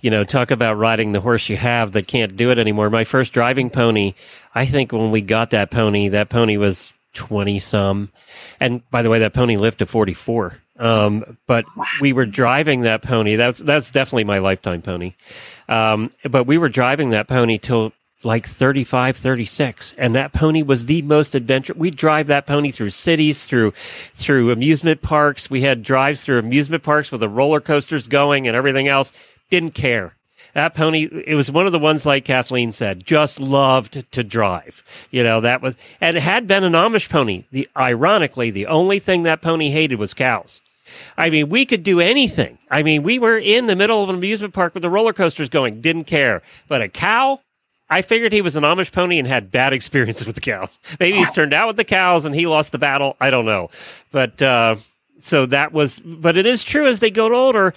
You 0.01 0.11
know, 0.11 0.25
talk 0.25 0.51
about 0.51 0.79
riding 0.79 1.13
the 1.13 1.21
horse 1.21 1.49
you 1.49 1.57
have 1.57 1.93
that 1.93 2.09
can't 2.09 2.37
do 2.37 2.51
it 2.51 2.59
anymore. 2.59 2.91
My 2.91 3.05
first 3.05 3.33
driving 3.33 3.71
pony, 3.71 4.15
I 4.55 4.67
think 4.67 4.93
when 4.93 5.13
we 5.13 5.21
got 5.21 5.51
that 5.51 5.71
pony, 5.71 6.09
that 6.09 6.29
pony 6.29 6.57
was 6.57 6.93
20 7.15 7.61
some. 7.61 8.11
And 8.59 8.89
by 8.91 9.03
the 9.03 9.11
way, 9.11 9.21
that 9.21 9.35
pony 9.35 9.57
lived 9.57 9.79
to 9.79 9.87
44. 9.87 10.59
Um, 10.79 11.39
but 11.47 11.65
we 12.01 12.13
were 12.13 12.27
driving 12.27 12.83
that 12.83 13.03
pony. 13.03 13.37
That's, 13.37 13.59
that's 13.59 13.91
definitely 13.91 14.25
my 14.25 14.39
lifetime 14.39 14.83
pony. 14.83 15.15
Um, 15.69 16.11
but 16.29 16.45
we 16.45 16.59
were 16.59 16.69
driving 16.69 17.11
that 17.11 17.29
pony 17.29 17.59
till 17.59 17.93
like 18.25 18.49
35, 18.49 19.17
36. 19.17 19.95
And 19.99 20.15
that 20.15 20.33
pony 20.33 20.63
was 20.63 20.87
the 20.87 21.03
most 21.03 21.35
adventure. 21.35 21.75
We 21.77 21.91
drive 21.91 22.29
that 22.29 22.47
pony 22.47 22.71
through 22.71 22.91
cities, 22.91 23.45
through, 23.45 23.75
through 24.15 24.51
amusement 24.51 25.03
parks. 25.03 25.51
We 25.51 25.63
had 25.63 25.83
drives 25.83 26.23
through 26.23 26.39
amusement 26.39 26.83
parks 26.83 27.11
with 27.11 27.21
the 27.21 27.29
roller 27.29 27.61
coasters 27.61 28.09
going 28.09 28.47
and 28.47 28.57
everything 28.57 28.89
else. 28.89 29.13
Didn't 29.51 29.75
care. 29.75 30.15
That 30.55 30.75
pony, 30.75 31.09
it 31.27 31.35
was 31.35 31.51
one 31.51 31.67
of 31.67 31.73
the 31.73 31.79
ones, 31.79 32.05
like 32.05 32.25
Kathleen 32.25 32.73
said, 32.73 33.05
just 33.05 33.41
loved 33.41 34.11
to 34.13 34.23
drive. 34.23 34.83
You 35.11 35.23
know, 35.23 35.41
that 35.41 35.63
was, 35.63 35.75
and 36.01 36.17
it 36.17 36.23
had 36.23 36.47
been 36.47 36.65
an 36.65 36.75
Amish 36.75 37.09
pony. 37.09 37.45
The, 37.51 37.69
ironically, 37.77 38.51
the 38.51 38.67
only 38.67 38.99
thing 38.99 39.23
that 39.23 39.41
pony 39.41 39.71
hated 39.71 39.99
was 39.99 40.13
cows. 40.13 40.61
I 41.17 41.31
mean, 41.31 41.49
we 41.49 41.65
could 41.65 41.83
do 41.83 42.01
anything. 42.01 42.59
I 42.71 42.83
mean, 42.83 43.03
we 43.03 43.19
were 43.19 43.39
in 43.39 43.67
the 43.67 43.77
middle 43.77 44.03
of 44.03 44.11
an 44.11 44.17
amusement 44.17 44.53
park 44.53 44.75
with 44.75 44.83
the 44.83 44.91
roller 44.91 45.13
coasters 45.13 45.49
going, 45.49 45.81
didn't 45.81 46.05
care. 46.05 46.43
But 46.69 46.83
a 46.83 46.89
cow, 46.89 47.41
I 47.89 48.03
figured 48.03 48.33
he 48.33 48.43
was 48.43 48.57
an 48.57 48.65
Amish 48.65 48.93
pony 48.93 49.19
and 49.19 49.27
had 49.27 49.51
bad 49.51 49.73
experiences 49.73 50.27
with 50.27 50.35
the 50.35 50.41
cows. 50.41 50.79
Maybe 51.01 51.19
he's 51.19 51.33
turned 51.33 51.55
out 51.55 51.69
with 51.69 51.77
the 51.77 51.85
cows 51.85 52.27
and 52.27 52.35
he 52.35 52.47
lost 52.47 52.73
the 52.73 52.79
battle. 52.79 53.17
I 53.21 53.31
don't 53.31 53.47
know. 53.47 53.71
But 54.11 54.41
uh, 54.43 54.77
so 55.19 55.47
that 55.47 55.73
was, 55.73 56.01
but 56.01 56.37
it 56.37 56.47
is 56.47 56.65
true 56.65 56.87
as 56.87 56.99
they 56.99 57.11
got 57.11 57.33
older, 57.33 57.75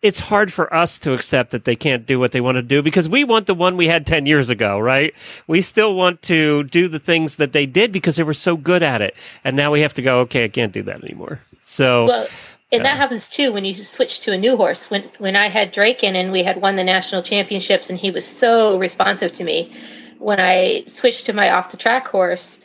it's 0.00 0.20
hard 0.20 0.52
for 0.52 0.72
us 0.72 0.98
to 1.00 1.12
accept 1.12 1.50
that 1.50 1.64
they 1.64 1.74
can't 1.74 2.06
do 2.06 2.20
what 2.20 2.30
they 2.32 2.40
want 2.40 2.56
to 2.56 2.62
do 2.62 2.82
because 2.82 3.08
we 3.08 3.24
want 3.24 3.46
the 3.46 3.54
one 3.54 3.76
we 3.76 3.88
had 3.88 4.06
10 4.06 4.26
years 4.26 4.48
ago, 4.48 4.78
right? 4.78 5.12
We 5.48 5.60
still 5.60 5.94
want 5.94 6.22
to 6.22 6.64
do 6.64 6.88
the 6.88 7.00
things 7.00 7.36
that 7.36 7.52
they 7.52 7.66
did 7.66 7.90
because 7.90 8.16
they 8.16 8.22
were 8.22 8.34
so 8.34 8.56
good 8.56 8.82
at 8.82 9.02
it. 9.02 9.14
And 9.42 9.56
now 9.56 9.72
we 9.72 9.80
have 9.80 9.94
to 9.94 10.02
go, 10.02 10.20
okay, 10.20 10.44
I 10.44 10.48
can't 10.48 10.72
do 10.72 10.84
that 10.84 11.02
anymore. 11.02 11.40
So, 11.62 12.06
well, 12.06 12.28
and 12.70 12.84
that 12.84 12.94
uh, 12.94 12.96
happens 12.96 13.28
too 13.28 13.52
when 13.52 13.64
you 13.64 13.74
switch 13.74 14.20
to 14.20 14.32
a 14.32 14.38
new 14.38 14.56
horse. 14.56 14.90
When 14.90 15.02
when 15.18 15.36
I 15.36 15.48
had 15.48 15.72
Drake 15.72 16.04
in 16.04 16.14
and 16.14 16.30
we 16.30 16.42
had 16.42 16.60
won 16.60 16.76
the 16.76 16.84
national 16.84 17.22
championships 17.22 17.90
and 17.90 17.98
he 17.98 18.10
was 18.10 18.26
so 18.26 18.78
responsive 18.78 19.32
to 19.34 19.44
me. 19.44 19.72
When 20.18 20.40
I 20.40 20.84
switched 20.86 21.26
to 21.26 21.32
my 21.32 21.50
off 21.50 21.70
the 21.70 21.76
track 21.76 22.08
horse, 22.08 22.60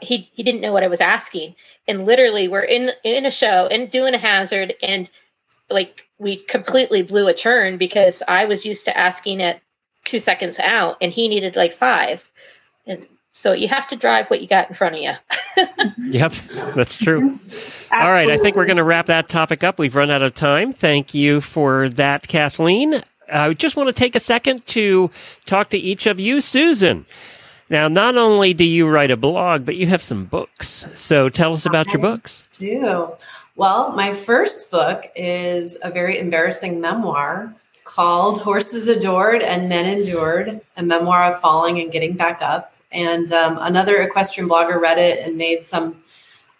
he 0.00 0.30
he 0.32 0.42
didn't 0.42 0.60
know 0.60 0.72
what 0.72 0.82
I 0.82 0.88
was 0.88 1.00
asking, 1.00 1.54
and 1.88 2.04
literally 2.04 2.48
we're 2.48 2.60
in 2.60 2.90
in 3.04 3.26
a 3.26 3.30
show 3.30 3.66
and 3.68 3.90
doing 3.90 4.14
a 4.14 4.18
hazard, 4.18 4.74
and 4.82 5.10
like 5.70 6.05
we 6.18 6.36
completely 6.36 7.02
blew 7.02 7.28
a 7.28 7.34
turn 7.34 7.76
because 7.76 8.22
I 8.28 8.44
was 8.46 8.64
used 8.64 8.84
to 8.86 8.96
asking 8.96 9.40
it 9.40 9.60
two 10.04 10.18
seconds 10.18 10.58
out, 10.58 10.96
and 11.00 11.12
he 11.12 11.28
needed 11.28 11.56
like 11.56 11.72
five, 11.72 12.30
and 12.86 13.06
so 13.32 13.52
you 13.52 13.68
have 13.68 13.86
to 13.88 13.96
drive 13.96 14.30
what 14.30 14.40
you 14.40 14.48
got 14.48 14.68
in 14.68 14.74
front 14.74 14.94
of 14.94 15.02
you. 15.02 15.12
yep, 16.10 16.32
that's 16.74 16.96
true. 16.96 17.30
All 17.92 18.10
right, 18.10 18.30
I 18.30 18.38
think 18.38 18.56
we're 18.56 18.64
going 18.64 18.78
to 18.78 18.84
wrap 18.84 19.06
that 19.06 19.28
topic 19.28 19.62
up. 19.62 19.78
We've 19.78 19.94
run 19.94 20.10
out 20.10 20.22
of 20.22 20.34
time. 20.34 20.72
Thank 20.72 21.12
you 21.12 21.42
for 21.42 21.90
that, 21.90 22.28
Kathleen. 22.28 23.02
I 23.30 23.52
just 23.52 23.76
want 23.76 23.88
to 23.88 23.92
take 23.92 24.14
a 24.14 24.20
second 24.20 24.66
to 24.68 25.10
talk 25.44 25.68
to 25.70 25.76
each 25.76 26.06
of 26.06 26.18
you. 26.18 26.40
Susan, 26.40 27.04
now, 27.68 27.88
not 27.88 28.16
only 28.16 28.54
do 28.54 28.64
you 28.64 28.86
write 28.86 29.10
a 29.10 29.16
blog, 29.16 29.64
but 29.64 29.76
you 29.76 29.86
have 29.88 30.02
some 30.02 30.24
books. 30.24 30.86
So 30.94 31.28
tell 31.28 31.52
us 31.52 31.66
about 31.66 31.88
your 31.88 31.98
books. 31.98 32.44
Do. 32.52 33.12
Well, 33.56 33.92
my 33.92 34.12
first 34.12 34.70
book 34.70 35.10
is 35.16 35.78
a 35.82 35.90
very 35.90 36.18
embarrassing 36.18 36.78
memoir 36.78 37.54
called 37.84 38.42
Horses 38.42 38.86
Adored 38.86 39.40
and 39.40 39.66
Men 39.66 39.86
Endured, 39.86 40.60
a 40.76 40.82
memoir 40.82 41.32
of 41.32 41.40
falling 41.40 41.80
and 41.80 41.90
getting 41.90 42.16
back 42.16 42.42
up. 42.42 42.74
And 42.92 43.32
um, 43.32 43.56
another 43.58 44.02
equestrian 44.02 44.46
blogger 44.46 44.78
read 44.78 44.98
it 44.98 45.26
and 45.26 45.38
made 45.38 45.64
some 45.64 45.96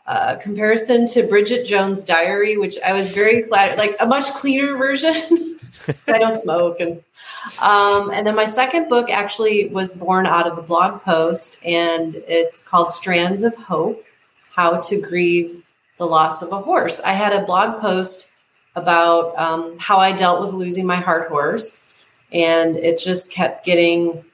uh, 0.06 0.36
comparison 0.36 1.06
to 1.08 1.26
Bridget 1.26 1.66
Jones' 1.66 2.02
Diary, 2.02 2.56
which 2.56 2.78
I 2.80 2.94
was 2.94 3.10
very 3.10 3.42
flattered, 3.42 3.76
like 3.76 3.96
a 4.00 4.06
much 4.06 4.32
cleaner 4.32 4.78
version. 4.78 5.58
I 6.08 6.18
don't 6.18 6.38
smoke, 6.38 6.80
and 6.80 7.02
um, 7.60 8.10
and 8.10 8.26
then 8.26 8.34
my 8.34 8.46
second 8.46 8.88
book 8.88 9.10
actually 9.10 9.68
was 9.68 9.92
born 9.92 10.26
out 10.26 10.46
of 10.46 10.58
a 10.58 10.62
blog 10.62 11.02
post, 11.02 11.60
and 11.62 12.14
it's 12.26 12.62
called 12.62 12.90
Strands 12.90 13.42
of 13.42 13.54
Hope: 13.54 14.02
How 14.54 14.80
to 14.80 15.00
Grieve 15.00 15.62
the 15.98 16.06
Loss 16.06 16.42
of 16.42 16.52
a 16.52 16.60
Horse. 16.60 17.00
I 17.00 17.12
had 17.12 17.32
a 17.32 17.44
blog 17.44 17.80
post 17.80 18.30
about 18.74 19.36
um, 19.38 19.78
how 19.78 19.98
I 19.98 20.12
dealt 20.12 20.42
with 20.42 20.52
losing 20.52 20.86
my 20.86 20.96
heart 20.96 21.28
horse, 21.28 21.84
and 22.30 22.76
it 22.76 22.98
just 22.98 23.30
kept 23.30 23.64
getting 23.64 24.24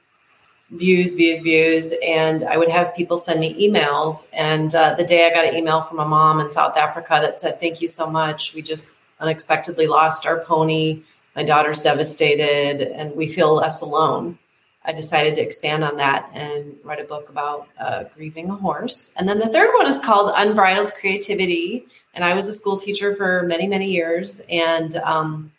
views, 0.71 1.15
views, 1.15 1.41
views. 1.41 1.93
And 2.05 2.43
I 2.43 2.57
would 2.57 2.69
have 2.69 2.95
people 2.95 3.17
send 3.17 3.39
me 3.39 3.53
emails. 3.67 4.29
And 4.33 4.73
uh, 4.75 4.95
the 4.95 5.03
day 5.03 5.25
I 5.25 5.33
got 5.33 5.45
an 5.45 5.55
email 5.55 5.81
from 5.81 5.99
a 5.99 6.05
mom 6.05 6.39
in 6.39 6.51
South 6.51 6.75
Africa 6.77 7.19
that 7.21 7.39
said, 7.39 7.59
Thank 7.59 7.81
you 7.81 7.87
so 7.87 8.09
much. 8.09 8.53
We 8.53 8.61
just 8.61 8.99
unexpectedly 9.19 9.87
lost 9.87 10.25
our 10.25 10.43
pony. 10.43 11.03
My 11.35 11.43
daughter's 11.43 11.81
devastated, 11.81 12.81
and 12.81 13.15
we 13.15 13.27
feel 13.27 13.55
less 13.55 13.81
alone. 13.81 14.37
I 14.85 14.91
decided 14.91 15.35
to 15.35 15.41
expand 15.41 15.83
on 15.83 15.97
that 15.97 16.29
and 16.33 16.75
write 16.83 16.99
a 16.99 17.05
book 17.05 17.29
about 17.29 17.67
uh, 17.79 18.03
grieving 18.15 18.49
a 18.49 18.55
horse. 18.55 19.11
And 19.15 19.27
then 19.27 19.39
the 19.39 19.47
third 19.47 19.73
one 19.73 19.87
is 19.87 19.99
called 19.99 20.31
Unbridled 20.35 20.93
Creativity. 20.95 21.85
And 22.13 22.23
I 22.23 22.33
was 22.33 22.47
a 22.47 22.53
school 22.53 22.77
teacher 22.77 23.15
for 23.15 23.43
many, 23.43 23.67
many 23.67 23.91
years 23.91 24.41
and 24.49 24.95
um, 24.97 25.51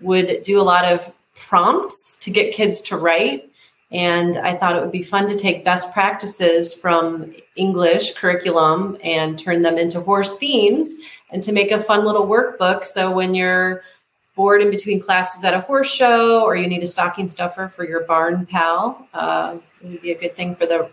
would 0.00 0.42
do 0.42 0.60
a 0.60 0.64
lot 0.64 0.84
of 0.84 1.12
prompts 1.34 2.18
to 2.18 2.30
get 2.30 2.54
kids 2.54 2.80
to 2.82 2.96
write 2.96 3.48
and 3.92 4.38
I 4.38 4.56
thought 4.56 4.74
it 4.74 4.80
would 4.80 4.90
be 4.90 5.02
fun 5.02 5.26
to 5.28 5.36
take 5.36 5.64
best 5.64 5.92
practices 5.92 6.72
from 6.72 7.34
English 7.56 8.14
curriculum 8.14 8.96
and 9.04 9.38
turn 9.38 9.60
them 9.60 9.76
into 9.76 10.00
horse 10.00 10.38
themes 10.38 10.94
and 11.30 11.42
to 11.42 11.52
make 11.52 11.70
a 11.70 11.80
fun 11.80 12.06
little 12.06 12.26
workbook. 12.26 12.84
So 12.84 13.10
when 13.10 13.34
you're 13.34 13.82
bored 14.34 14.62
in 14.62 14.70
between 14.70 15.00
classes 15.00 15.44
at 15.44 15.54
a 15.54 15.60
horse 15.60 15.92
show 15.92 16.42
or 16.44 16.56
you 16.56 16.66
need 16.66 16.82
a 16.82 16.86
stocking 16.86 17.28
stuffer 17.28 17.68
for 17.68 17.86
your 17.86 18.00
barn 18.04 18.46
pal, 18.46 19.06
uh, 19.14 19.56
it 19.82 19.86
would 19.86 20.02
be 20.02 20.12
a 20.12 20.18
good 20.18 20.34
thing 20.34 20.54
for 20.54 20.66
the, 20.66 20.88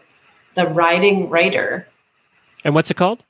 the 0.55 0.65
riding 0.65 1.29
writer. 1.29 1.87
And 2.63 2.75
what's 2.75 2.91
it 2.91 2.97
called? 2.97 3.23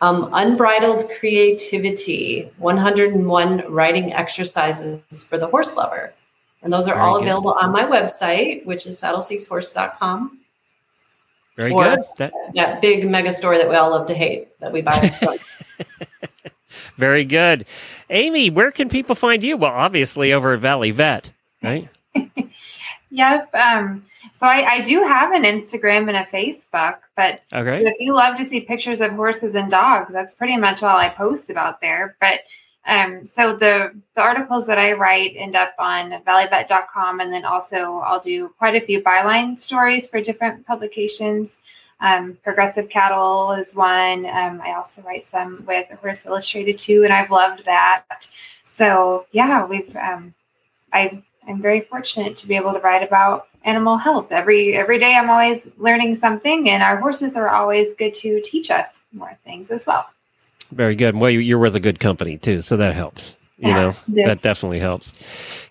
Um, 0.00 0.30
Unbridled 0.32 1.04
Creativity 1.20 2.50
101 2.58 3.64
Writing 3.72 4.12
Exercises 4.12 5.22
for 5.22 5.38
the 5.38 5.46
Horse 5.46 5.76
Lover. 5.76 6.12
And 6.62 6.72
those 6.72 6.88
are 6.88 6.94
Very 6.94 7.06
all 7.06 7.18
good. 7.18 7.22
available 7.22 7.56
on 7.60 7.72
my 7.72 7.84
website, 7.84 8.66
which 8.66 8.86
is 8.86 9.00
saddleseekshorse.com. 9.00 10.40
Very 11.56 11.72
or 11.72 11.84
good. 11.84 12.04
That, 12.16 12.32
that 12.54 12.82
big 12.82 13.08
mega 13.08 13.32
store 13.32 13.56
that 13.58 13.68
we 13.68 13.76
all 13.76 13.90
love 13.90 14.06
to 14.08 14.14
hate 14.14 14.58
that 14.58 14.72
we 14.72 14.82
buy. 14.82 15.12
Very 16.96 17.24
good. 17.24 17.66
Aimee, 18.10 18.50
where 18.50 18.70
can 18.70 18.88
people 18.88 19.14
find 19.14 19.42
you? 19.42 19.56
Well, 19.56 19.72
obviously 19.72 20.32
over 20.32 20.54
at 20.54 20.60
Valley 20.60 20.90
Vet, 20.90 21.30
right? 21.62 21.88
yep. 23.10 23.54
Um, 23.54 24.04
so 24.32 24.46
I, 24.46 24.74
I, 24.74 24.80
do 24.80 25.02
have 25.02 25.32
an 25.32 25.42
Instagram 25.42 26.08
and 26.08 26.16
a 26.16 26.24
Facebook, 26.24 26.96
but 27.16 27.42
okay. 27.52 27.80
so 27.80 27.88
if 27.88 27.96
you 28.00 28.14
love 28.14 28.36
to 28.38 28.44
see 28.44 28.60
pictures 28.60 29.00
of 29.00 29.12
horses 29.12 29.54
and 29.54 29.70
dogs, 29.70 30.12
that's 30.12 30.34
pretty 30.34 30.56
much 30.56 30.82
all 30.82 30.96
I 30.96 31.08
post 31.08 31.50
about 31.50 31.80
there. 31.80 32.16
But 32.20 32.40
um, 32.84 33.26
so 33.26 33.54
the 33.54 33.92
the 34.16 34.20
articles 34.20 34.66
that 34.66 34.78
I 34.78 34.92
write 34.92 35.34
end 35.36 35.54
up 35.54 35.74
on 35.78 36.10
valleyvet.com, 36.24 37.20
and 37.20 37.32
then 37.32 37.44
also 37.44 38.02
I'll 38.04 38.20
do 38.20 38.48
quite 38.58 38.74
a 38.74 38.84
few 38.84 39.00
byline 39.00 39.58
stories 39.58 40.08
for 40.08 40.20
different 40.20 40.66
publications. 40.66 41.58
Um, 42.02 42.36
Progressive 42.42 42.88
Cattle 42.88 43.52
is 43.52 43.74
one. 43.74 44.26
Um, 44.26 44.60
I 44.60 44.74
also 44.76 45.00
write 45.02 45.24
some 45.24 45.64
with 45.66 45.88
Horse 46.00 46.26
Illustrated 46.26 46.78
too, 46.78 47.04
and 47.04 47.12
I've 47.12 47.30
loved 47.30 47.64
that. 47.64 48.04
So 48.64 49.26
yeah, 49.30 49.64
we've 49.64 49.94
um, 49.96 50.34
I 50.92 51.22
I'm 51.46 51.62
very 51.62 51.80
fortunate 51.80 52.36
to 52.38 52.48
be 52.48 52.56
able 52.56 52.72
to 52.72 52.80
write 52.80 53.02
about 53.02 53.46
animal 53.64 53.96
health 53.96 54.32
every 54.32 54.76
every 54.76 54.98
day. 54.98 55.14
I'm 55.14 55.30
always 55.30 55.68
learning 55.78 56.16
something, 56.16 56.68
and 56.68 56.82
our 56.82 56.96
horses 56.96 57.36
are 57.36 57.48
always 57.48 57.94
good 57.94 58.14
to 58.14 58.42
teach 58.42 58.70
us 58.70 58.98
more 59.12 59.38
things 59.44 59.70
as 59.70 59.86
well. 59.86 60.06
Very 60.72 60.96
good. 60.96 61.14
Well, 61.16 61.30
you're 61.30 61.58
with 61.58 61.76
a 61.76 61.80
good 61.80 62.00
company 62.00 62.36
too, 62.36 62.62
so 62.62 62.76
that 62.76 62.94
helps. 62.94 63.36
You 63.58 63.68
yeah, 63.68 63.76
know, 63.76 63.96
yeah. 64.08 64.26
that 64.26 64.42
definitely 64.42 64.80
helps. 64.80 65.12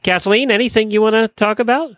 Kathleen, 0.01 0.49
anything 0.49 0.91
you 0.91 1.01
want 1.01 1.15
to 1.15 1.27
talk 1.27 1.59
about? 1.59 1.91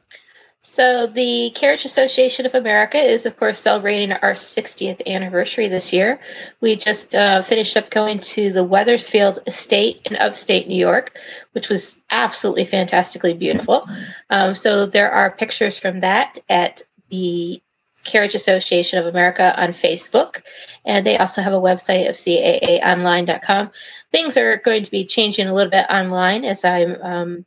So, 0.66 1.08
the 1.08 1.52
Carriage 1.56 1.84
Association 1.84 2.46
of 2.46 2.56
America 2.56 2.98
is, 2.98 3.26
of 3.26 3.36
course, 3.38 3.60
celebrating 3.60 4.14
our 4.14 4.32
60th 4.32 5.06
anniversary 5.06 5.68
this 5.68 5.92
year. 5.92 6.18
We 6.62 6.78
just 6.78 7.14
uh, 7.14 7.42
finished 7.42 7.76
up 7.76 7.90
going 7.90 8.20
to 8.20 8.50
the 8.50 8.64
Wethersfield 8.64 9.40
Estate 9.46 10.00
in 10.06 10.16
upstate 10.16 10.70
New 10.70 10.78
York, 10.78 11.20
which 11.52 11.68
was 11.68 12.02
absolutely 12.12 12.64
fantastically 12.64 13.34
beautiful. 13.34 13.86
Um, 14.30 14.56
so, 14.56 14.86
there 14.86 15.12
are 15.12 15.32
pictures 15.32 15.78
from 15.78 16.00
that 16.00 16.40
at 16.48 16.82
the 17.10 17.62
Carriage 18.06 18.34
Association 18.34 18.98
of 19.00 19.06
America 19.06 19.54
on 19.62 19.70
Facebook. 19.70 20.44
And 20.86 21.06
they 21.06 21.18
also 21.18 21.42
have 21.42 21.54
a 21.54 21.58
website 21.58 22.08
of 22.08 22.16
CAAonline.com. 22.16 23.70
Things 24.14 24.38
are 24.38 24.58
going 24.58 24.84
to 24.84 24.92
be 24.92 25.06
changing 25.06 25.48
a 25.48 25.54
little 25.54 25.72
bit 25.72 25.86
online 25.90 26.46
as 26.46 26.64
I'm. 26.64 26.96
Um, 27.02 27.46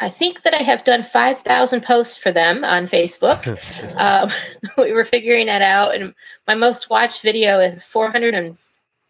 I 0.00 0.08
think 0.08 0.42
that 0.42 0.54
I 0.54 0.62
have 0.62 0.84
done 0.84 1.02
5,000 1.02 1.82
posts 1.82 2.18
for 2.18 2.32
them 2.32 2.64
on 2.64 2.86
Facebook. 2.86 3.46
um, 3.96 4.30
we 4.78 4.92
were 4.92 5.04
figuring 5.04 5.46
that 5.46 5.62
out. 5.62 5.94
And 5.94 6.14
my 6.46 6.54
most 6.54 6.90
watched 6.90 7.22
video 7.22 7.60
is 7.60 7.84
400 7.84 8.34
and 8.34 8.58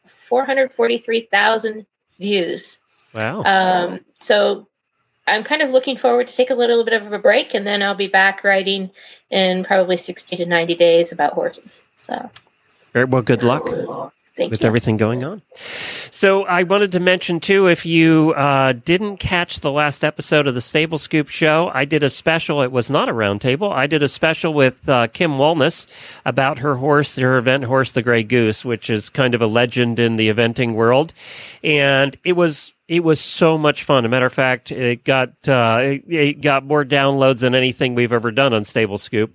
443,000 0.07 1.87
views. 2.19 2.79
Wow. 3.15 3.43
Um, 3.45 4.01
so 4.21 4.69
I'm 5.27 5.43
kind 5.43 5.63
of 5.63 5.71
looking 5.71 5.97
forward 5.97 6.29
to 6.29 6.37
take 6.37 6.51
a 6.51 6.55
little 6.55 6.85
bit 6.85 6.95
of 6.95 7.13
a 7.13 7.19
break, 7.19 7.55
and 7.55 7.67
then 7.67 7.83
I'll 7.83 7.95
be 7.95 8.09
back 8.09 8.45
writing 8.45 8.91
in 9.31 9.65
probably 9.65 9.97
60 9.97 10.37
to 10.37 10.47
90 10.47 10.75
days 10.75 11.13
about 11.13 11.33
horses. 11.33 11.87
So, 11.97 12.31
very 12.93 13.07
well. 13.07 13.23
Good 13.23 13.43
luck. 13.43 13.65
Thank 14.37 14.51
with 14.51 14.63
you. 14.63 14.67
everything 14.67 14.97
going 14.97 15.23
on. 15.23 15.43
So 16.11 16.45
I 16.45 16.65
wanted 16.65 16.91
to 16.93 17.01
mention 17.01 17.39
too, 17.39 17.69
if 17.69 17.87
you 17.87 18.33
uh, 18.37 18.73
didn't 18.73 19.19
catch 19.19 19.61
the 19.61 19.71
last 19.71 20.05
episode 20.05 20.49
of 20.49 20.55
the 20.55 20.61
Stable 20.61 20.99
Scoop 20.99 21.29
show, 21.29 21.71
I 21.73 21.85
did 21.85 22.03
a 22.03 22.11
special. 22.11 22.61
It 22.63 22.73
was 22.73 22.91
not 22.91 23.09
a 23.09 23.13
roundtable. 23.13 23.73
I 23.73 23.87
did 23.87 24.03
a 24.03 24.09
special 24.09 24.53
with 24.53 24.89
uh, 24.89 25.07
Kim 25.09 25.39
Walnes 25.39 25.87
about 26.25 26.59
her 26.59 26.75
horse, 26.77 27.15
her 27.17 27.39
event 27.39 27.65
horse, 27.65 27.93
the 27.93 28.03
Gray 28.03 28.25
Goose, 28.25 28.65
which 28.65 28.91
is 28.91 29.09
kind 29.09 29.37
of 29.37 29.43
a 29.43 29.47
legend 29.47 30.01
in 30.01 30.17
the 30.17 30.29
eventing 30.29 30.75
world, 30.75 31.13
and 31.63 32.17
it 32.25 32.33
was 32.33 32.73
it 32.87 33.03
was 33.03 33.19
so 33.19 33.57
much 33.57 33.85
fun. 33.85 34.05
A 34.05 34.09
matter 34.09 34.27
of 34.27 34.33
fact, 34.33 34.71
it 34.71 35.05
got 35.05 35.31
uh, 35.49 35.79
it, 35.83 36.05
it, 36.07 36.41
got 36.43 36.65
more 36.65 36.85
downloads 36.85 37.41
than 37.41 37.55
anything 37.55 37.95
we've 37.95 38.13
ever 38.13 38.31
done 38.31 38.53
on 38.53 38.65
Stable 38.65 38.99
Scoop. 38.99 39.35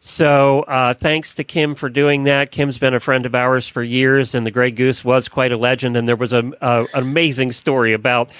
So 0.00 0.60
uh, 0.62 0.94
thanks 0.94 1.34
to 1.34 1.44
Kim 1.44 1.74
for 1.74 1.88
doing 1.88 2.24
that. 2.24 2.50
Kim's 2.50 2.78
been 2.78 2.94
a 2.94 3.00
friend 3.00 3.24
of 3.24 3.34
ours 3.34 3.66
for 3.66 3.82
years, 3.82 4.34
and 4.34 4.46
the 4.46 4.50
Grey 4.50 4.70
Goose 4.70 5.02
was 5.02 5.28
quite 5.28 5.52
a 5.52 5.56
legend. 5.56 5.96
And 5.96 6.06
there 6.06 6.16
was 6.16 6.32
a, 6.32 6.50
a 6.60 6.80
an 6.82 6.88
amazing 6.94 7.52
story 7.52 7.94
about 7.94 8.30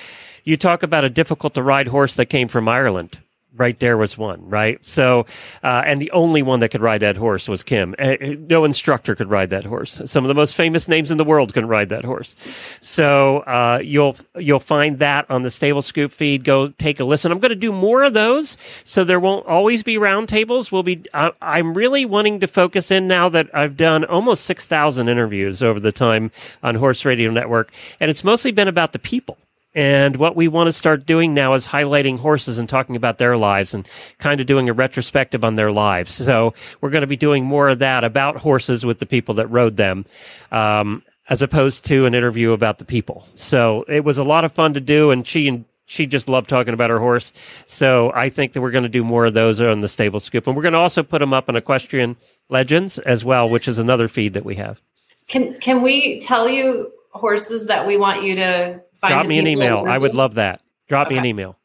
you 0.44 0.56
talk 0.56 0.82
about 0.82 1.04
a 1.04 1.10
difficult 1.10 1.54
to 1.54 1.62
ride 1.62 1.88
horse 1.88 2.16
that 2.16 2.26
came 2.26 2.48
from 2.48 2.68
Ireland. 2.68 3.18
Right 3.56 3.78
there 3.78 3.96
was 3.96 4.16
one, 4.16 4.48
right? 4.48 4.82
So, 4.84 5.26
uh, 5.62 5.82
and 5.84 6.00
the 6.00 6.10
only 6.12 6.42
one 6.42 6.60
that 6.60 6.70
could 6.70 6.80
ride 6.80 7.00
that 7.00 7.16
horse 7.16 7.48
was 7.48 7.62
Kim. 7.62 7.94
Uh, 7.98 8.16
no 8.48 8.64
instructor 8.64 9.14
could 9.14 9.30
ride 9.30 9.50
that 9.50 9.64
horse. 9.64 10.00
Some 10.06 10.24
of 10.24 10.28
the 10.28 10.34
most 10.34 10.54
famous 10.54 10.88
names 10.88 11.10
in 11.10 11.18
the 11.18 11.24
world 11.24 11.52
can 11.54 11.66
ride 11.66 11.88
that 11.88 12.04
horse. 12.04 12.36
So, 12.80 13.38
uh, 13.38 13.80
you'll 13.82 14.16
you'll 14.38 14.60
find 14.60 14.98
that 14.98 15.30
on 15.30 15.42
the 15.42 15.50
Stable 15.50 15.82
Scoop 15.82 16.12
feed. 16.12 16.44
Go 16.44 16.68
take 16.68 17.00
a 17.00 17.04
listen. 17.04 17.32
I'm 17.32 17.38
going 17.38 17.50
to 17.50 17.56
do 17.56 17.72
more 17.72 18.04
of 18.04 18.14
those, 18.14 18.56
so 18.84 19.04
there 19.04 19.20
won't 19.20 19.46
always 19.46 19.82
be 19.82 19.96
roundtables. 19.96 20.72
We'll 20.72 20.82
be. 20.82 21.02
I, 21.12 21.32
I'm 21.42 21.74
really 21.74 22.04
wanting 22.04 22.40
to 22.40 22.46
focus 22.46 22.90
in 22.90 23.08
now 23.08 23.28
that 23.30 23.54
I've 23.54 23.76
done 23.76 24.04
almost 24.04 24.44
six 24.44 24.66
thousand 24.66 25.08
interviews 25.08 25.62
over 25.62 25.80
the 25.80 25.92
time 25.92 26.30
on 26.62 26.74
Horse 26.74 27.04
Radio 27.04 27.30
Network, 27.30 27.72
and 27.98 28.10
it's 28.10 28.24
mostly 28.24 28.52
been 28.52 28.68
about 28.68 28.92
the 28.92 28.98
people 28.98 29.38
and 29.74 30.16
what 30.16 30.36
we 30.36 30.48
want 30.48 30.68
to 30.68 30.72
start 30.72 31.06
doing 31.06 31.34
now 31.34 31.54
is 31.54 31.66
highlighting 31.66 32.18
horses 32.18 32.58
and 32.58 32.68
talking 32.68 32.96
about 32.96 33.18
their 33.18 33.36
lives 33.36 33.72
and 33.74 33.88
kind 34.18 34.40
of 34.40 34.46
doing 34.46 34.68
a 34.68 34.72
retrospective 34.72 35.44
on 35.44 35.54
their 35.54 35.70
lives. 35.70 36.10
So 36.12 36.54
we're 36.80 36.90
going 36.90 37.02
to 37.02 37.06
be 37.06 37.16
doing 37.16 37.44
more 37.44 37.68
of 37.68 37.78
that 37.78 38.02
about 38.02 38.36
horses 38.36 38.84
with 38.84 38.98
the 38.98 39.06
people 39.06 39.34
that 39.36 39.46
rode 39.46 39.76
them. 39.76 40.04
Um, 40.50 41.02
as 41.28 41.42
opposed 41.42 41.84
to 41.84 42.06
an 42.06 42.14
interview 42.14 42.50
about 42.50 42.78
the 42.78 42.84
people. 42.84 43.24
So 43.36 43.84
it 43.86 44.04
was 44.04 44.18
a 44.18 44.24
lot 44.24 44.44
of 44.44 44.50
fun 44.50 44.74
to 44.74 44.80
do, 44.80 45.12
and 45.12 45.24
she 45.24 45.46
and 45.46 45.64
she 45.86 46.06
just 46.06 46.28
loved 46.28 46.50
talking 46.50 46.74
about 46.74 46.90
her 46.90 46.98
horse. 46.98 47.32
So 47.66 48.12
I 48.14 48.28
think 48.28 48.52
that 48.52 48.60
we're 48.60 48.72
going 48.72 48.82
to 48.82 48.88
do 48.88 49.04
more 49.04 49.26
of 49.26 49.34
those 49.34 49.60
on 49.60 49.78
the 49.78 49.88
Stable 49.88 50.18
Scoop, 50.18 50.48
and 50.48 50.56
we're 50.56 50.62
going 50.62 50.72
to 50.72 50.78
also 50.78 51.04
put 51.04 51.20
them 51.20 51.32
up 51.32 51.48
on 51.48 51.54
Equestrian 51.54 52.16
Legends 52.48 52.98
as 52.98 53.24
well, 53.24 53.48
which 53.48 53.68
is 53.68 53.78
another 53.78 54.08
feed 54.08 54.34
that 54.34 54.44
we 54.44 54.56
have. 54.56 54.80
Can 55.28 55.58
can 55.60 55.82
we 55.82 56.20
tell 56.20 56.48
you 56.48 56.92
horses 57.12 57.68
that 57.68 57.86
we 57.86 57.96
want 57.96 58.24
you 58.24 58.34
to 58.34 58.82
Drop 59.06 59.26
me 59.26 59.38
an 59.38 59.46
email. 59.46 59.84
I 59.86 59.98
would 59.98 60.14
love 60.14 60.34
that. 60.34 60.60
Drop 60.88 61.06
okay. 61.06 61.14
me 61.14 61.18
an 61.20 61.26
email. 61.26 61.56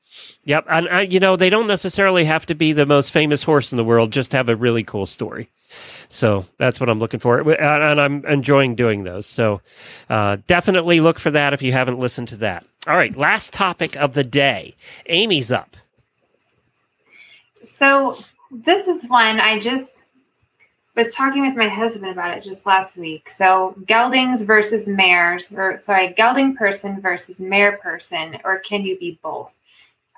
Yep, 0.45 0.65
and 0.69 0.87
I, 0.87 1.01
you 1.01 1.19
know 1.19 1.35
they 1.35 1.49
don't 1.49 1.67
necessarily 1.67 2.23
have 2.25 2.45
to 2.45 2.55
be 2.55 2.71
the 2.71 2.85
most 2.85 3.11
famous 3.11 3.43
horse 3.43 3.71
in 3.73 3.77
the 3.77 3.83
world. 3.83 4.11
Just 4.11 4.31
have 4.31 4.47
a 4.47 4.55
really 4.55 4.83
cool 4.83 5.05
story. 5.05 5.49
So 6.07 6.45
that's 6.57 6.79
what 6.79 6.89
I'm 6.89 6.99
looking 6.99 7.19
for, 7.19 7.39
and 7.39 7.99
I'm 7.99 8.23
enjoying 8.25 8.75
doing 8.75 9.03
those. 9.03 9.25
So 9.25 9.61
uh, 10.09 10.37
definitely 10.47 11.01
look 11.01 11.19
for 11.19 11.31
that 11.31 11.53
if 11.53 11.61
you 11.61 11.73
haven't 11.73 11.99
listened 11.99 12.29
to 12.29 12.37
that. 12.37 12.65
All 12.87 12.95
right, 12.95 13.17
last 13.17 13.51
topic 13.51 13.97
of 13.97 14.13
the 14.13 14.23
day. 14.23 14.75
Aimee's 15.09 15.51
up. 15.51 15.75
So 17.63 18.17
this 18.51 18.87
is 18.87 19.09
one 19.09 19.39
I 19.39 19.59
just 19.59 19.94
was 20.95 21.13
talking 21.13 21.45
with 21.45 21.57
my 21.57 21.67
husband 21.67 22.11
about 22.11 22.37
it 22.37 22.43
just 22.43 22.65
last 22.65 22.97
week. 22.97 23.29
So 23.29 23.75
geldings 23.85 24.41
versus 24.43 24.87
mares, 24.87 25.53
or 25.53 25.77
sorry, 25.81 26.13
gelding 26.13 26.55
person 26.55 27.01
versus 27.01 27.39
mare 27.39 27.77
person, 27.77 28.37
or 28.43 28.59
can 28.59 28.85
you 28.85 28.97
be 28.97 29.19
both? 29.21 29.51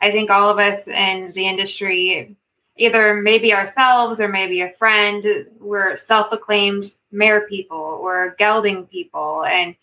I 0.01 0.11
think 0.11 0.29
all 0.29 0.49
of 0.49 0.59
us 0.59 0.87
in 0.87 1.31
the 1.33 1.47
industry, 1.47 2.35
either 2.77 3.15
maybe 3.15 3.53
ourselves 3.53 4.21
or 4.21 4.27
maybe 4.27 4.61
a 4.61 4.73
friend, 4.73 5.47
we're 5.59 5.95
self-acclaimed 5.95 6.91
mare 7.11 7.47
people 7.47 7.77
or 7.77 8.35
gelding 8.37 8.85
people. 8.85 9.43
And 9.45 9.75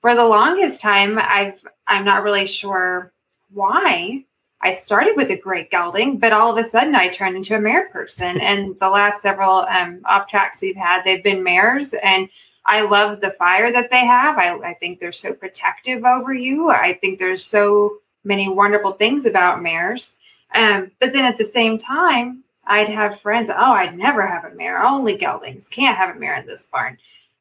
for 0.00 0.14
the 0.14 0.24
longest 0.24 0.80
time, 0.80 1.18
I've 1.18 1.60
I'm 1.86 2.04
not 2.04 2.22
really 2.22 2.46
sure 2.46 3.12
why 3.52 4.24
I 4.62 4.72
started 4.72 5.16
with 5.16 5.30
a 5.30 5.36
great 5.36 5.70
gelding, 5.70 6.18
but 6.18 6.32
all 6.32 6.50
of 6.50 6.58
a 6.58 6.68
sudden 6.68 6.94
I 6.94 7.08
turned 7.08 7.36
into 7.36 7.56
a 7.56 7.60
mare 7.60 7.88
person. 7.88 8.40
and 8.40 8.78
the 8.78 8.90
last 8.90 9.22
several 9.22 9.60
um, 9.60 10.02
off 10.04 10.28
tracks 10.28 10.60
we've 10.62 10.76
had, 10.76 11.02
they've 11.02 11.24
been 11.24 11.42
mares. 11.42 11.94
And 12.02 12.28
I 12.66 12.82
love 12.82 13.20
the 13.20 13.30
fire 13.32 13.72
that 13.72 13.90
they 13.90 14.04
have. 14.04 14.38
I, 14.38 14.54
I 14.58 14.74
think 14.74 15.00
they're 15.00 15.12
so 15.12 15.32
protective 15.32 16.04
over 16.04 16.34
you. 16.34 16.70
I 16.70 16.94
think 16.94 17.18
there's 17.18 17.44
so 17.44 17.96
many 18.24 18.48
wonderful 18.48 18.92
things 18.92 19.24
about 19.24 19.62
mares. 19.62 20.12
Um, 20.54 20.90
but 21.00 21.12
then 21.12 21.24
at 21.24 21.38
the 21.38 21.44
same 21.44 21.78
time, 21.78 22.44
I'd 22.66 22.88
have 22.88 23.20
friends, 23.20 23.50
oh, 23.50 23.72
I'd 23.72 23.96
never 23.96 24.26
have 24.26 24.44
a 24.44 24.54
mare, 24.54 24.84
only 24.84 25.16
geldings, 25.16 25.68
can't 25.68 25.96
have 25.96 26.14
a 26.14 26.18
mare 26.18 26.38
in 26.38 26.46
this 26.46 26.66
barn. 26.70 26.98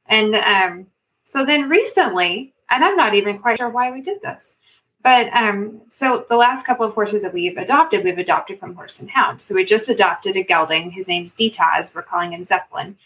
And 0.07 0.36
um, 0.36 0.88
so 1.26 1.45
then 1.45 1.70
recently, 1.70 2.53
and 2.70 2.84
I'm 2.84 2.95
not 2.95 3.13
even 3.13 3.39
quite 3.39 3.57
sure 3.57 3.70
why 3.70 3.91
we 3.91 4.01
did 4.01 4.22
this 4.22 4.53
but 5.02 5.32
um, 5.34 5.82
so 5.89 6.26
the 6.30 6.36
last 6.36 6.66
couple 6.66 6.86
of 6.86 6.93
horses 6.93 7.24
that 7.24 7.34
we've 7.34 7.58
adopted, 7.58 8.04
we've 8.04 8.18
adopted 8.18 8.60
from 8.60 8.76
Horse 8.76 9.00
and 9.00 9.10
Hound. 9.10 9.41
So 9.41 9.56
we 9.56 9.64
just 9.64 9.88
adopted 9.88 10.36
a 10.36 10.43
gelding. 10.43 10.91
His 10.91 11.08
name's 11.08 11.36
Ditaz. 11.36 11.95
We're 11.95 12.02
calling 12.02 12.34
him 12.34 12.43
Zeppelin, 12.43 12.97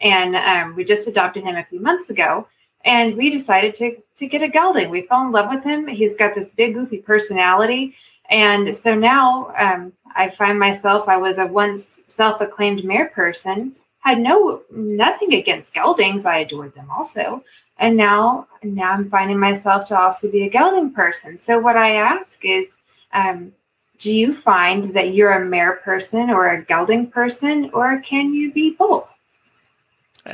and 0.00 0.34
um, 0.34 0.74
we 0.74 0.84
just 0.84 1.06
adopted 1.06 1.44
him 1.44 1.56
a 1.56 1.64
few 1.64 1.80
months 1.80 2.08
ago. 2.10 2.48
And 2.84 3.16
we 3.16 3.30
decided 3.30 3.74
to 3.76 3.96
to 4.16 4.26
get 4.26 4.42
a 4.42 4.48
gelding. 4.48 4.90
We 4.90 5.02
fell 5.02 5.22
in 5.26 5.32
love 5.32 5.50
with 5.50 5.62
him. 5.62 5.86
He's 5.86 6.16
got 6.16 6.34
this 6.34 6.48
big 6.50 6.74
goofy 6.74 6.98
personality, 6.98 7.94
and 8.30 8.74
so 8.76 8.94
now 8.94 9.52
um, 9.58 9.92
I 10.16 10.30
find 10.30 10.58
myself. 10.58 11.08
I 11.08 11.18
was 11.18 11.38
a 11.38 11.46
once 11.46 12.00
self-acclaimed 12.08 12.84
mare 12.84 13.08
person. 13.08 13.74
Had 14.00 14.18
no 14.18 14.62
nothing 14.72 15.34
against 15.34 15.74
geldings. 15.74 16.24
I 16.24 16.38
adored 16.38 16.74
them 16.74 16.90
also 16.90 17.44
and 17.82 17.96
now 17.96 18.46
now 18.62 18.92
i'm 18.92 19.10
finding 19.10 19.38
myself 19.38 19.84
to 19.86 19.98
also 19.98 20.30
be 20.30 20.44
a 20.44 20.48
gelding 20.48 20.92
person. 20.92 21.38
So 21.38 21.58
what 21.58 21.76
i 21.76 21.96
ask 21.96 22.42
is 22.42 22.76
um, 23.12 23.52
do 23.98 24.12
you 24.12 24.32
find 24.32 24.84
that 24.94 25.14
you're 25.14 25.32
a 25.32 25.44
mare 25.44 25.76
person 25.76 26.30
or 26.30 26.48
a 26.48 26.62
gelding 26.62 27.08
person 27.08 27.70
or 27.74 28.00
can 28.00 28.32
you 28.32 28.52
be 28.52 28.70
both? 28.70 29.06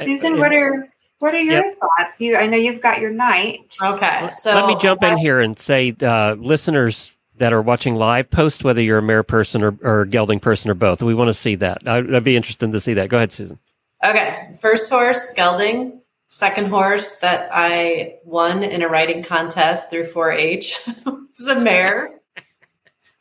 Susan 0.05 0.39
what 0.39 0.53
are 0.53 0.89
what 1.19 1.35
are 1.35 1.41
your 1.41 1.65
yep. 1.65 1.79
thoughts? 1.81 2.21
You 2.21 2.37
i 2.37 2.47
know 2.47 2.59
you've 2.59 2.83
got 2.83 3.01
your 3.01 3.11
night. 3.11 3.75
Okay 3.83 4.29
so 4.29 4.55
let 4.55 4.69
me 4.69 4.77
jump 4.81 5.03
in 5.03 5.17
here 5.19 5.41
and 5.41 5.59
say 5.59 5.97
uh, 6.03 6.35
listeners 6.35 7.17
that 7.39 7.53
are 7.53 7.63
watching 7.63 7.95
live 7.95 8.29
post 8.31 8.65
whether 8.65 8.83
you're 8.83 8.99
a 8.99 9.03
mare 9.03 9.23
person 9.23 9.63
or, 9.63 9.77
or 9.83 10.03
a 10.03 10.09
gelding 10.09 10.41
person 10.41 10.71
or 10.71 10.75
both. 10.75 11.03
We 11.03 11.15
want 11.15 11.29
to 11.29 11.35
see 11.35 11.55
that. 11.55 11.87
I'd, 11.87 12.15
I'd 12.15 12.25
be 12.25 12.37
interested 12.37 12.71
to 12.73 12.81
see 12.81 12.95
that. 12.95 13.09
Go 13.09 13.17
ahead 13.17 13.33
susan. 13.33 13.59
Okay 14.05 14.53
first 14.61 14.91
horse 14.91 15.33
gelding 15.35 16.01
Second 16.29 16.69
horse 16.69 17.19
that 17.21 17.49
I 17.53 18.17
won 18.25 18.63
in 18.63 18.83
a 18.83 18.89
riding 18.89 19.23
contest 19.23 19.91
through 19.91 20.07
4 20.07 20.33
H 20.33 20.79
was 21.07 21.49
a 21.49 21.59
mare. 21.59 22.21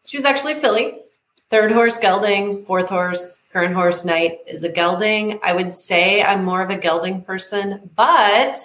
She 0.06 0.18
was 0.18 0.26
actually 0.26 0.56
filly. 0.56 0.94
Third 1.50 1.72
horse, 1.72 1.98
gelding. 1.98 2.66
Fourth 2.66 2.90
horse, 2.90 3.42
current 3.54 3.74
horse, 3.74 4.04
knight 4.04 4.40
is 4.46 4.66
a 4.66 4.72
gelding. 4.72 5.40
I 5.42 5.54
would 5.54 5.74
say 5.74 6.22
I'm 6.22 6.44
more 6.44 6.62
of 6.62 6.70
a 6.70 6.78
gelding 6.78 7.22
person, 7.22 7.90
but 7.96 8.58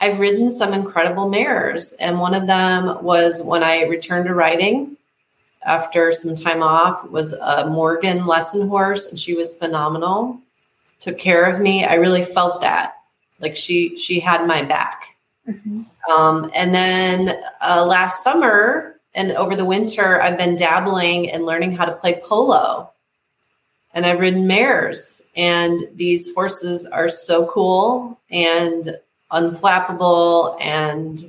I've 0.00 0.18
ridden 0.18 0.50
some 0.50 0.72
incredible 0.72 1.28
mares. 1.28 1.92
And 2.00 2.18
one 2.18 2.34
of 2.34 2.46
them 2.46 3.04
was 3.04 3.42
when 3.42 3.62
I 3.62 3.82
returned 3.82 4.26
to 4.26 4.34
riding 4.34 4.96
after 5.64 6.10
some 6.10 6.34
time 6.34 6.62
off 6.62 7.08
was 7.10 7.34
a 7.34 7.66
Morgan 7.68 8.26
lesson 8.26 8.68
horse, 8.68 9.10
and 9.10 9.18
she 9.18 9.34
was 9.34 9.56
phenomenal. 9.56 10.40
Took 11.00 11.18
care 11.18 11.44
of 11.44 11.60
me. 11.60 11.84
I 11.84 11.94
really 11.94 12.24
felt 12.24 12.62
that. 12.62 12.94
Like 13.42 13.56
she 13.56 13.96
she 13.98 14.20
had 14.20 14.46
my 14.46 14.62
back. 14.62 15.16
Mm-hmm. 15.46 15.82
Um, 16.10 16.50
and 16.54 16.74
then 16.74 17.36
uh, 17.60 17.84
last 17.84 18.22
summer 18.22 18.96
and 19.14 19.32
over 19.32 19.56
the 19.56 19.64
winter, 19.64 20.22
I've 20.22 20.38
been 20.38 20.56
dabbling 20.56 21.30
and 21.30 21.44
learning 21.44 21.72
how 21.72 21.84
to 21.84 21.92
play 21.92 22.20
polo. 22.22 22.90
And 23.94 24.06
I've 24.06 24.20
ridden 24.20 24.46
mares, 24.46 25.20
and 25.36 25.86
these 25.94 26.34
horses 26.34 26.86
are 26.86 27.10
so 27.10 27.46
cool 27.46 28.18
and 28.30 28.96
unflappable. 29.30 30.56
And 30.62 31.22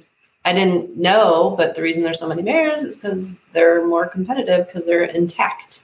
I 0.45 0.53
didn't 0.53 0.97
know, 0.97 1.55
but 1.57 1.75
the 1.75 1.81
reason 1.81 2.03
there's 2.03 2.19
so 2.19 2.29
many 2.29 2.41
mares 2.41 2.83
is 2.83 2.95
because 2.95 3.35
they're 3.51 3.85
more 3.85 4.07
competitive 4.07 4.65
because 4.65 4.85
they're 4.85 5.03
intact. 5.03 5.81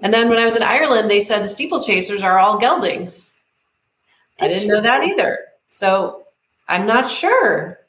And 0.00 0.12
then 0.12 0.28
when 0.28 0.38
I 0.38 0.44
was 0.44 0.56
in 0.56 0.62
Ireland, 0.62 1.10
they 1.10 1.20
said 1.20 1.40
the 1.40 1.46
steeplechasers 1.46 2.22
are 2.22 2.38
all 2.38 2.60
geldings. 2.60 3.35
I 4.40 4.48
didn't 4.48 4.68
know 4.68 4.80
that 4.80 5.04
either. 5.04 5.38
So 5.68 6.26
I'm 6.68 6.86
not 6.86 7.10
sure. 7.10 7.80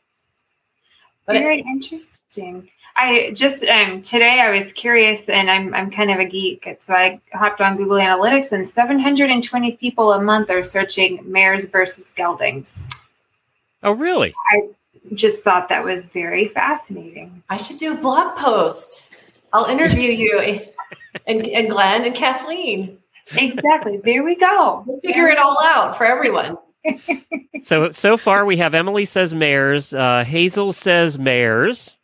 But 1.25 1.33
Very 1.33 1.59
it, 1.59 1.65
interesting. 1.65 2.69
I 2.95 3.31
just 3.33 3.63
um, 3.65 4.01
today 4.01 4.39
I 4.39 4.49
was 4.49 4.73
curious, 4.73 5.29
and 5.29 5.51
I'm 5.51 5.73
I'm 5.73 5.91
kind 5.91 6.09
of 6.09 6.19
a 6.19 6.25
geek, 6.25 6.67
so 6.81 6.93
I 6.93 7.19
hopped 7.31 7.61
on 7.61 7.77
Google 7.77 7.97
Analytics, 7.97 8.53
and 8.53 8.67
720 8.67 9.73
people 9.73 10.13
a 10.13 10.21
month 10.21 10.49
are 10.49 10.63
searching 10.63 11.21
mares 11.23 11.65
versus 11.65 12.11
geldings. 12.13 12.81
Oh, 13.83 13.91
really? 13.91 14.33
I 14.51 14.69
just 15.13 15.43
thought 15.43 15.69
that 15.69 15.83
was 15.83 16.07
very 16.07 16.47
fascinating. 16.47 17.43
I 17.49 17.57
should 17.57 17.77
do 17.77 17.93
a 17.93 17.97
blog 17.97 18.35
post. 18.35 19.13
I'll 19.53 19.65
interview 19.65 20.11
you 20.11 20.59
and, 21.27 21.45
and 21.45 21.69
Glenn 21.69 22.03
and 22.03 22.15
Kathleen. 22.15 22.97
Exactly. 23.31 23.99
There 24.03 24.23
we 24.23 24.35
go. 24.35 24.83
We'll 24.85 24.99
figure 24.99 25.27
it 25.27 25.37
all 25.37 25.57
out 25.63 25.97
for 25.97 26.05
everyone. 26.05 26.57
so 27.63 27.91
so 27.91 28.17
far 28.17 28.45
we 28.45 28.57
have 28.57 28.73
Emily 28.73 29.05
says 29.05 29.35
mares, 29.35 29.93
uh, 29.93 30.23
Hazel 30.23 30.71
says 30.71 31.19
mares, 31.19 31.95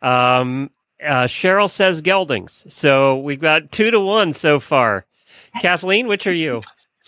um, 0.00 0.70
uh, 1.02 1.24
Cheryl 1.24 1.70
says 1.70 2.00
geldings. 2.00 2.64
So 2.72 3.18
we've 3.18 3.40
got 3.40 3.72
two 3.72 3.90
to 3.90 4.00
one 4.00 4.32
so 4.32 4.58
far. 4.58 5.04
Kathleen, 5.60 6.06
which 6.06 6.26
are 6.26 6.32
you? 6.32 6.60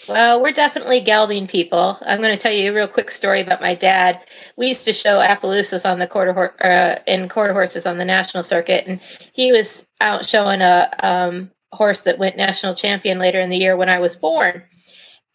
Well, 0.06 0.40
we're 0.40 0.52
definitely 0.52 1.00
gelding 1.00 1.46
people. 1.46 1.98
I'm 2.02 2.20
going 2.20 2.34
to 2.34 2.40
tell 2.40 2.52
you 2.52 2.70
a 2.70 2.74
real 2.74 2.86
quick 2.86 3.10
story 3.10 3.40
about 3.40 3.60
my 3.60 3.74
dad. 3.74 4.24
We 4.56 4.68
used 4.68 4.84
to 4.84 4.92
show 4.92 5.18
Appaloosas 5.18 5.90
on 5.90 5.98
the 5.98 6.06
quarter 6.06 6.54
uh, 6.64 7.00
in 7.06 7.28
quarter 7.28 7.52
horses 7.52 7.84
on 7.84 7.98
the 7.98 8.04
national 8.04 8.44
circuit, 8.44 8.84
and 8.86 9.00
he 9.32 9.50
was 9.50 9.86
out 10.00 10.24
showing 10.24 10.62
a 10.62 10.88
um, 11.02 11.50
horse 11.72 12.02
that 12.02 12.18
went 12.18 12.36
national 12.36 12.74
champion 12.74 13.18
later 13.18 13.40
in 13.40 13.50
the 13.50 13.58
year 13.58 13.76
when 13.76 13.88
I 13.88 13.98
was 13.98 14.16
born, 14.16 14.62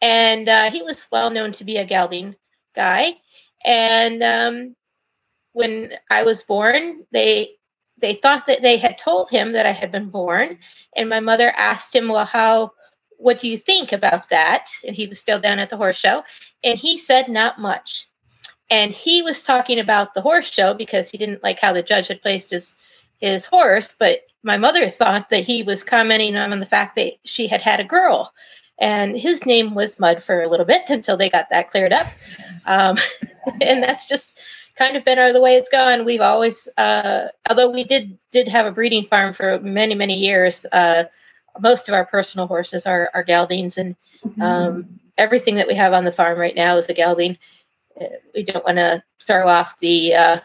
and 0.01 0.49
uh, 0.49 0.71
he 0.71 0.81
was 0.81 1.07
well 1.11 1.29
known 1.29 1.51
to 1.53 1.63
be 1.63 1.77
a 1.77 1.85
gelding 1.85 2.35
guy. 2.75 3.15
And 3.65 4.23
um, 4.23 4.75
when 5.53 5.93
I 6.09 6.23
was 6.23 6.43
born, 6.43 7.05
they 7.11 7.51
they 7.99 8.15
thought 8.15 8.47
that 8.47 8.61
they 8.61 8.77
had 8.77 8.97
told 8.97 9.29
him 9.29 9.53
that 9.53 9.65
I 9.65 9.71
had 9.71 9.91
been 9.91 10.09
born, 10.09 10.59
and 10.95 11.09
my 11.09 11.19
mother 11.19 11.51
asked 11.55 11.95
him, 11.95 12.07
"Well, 12.09 12.25
how?" 12.25 12.73
what 13.23 13.39
do 13.39 13.47
you 13.47 13.57
think 13.57 13.93
about 13.93 14.29
that? 14.29 14.69
And 14.85 14.95
he 14.95 15.07
was 15.07 15.17
still 15.17 15.39
down 15.39 15.57
at 15.59 15.69
the 15.69 15.77
horse 15.77 15.97
show. 15.97 16.23
And 16.63 16.77
he 16.77 16.97
said, 16.97 17.29
not 17.29 17.57
much. 17.59 18.07
And 18.69 18.91
he 18.91 19.21
was 19.21 19.43
talking 19.43 19.79
about 19.79 20.13
the 20.13 20.21
horse 20.21 20.51
show 20.51 20.73
because 20.73 21.09
he 21.09 21.17
didn't 21.17 21.43
like 21.43 21.59
how 21.59 21.71
the 21.73 21.83
judge 21.83 22.07
had 22.07 22.21
placed 22.21 22.51
his 22.51 22.75
his 23.19 23.45
horse. 23.45 23.95
But 23.97 24.21
my 24.43 24.57
mother 24.57 24.89
thought 24.89 25.29
that 25.29 25.43
he 25.43 25.63
was 25.63 25.83
commenting 25.83 26.35
on 26.35 26.59
the 26.59 26.65
fact 26.65 26.95
that 26.95 27.13
she 27.23 27.47
had 27.47 27.61
had 27.61 27.79
a 27.79 27.85
girl. 27.85 28.33
And 28.79 29.17
his 29.17 29.45
name 29.45 29.75
was 29.75 29.99
Mud 29.99 30.21
for 30.21 30.41
a 30.41 30.49
little 30.49 30.65
bit 30.65 30.89
until 30.89 31.15
they 31.15 31.29
got 31.29 31.49
that 31.49 31.69
cleared 31.69 31.93
up. 31.93 32.07
Um, 32.65 32.97
and 33.61 33.81
that's 33.81 34.07
just 34.07 34.39
kind 34.75 34.97
of 34.97 35.05
been 35.05 35.19
our, 35.19 35.31
the 35.31 35.41
way 35.41 35.55
it's 35.55 35.69
gone. 35.69 36.05
We've 36.05 36.21
always, 36.21 36.67
uh, 36.77 37.27
although 37.49 37.69
we 37.69 37.83
did 37.83 38.17
did 38.31 38.47
have 38.47 38.65
a 38.65 38.71
breeding 38.71 39.05
farm 39.05 39.33
for 39.33 39.59
many 39.59 39.95
many 39.95 40.15
years, 40.15 40.65
uh, 40.71 41.05
most 41.59 41.87
of 41.87 41.93
our 41.93 42.05
personal 42.05 42.47
horses 42.47 42.85
are, 42.85 43.09
are 43.13 43.23
geldings, 43.23 43.77
and 43.77 43.95
mm-hmm. 44.25 44.41
um, 44.41 44.99
everything 45.17 45.55
that 45.55 45.67
we 45.67 45.75
have 45.75 45.93
on 45.93 46.03
the 46.03 46.11
farm 46.11 46.39
right 46.39 46.55
now 46.55 46.77
is 46.77 46.89
a 46.89 46.93
gelding. 46.93 47.37
Uh, 47.99 48.05
we 48.33 48.43
don't 48.43 48.65
want 48.65 48.77
to 48.77 49.03
throw 49.25 49.47
off 49.47 49.77
the 49.79 50.15
uh, 50.15 50.39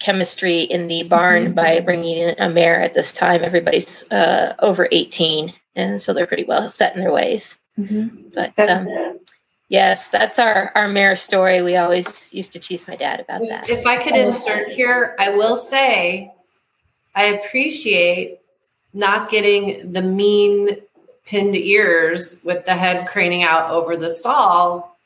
chemistry 0.00 0.62
in 0.62 0.88
the 0.88 1.04
barn 1.04 1.44
mm-hmm. 1.44 1.54
by 1.54 1.80
bringing 1.80 2.16
in 2.16 2.34
a 2.38 2.50
mare 2.50 2.80
at 2.80 2.94
this 2.94 3.12
time. 3.12 3.44
Everybody's 3.44 4.10
uh, 4.10 4.54
over 4.58 4.88
18, 4.90 5.52
and 5.76 6.02
so 6.02 6.12
they're 6.12 6.26
pretty 6.26 6.44
well 6.44 6.68
set 6.68 6.94
in 6.94 7.00
their 7.00 7.12
ways. 7.12 7.58
Mm-hmm. 7.78 8.30
But 8.34 8.68
um, 8.68 9.20
yes, 9.68 10.08
that's 10.08 10.38
our, 10.38 10.72
our 10.74 10.88
mare 10.88 11.16
story. 11.16 11.62
We 11.62 11.76
always 11.76 12.32
used 12.32 12.52
to 12.54 12.58
tease 12.58 12.88
my 12.88 12.96
dad 12.96 13.20
about 13.20 13.42
that. 13.48 13.68
If 13.68 13.86
I 13.86 14.02
could 14.02 14.16
insert 14.16 14.68
here, 14.68 15.14
I 15.18 15.30
will 15.36 15.56
say 15.56 16.32
I 17.14 17.24
appreciate 17.24 18.38
not 18.92 19.30
getting 19.30 19.92
the 19.92 20.02
mean 20.02 20.76
pinned 21.26 21.54
ears 21.54 22.40
with 22.44 22.64
the 22.66 22.74
head 22.74 23.06
craning 23.06 23.44
out 23.44 23.70
over 23.70 23.96
the 23.96 24.10
stall 24.10 24.98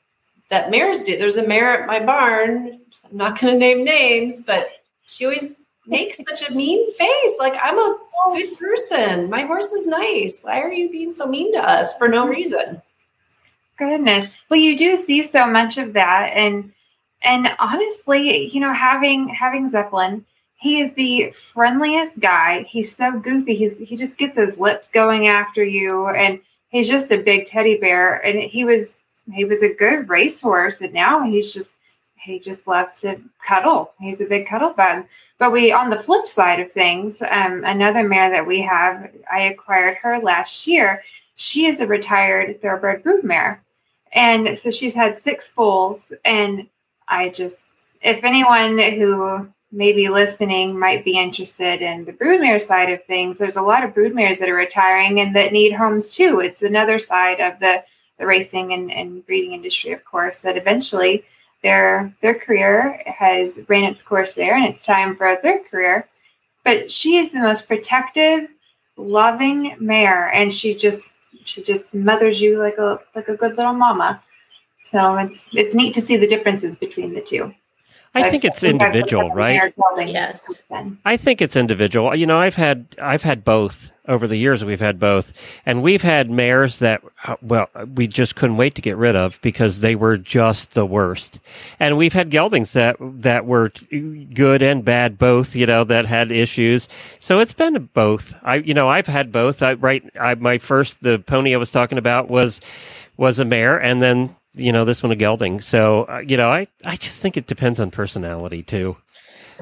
that 0.49 0.71
mares 0.71 1.03
do. 1.03 1.19
There's 1.19 1.37
a 1.37 1.47
mare 1.47 1.83
at 1.83 1.87
my 1.87 2.01
barn. 2.01 2.81
I'm 3.05 3.17
not 3.17 3.39
going 3.39 3.55
to 3.55 3.59
name 3.59 3.85
names, 3.85 4.43
but 4.47 4.69
she 5.07 5.25
always 5.25 5.57
makes 5.87 6.19
such 6.29 6.49
a 6.49 6.55
mean 6.55 6.91
face. 6.93 7.37
Like, 7.39 7.55
I'm 7.63 7.79
a 7.79 7.99
good 8.33 8.59
person. 8.59 9.29
My 9.31 9.43
horse 9.43 9.73
is 9.73 9.87
nice. 9.87 10.43
Why 10.43 10.61
are 10.61 10.73
you 10.73 10.91
being 10.91 11.13
so 11.13 11.27
mean 11.27 11.53
to 11.53 11.59
us 11.59 11.97
for 11.99 12.09
no 12.09 12.27
reason? 12.27 12.81
Goodness. 13.79 14.29
Well, 14.49 14.61
you 14.61 14.79
do 14.79 14.97
see 14.97 15.23
so 15.23 15.47
much 15.47 15.79
of 15.79 15.93
that. 15.95 16.33
And, 16.35 16.73
and 17.23 17.49
honestly, 17.59 18.49
you 18.49 18.61
know, 18.61 18.73
having, 18.73 19.29
having 19.29 19.69
Zeppelin, 19.69 20.25
he 20.65 20.81
is 20.81 20.95
the 20.95 21.31
friendliest 21.33 22.21
guy. 22.21 22.63
He's 22.63 22.97
so 22.97 23.19
goofy. 23.19 23.55
He's 23.55 23.77
he 23.77 23.97
just 23.99 24.17
gets 24.17 24.35
his 24.35 24.59
lips 24.59 24.89
going 24.89 25.29
after 25.29 25.63
you, 25.63 26.07
and 26.07 26.41
he's 26.71 26.89
just 26.89 27.13
a 27.13 27.19
big 27.19 27.45
teddy 27.45 27.77
bear. 27.77 28.15
And 28.25 28.39
he 28.43 28.65
was 28.65 28.97
he 29.35 29.45
was 29.45 29.63
a 29.63 29.75
good 29.75 30.09
racehorse, 30.09 30.81
and 30.81 30.95
now 30.95 31.23
he's 31.23 31.53
just 31.53 31.74
he 32.25 32.39
just 32.39 32.67
loves 32.67 33.01
to 33.03 33.21
cuddle. 33.47 33.93
He's 34.01 34.21
a 34.21 34.27
big 34.27 34.47
cuddle 34.47 34.71
bug. 34.71 35.05
But 35.39 35.53
we, 35.53 35.73
on 35.73 35.91
the 35.91 36.03
flip 36.03 36.27
side 36.27 36.61
of 36.61 36.73
things, 36.73 37.21
um, 37.23 37.65
another 37.65 38.09
mare 38.09 38.31
that 38.31 38.47
we 38.47 38.63
have, 38.63 39.11
I 39.31 39.41
acquired 39.43 39.99
her 39.99 40.19
last 40.19 40.67
year. 40.67 41.03
She 41.37 41.67
is 41.67 41.81
a 41.81 41.87
retired 41.87 42.63
thoroughbred 42.63 43.03
brood 43.03 43.25
mare, 43.25 43.63
and 44.13 44.57
so 44.57 44.71
she's 44.71 44.95
had 44.95 45.19
six 45.19 45.49
foals. 45.49 46.13
And 46.25 46.69
I 47.09 47.29
just, 47.29 47.63
if 48.01 48.25
anyone 48.25 48.79
who 48.79 49.49
maybe 49.73 50.09
listening 50.09 50.79
might 50.79 51.05
be 51.05 51.19
interested 51.19 51.83
in 51.83 52.05
the 52.05 52.13
broodmare 52.13 52.63
side 52.63 52.91
of 52.91 53.05
things, 53.05 53.37
there's 53.37 53.57
a 53.57 53.63
lot 53.63 53.85
of 53.85 53.93
broodmares 53.93 54.39
that 54.39 54.49
are 54.49 54.55
retiring 54.55 55.19
and 55.21 55.35
that 55.35 55.53
need 55.53 55.73
homes 55.73 56.11
too. 56.11 56.39
It's 56.39 56.63
another 56.63 57.01
side 57.01 57.41
of 57.41 57.59
the, 57.59 57.83
the 58.19 58.27
racing 58.27 58.73
and, 58.73 58.93
and 58.93 59.27
breeding 59.27 59.53
industry, 59.53 59.91
of 59.91 60.05
course, 60.05 60.39
that 60.39 60.57
eventually 60.57 61.25
their 61.65 62.15
their 62.21 62.35
career 62.35 63.03
has 63.07 63.63
ran 63.69 63.85
its 63.85 64.03
course 64.03 64.35
there 64.35 64.55
and 64.55 64.67
it's 64.67 64.85
time 64.85 65.17
for 65.17 65.27
a 65.27 65.41
third 65.41 65.65
career. 65.69 66.07
But 66.63 66.93
she 66.93 67.17
is 67.17 67.33
the 67.33 67.41
most 67.41 67.67
protective, 67.67 68.49
loving 68.97 69.75
mare, 69.81 70.29
and 70.29 70.53
she 70.53 70.75
just 70.75 71.11
she 71.43 71.63
just 71.63 71.95
mothers 71.95 72.41
you 72.41 72.59
like 72.59 72.79
a 72.79 73.01
like 73.17 73.29
a 73.29 73.37
good 73.37 73.57
little 73.57 73.73
mama. 73.73 74.23
So 74.85 75.17
it's 75.17 75.49
it's 75.55 75.75
neat 75.75 75.95
to 75.95 76.03
see 76.03 76.17
the 76.17 76.29
differences 76.29 76.77
between 76.77 77.15
the 77.15 77.23
two. 77.23 77.55
I 78.15 78.31
think 78.31 78.45
it's 78.45 78.63
individual, 78.63 79.31
right? 79.31 79.75
Yes. 80.07 80.63
I 81.05 81.17
think 81.17 81.43
it's 81.43 81.57
individual. 81.57 82.15
You 82.17 82.27
know, 82.27 82.39
I've 82.39 82.55
had 82.55 82.87
I've 83.01 83.23
had 83.23 83.45
both 83.45 83.91
over 84.07 84.27
the 84.29 84.37
years. 84.37 84.65
We've 84.65 84.81
had 84.81 85.01
both, 85.01 85.33
and 85.65 85.83
we've 85.83 86.03
had 86.03 86.31
mares 86.31 86.79
that 86.81 87.03
uh, 87.25 87.37
well, 87.43 87.69
we 87.95 88.07
just 88.07 88.37
couldn't 88.37 88.57
wait 88.57 88.75
to 88.77 88.83
get 88.83 88.97
rid 88.97 89.17
of 89.17 89.41
because 89.43 89.81
they 89.81 89.95
were 89.95 90.17
just 90.17 90.75
the 90.75 90.87
worst. 90.87 91.41
And 91.81 91.97
we've 91.97 92.13
had 92.13 92.31
geldings 92.31 92.73
that 92.75 92.97
that 93.01 93.47
were 93.47 93.71
good 93.91 94.63
and 94.63 94.85
bad 94.85 95.19
both. 95.19 95.57
You 95.57 95.67
know, 95.67 95.85
that 95.85 96.07
had 96.07 96.31
issues. 96.31 96.89
So 97.19 97.41
it's 97.41 97.55
been 97.55 97.89
both. 97.95 98.35
I 98.43 98.57
you 98.57 98.75
know 98.75 98.89
I've 98.89 99.07
had 99.07 99.33
both. 99.33 99.63
I 99.63 99.73
right. 99.75 100.05
I 100.21 100.35
my 100.37 100.59
first 100.59 101.03
the 101.03 101.19
pony 101.19 101.55
I 101.55 101.59
was 101.59 101.71
talking 101.71 101.99
about 101.99 102.29
was 102.29 102.61
was 103.17 103.39
a 103.39 103.45
mare, 103.45 103.79
and 103.79 104.03
then 104.03 104.37
you 104.55 104.73
know, 104.73 104.85
this 104.85 105.03
one 105.03 105.13
a 105.13 105.17
gelding. 105.17 105.61
So, 105.61 106.05
uh, 106.05 106.19
you 106.19 106.37
know, 106.37 106.51
I, 106.51 106.67
I 106.85 106.97
just 106.97 107.21
think 107.21 107.37
it 107.37 107.47
depends 107.47 107.81
on 107.81 107.91
personality 107.91 108.63
too. 108.63 108.97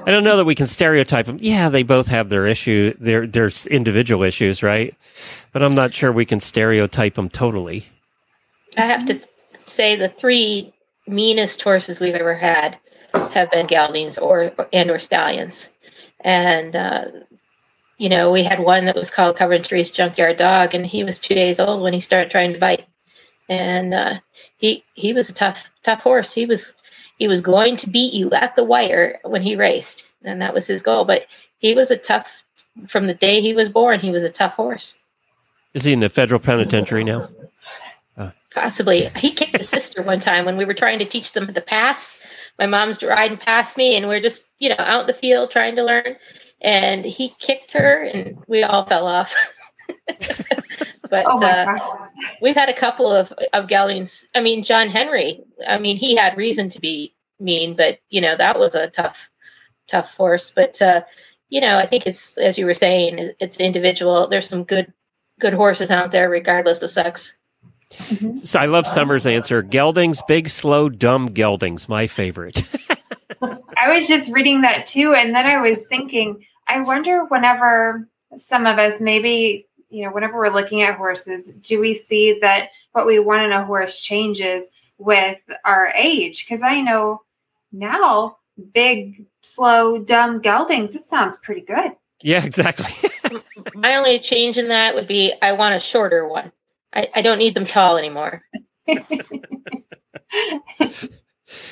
I 0.06 0.10
don't 0.10 0.24
know 0.24 0.38
that 0.38 0.44
we 0.44 0.54
can 0.54 0.66
stereotype 0.66 1.26
them. 1.26 1.38
Yeah, 1.40 1.68
they 1.68 1.82
both 1.82 2.06
have 2.06 2.28
their 2.30 2.46
issue, 2.46 2.94
their 2.98 3.26
their 3.26 3.50
individual 3.70 4.22
issues, 4.22 4.62
right? 4.62 4.94
But 5.52 5.62
I'm 5.62 5.74
not 5.74 5.92
sure 5.92 6.10
we 6.10 6.24
can 6.24 6.40
stereotype 6.40 7.14
them 7.14 7.28
totally. 7.28 7.86
I 8.78 8.82
have 8.82 9.04
to 9.06 9.20
say 9.58 9.96
the 9.96 10.08
three 10.08 10.72
meanest 11.06 11.60
horses 11.60 12.00
we've 12.00 12.14
ever 12.14 12.34
had 12.34 12.78
have 13.32 13.50
been 13.50 13.66
geldings 13.66 14.18
or 14.18 14.52
and 14.72 14.90
or 14.90 14.98
stallions, 14.98 15.68
and 16.20 16.74
uh, 16.74 17.04
you 17.98 18.08
know 18.08 18.32
we 18.32 18.42
had 18.42 18.60
one 18.60 18.86
that 18.86 18.96
was 18.96 19.10
called 19.10 19.36
Coventry's 19.36 19.90
Junkyard 19.90 20.38
Dog, 20.38 20.74
and 20.74 20.86
he 20.86 21.04
was 21.04 21.20
two 21.20 21.34
days 21.34 21.60
old 21.60 21.82
when 21.82 21.92
he 21.92 22.00
started 22.00 22.30
trying 22.30 22.54
to 22.54 22.58
bite 22.58 22.86
and 23.48 23.94
uh, 23.94 24.14
he 24.62 24.84
he 24.94 25.12
was 25.12 25.28
a 25.28 25.34
tough 25.34 25.70
tough 25.82 26.02
horse. 26.02 26.32
He 26.32 26.46
was 26.46 26.72
he 27.18 27.28
was 27.28 27.42
going 27.42 27.76
to 27.78 27.90
beat 27.90 28.14
you 28.14 28.30
at 28.30 28.56
the 28.56 28.64
wire 28.64 29.18
when 29.24 29.42
he 29.42 29.56
raced, 29.56 30.10
and 30.24 30.40
that 30.40 30.54
was 30.54 30.66
his 30.66 30.82
goal. 30.82 31.04
But 31.04 31.26
he 31.58 31.74
was 31.74 31.90
a 31.90 31.96
tough 31.98 32.42
from 32.86 33.06
the 33.06 33.14
day 33.14 33.42
he 33.42 33.52
was 33.52 33.68
born. 33.68 34.00
He 34.00 34.12
was 34.12 34.22
a 34.22 34.30
tough 34.30 34.54
horse. 34.54 34.94
Is 35.74 35.84
he 35.84 35.92
in 35.92 36.00
the 36.00 36.08
federal 36.08 36.40
penitentiary 36.40 37.04
now? 37.04 37.28
Uh. 38.16 38.30
Possibly. 38.54 39.10
He 39.16 39.32
kicked 39.32 39.58
his 39.58 39.68
sister 39.68 40.02
one 40.02 40.20
time 40.20 40.44
when 40.44 40.56
we 40.56 40.64
were 40.64 40.74
trying 40.74 41.00
to 41.00 41.04
teach 41.04 41.32
them 41.32 41.52
the 41.52 41.60
pass. 41.60 42.16
My 42.58 42.66
mom's 42.66 43.02
riding 43.02 43.38
past 43.38 43.76
me, 43.76 43.96
and 43.96 44.06
we're 44.06 44.20
just 44.20 44.46
you 44.60 44.68
know 44.68 44.76
out 44.78 45.02
in 45.02 45.06
the 45.08 45.12
field 45.12 45.50
trying 45.50 45.76
to 45.76 45.84
learn. 45.84 46.16
And 46.60 47.04
he 47.04 47.30
kicked 47.40 47.72
her, 47.72 48.02
and 48.02 48.38
we 48.46 48.62
all 48.62 48.86
fell 48.86 49.08
off. 49.08 49.34
but 51.12 51.26
oh 51.28 51.44
uh, 51.44 51.76
we've 52.40 52.56
had 52.56 52.70
a 52.70 52.72
couple 52.72 53.12
of 53.12 53.32
of 53.52 53.66
geldings. 53.66 54.24
I 54.34 54.40
mean, 54.40 54.64
John 54.64 54.88
Henry. 54.88 55.42
I 55.68 55.78
mean, 55.78 55.98
he 55.98 56.16
had 56.16 56.38
reason 56.38 56.70
to 56.70 56.80
be 56.80 57.14
mean, 57.38 57.76
but 57.76 57.98
you 58.08 58.18
know 58.18 58.34
that 58.34 58.58
was 58.58 58.74
a 58.74 58.88
tough, 58.88 59.30
tough 59.86 60.16
horse. 60.16 60.50
But 60.50 60.80
uh, 60.80 61.02
you 61.50 61.60
know, 61.60 61.76
I 61.76 61.84
think 61.84 62.06
it's 62.06 62.38
as 62.38 62.56
you 62.56 62.64
were 62.64 62.72
saying, 62.72 63.32
it's 63.40 63.60
individual. 63.60 64.26
There's 64.26 64.48
some 64.48 64.64
good 64.64 64.90
good 65.38 65.52
horses 65.52 65.90
out 65.90 66.12
there, 66.12 66.30
regardless 66.30 66.82
of 66.82 66.88
sex. 66.88 67.36
Mm-hmm. 67.90 68.38
So 68.38 68.58
I 68.58 68.64
love 68.64 68.86
Summer's 68.86 69.26
answer. 69.26 69.60
Geldings, 69.60 70.22
big, 70.26 70.48
slow, 70.48 70.88
dumb 70.88 71.28
geldings, 71.28 71.90
my 71.90 72.06
favorite. 72.06 72.64
I 73.42 73.92
was 73.94 74.08
just 74.08 74.32
reading 74.32 74.62
that 74.62 74.86
too, 74.86 75.12
and 75.12 75.34
then 75.34 75.44
I 75.44 75.60
was 75.60 75.86
thinking, 75.88 76.42
I 76.68 76.80
wonder 76.80 77.26
whenever 77.26 78.08
some 78.38 78.66
of 78.66 78.78
us 78.78 78.98
maybe 78.98 79.66
you 79.92 80.04
know, 80.04 80.12
whenever 80.12 80.38
we're 80.38 80.48
looking 80.48 80.82
at 80.82 80.96
horses, 80.96 81.52
do 81.52 81.78
we 81.80 81.94
see 81.94 82.38
that 82.40 82.70
what 82.92 83.06
we 83.06 83.18
want 83.18 83.42
in 83.42 83.52
a 83.52 83.64
horse 83.64 84.00
changes 84.00 84.64
with 84.98 85.38
our 85.64 85.88
age? 85.88 86.44
Because 86.44 86.62
I 86.62 86.80
know 86.80 87.22
now 87.72 88.38
big, 88.72 89.26
slow, 89.42 89.98
dumb 89.98 90.40
geldings, 90.40 90.94
it 90.94 91.04
sounds 91.04 91.36
pretty 91.36 91.60
good. 91.62 91.92
Yeah, 92.22 92.44
exactly. 92.44 93.10
My 93.74 93.96
only 93.96 94.18
change 94.18 94.56
in 94.56 94.68
that 94.68 94.94
would 94.94 95.06
be 95.06 95.34
I 95.42 95.52
want 95.52 95.74
a 95.74 95.80
shorter 95.80 96.26
one. 96.26 96.52
I, 96.92 97.08
I 97.14 97.22
don't 97.22 97.38
need 97.38 97.54
them 97.54 97.64
tall 97.64 97.96
anymore. 97.96 98.42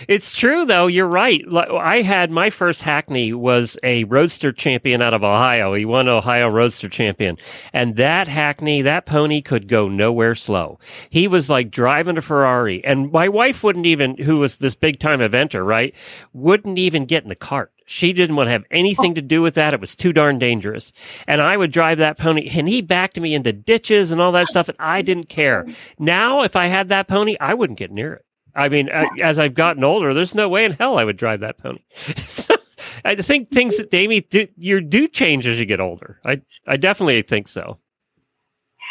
It's 0.09 0.33
true 0.33 0.65
though. 0.65 0.87
You're 0.87 1.07
right. 1.07 1.43
I 1.53 2.03
had 2.03 2.31
my 2.31 2.51
first 2.51 2.83
Hackney 2.83 3.33
was 3.33 3.79
a 3.83 4.05
roadster 4.05 4.53
champion 4.53 5.03
out 5.03 5.15
of 5.15 5.25
Ohio. 5.25 5.75
He 5.75 5.85
won 5.85 6.09
Ohio 6.09 6.49
roadster 6.49 6.89
champion. 6.89 7.39
And 7.73 7.97
that 7.97 8.29
Hackney, 8.29 8.83
that 8.83 9.07
pony 9.07 9.43
could 9.43 9.69
go 9.69 9.89
nowhere 9.89 10.35
slow. 10.35 10.79
He 11.09 11.29
was 11.29 11.49
like 11.49 11.71
driving 11.71 12.19
a 12.19 12.23
Ferrari. 12.23 12.85
And 12.85 13.13
my 13.13 13.29
wife 13.29 13.63
wouldn't 13.63 13.87
even, 13.87 14.17
who 14.17 14.39
was 14.39 14.59
this 14.59 14.75
big 14.75 14.99
time 14.99 15.21
eventer, 15.21 15.65
right? 15.65 15.95
Wouldn't 16.33 16.79
even 16.79 17.07
get 17.07 17.23
in 17.23 17.29
the 17.29 17.35
cart. 17.37 17.73
She 17.87 18.13
didn't 18.13 18.37
want 18.37 18.47
to 18.47 18.53
have 18.53 18.65
anything 18.71 19.17
to 19.17 19.23
do 19.23 19.43
with 19.43 19.55
that. 19.55 19.75
It 19.75 19.81
was 19.81 19.97
too 19.97 20.13
darn 20.13 20.39
dangerous. 20.39 20.93
And 21.27 21.43
I 21.43 21.57
would 21.57 21.73
drive 21.73 21.99
that 21.99 22.19
pony 22.19 22.49
and 22.49 22.69
he 22.69 22.83
backed 22.83 23.19
me 23.19 23.35
into 23.35 23.53
ditches 23.53 24.13
and 24.13 24.21
all 24.21 24.31
that 24.33 24.47
stuff. 24.47 24.69
And 24.69 24.79
I 24.79 25.03
didn't 25.03 25.29
care. 25.29 25.67
Now, 25.99 26.43
if 26.43 26.55
I 26.55 26.67
had 26.67 26.89
that 26.91 27.09
pony, 27.09 27.37
I 27.41 27.55
wouldn't 27.55 27.81
get 27.81 27.91
near 27.91 28.15
it. 28.15 28.25
I 28.55 28.69
mean, 28.69 28.89
uh, 28.91 29.07
as 29.23 29.39
I've 29.39 29.55
gotten 29.55 29.85
older, 29.85 30.15
there's 30.15 30.35
no 30.35 30.49
way 30.49 30.65
in 30.65 30.73
hell 30.73 30.99
I 30.99 31.05
would 31.05 31.17
drive 31.17 31.41
that 31.41 31.59
pony. 31.59 31.81
so 32.17 32.57
I 33.05 33.15
think 33.17 33.51
things 33.51 33.77
that 33.77 33.93
Aimee 33.93 34.21
do, 34.21 34.49
you 34.57 34.81
do 34.81 35.07
change 35.09 35.47
as 35.47 35.59
you 35.59 35.67
get 35.67 35.81
older. 35.81 36.21
I 36.25 36.41
I 36.67 36.77
definitely 36.77 37.23
think 37.23 37.49
so. 37.49 37.79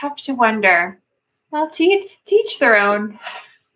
Have 0.01 0.16
to 0.18 0.34
wonder. 0.34 0.99
Well, 1.51 1.70
teach 1.70 2.05
teach 2.26 2.60
their 2.60 2.78
own. 2.78 3.20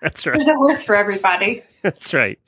That's 0.00 0.26
right. 0.26 0.34
There's 0.34 0.48
a 0.48 0.54
horse 0.54 0.82
for 0.82 0.96
everybody. 0.96 1.62
That's 1.82 2.14
right. 2.14 2.38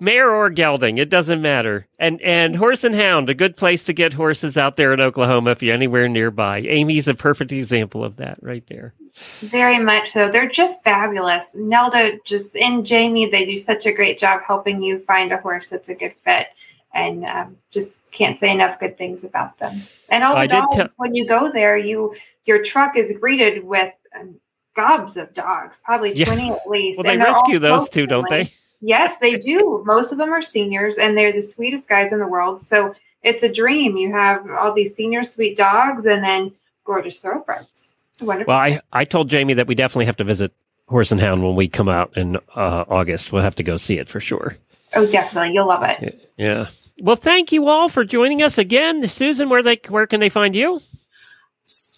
Mare 0.00 0.30
or 0.30 0.50
gelding, 0.50 0.98
it 0.98 1.08
doesn't 1.08 1.40
matter. 1.42 1.86
And 1.98 2.20
and 2.22 2.56
horse 2.56 2.84
and 2.84 2.94
hound, 2.94 3.30
a 3.30 3.34
good 3.34 3.56
place 3.56 3.84
to 3.84 3.92
get 3.92 4.12
horses 4.12 4.58
out 4.58 4.76
there 4.76 4.92
in 4.92 5.00
Oklahoma 5.00 5.50
if 5.50 5.62
you're 5.62 5.74
anywhere 5.74 6.08
nearby. 6.08 6.62
Aimee's 6.62 7.08
a 7.08 7.14
perfect 7.14 7.52
example 7.52 8.04
of 8.04 8.16
that 8.16 8.38
right 8.42 8.66
there. 8.68 8.94
Very 9.40 9.78
much 9.78 10.08
so. 10.08 10.30
They're 10.30 10.48
just 10.48 10.82
fabulous. 10.82 11.48
Nelda 11.54 12.18
just 12.24 12.56
and 12.56 12.84
Jamie, 12.84 13.26
they 13.26 13.44
do 13.44 13.58
such 13.58 13.86
a 13.86 13.92
great 13.92 14.18
job 14.18 14.42
helping 14.46 14.82
you 14.82 15.00
find 15.00 15.32
a 15.32 15.38
horse 15.38 15.68
that's 15.68 15.88
a 15.88 15.94
good 15.94 16.14
fit. 16.24 16.48
And 16.94 17.24
um, 17.24 17.56
just 17.70 17.98
can't 18.10 18.36
say 18.36 18.50
enough 18.50 18.78
good 18.78 18.98
things 18.98 19.24
about 19.24 19.58
them. 19.58 19.82
And 20.08 20.22
all 20.22 20.38
the 20.38 20.46
dogs, 20.46 20.76
t- 20.76 20.94
when 20.98 21.14
you 21.14 21.26
go 21.26 21.50
there, 21.50 21.76
you 21.76 22.14
your 22.44 22.62
truck 22.62 22.96
is 22.96 23.16
greeted 23.18 23.64
with 23.64 23.92
um, 24.18 24.36
gobs 24.74 25.16
of 25.16 25.32
dogs, 25.34 25.80
probably 25.84 26.14
yeah. 26.14 26.26
20 26.26 26.50
at 26.50 26.66
least. 26.66 26.98
Well, 26.98 27.04
they 27.04 27.18
rescue 27.18 27.58
those 27.58 27.88
too, 27.88 28.06
don't 28.06 28.28
they? 28.28 28.52
Yes, 28.80 29.18
they 29.18 29.36
do. 29.36 29.82
Most 29.86 30.12
of 30.12 30.18
them 30.18 30.32
are 30.32 30.42
seniors 30.42 30.98
and 30.98 31.16
they're 31.16 31.32
the 31.32 31.42
sweetest 31.42 31.88
guys 31.88 32.12
in 32.12 32.18
the 32.18 32.26
world. 32.26 32.60
So 32.60 32.94
it's 33.22 33.44
a 33.44 33.52
dream. 33.52 33.96
You 33.96 34.12
have 34.12 34.50
all 34.50 34.72
these 34.72 34.94
senior 34.94 35.22
sweet 35.22 35.56
dogs 35.56 36.06
and 36.06 36.22
then 36.22 36.52
gorgeous 36.84 37.20
thoroughbreds. 37.20 37.91
It's 38.12 38.22
wonderful. 38.22 38.52
Well, 38.52 38.58
I, 38.58 38.80
I 38.92 39.04
told 39.04 39.28
Jamie 39.28 39.54
that 39.54 39.66
we 39.66 39.74
definitely 39.74 40.06
have 40.06 40.16
to 40.16 40.24
visit 40.24 40.52
Horse 40.88 41.12
and 41.12 41.20
Hound 41.20 41.42
when 41.42 41.56
we 41.56 41.68
come 41.68 41.88
out 41.88 42.16
in 42.16 42.36
uh, 42.54 42.84
August. 42.88 43.32
We'll 43.32 43.42
have 43.42 43.56
to 43.56 43.62
go 43.62 43.76
see 43.76 43.98
it 43.98 44.08
for 44.08 44.20
sure. 44.20 44.56
Oh, 44.94 45.06
definitely. 45.06 45.54
You'll 45.54 45.68
love 45.68 45.82
it. 45.82 46.30
Yeah. 46.36 46.68
Well, 47.00 47.16
thank 47.16 47.52
you 47.52 47.68
all 47.68 47.88
for 47.88 48.04
joining 48.04 48.42
us 48.42 48.58
again. 48.58 49.06
Susan, 49.08 49.48
where 49.48 49.62
they 49.62 49.80
where 49.88 50.06
can 50.06 50.20
they 50.20 50.28
find 50.28 50.54
you? 50.54 50.82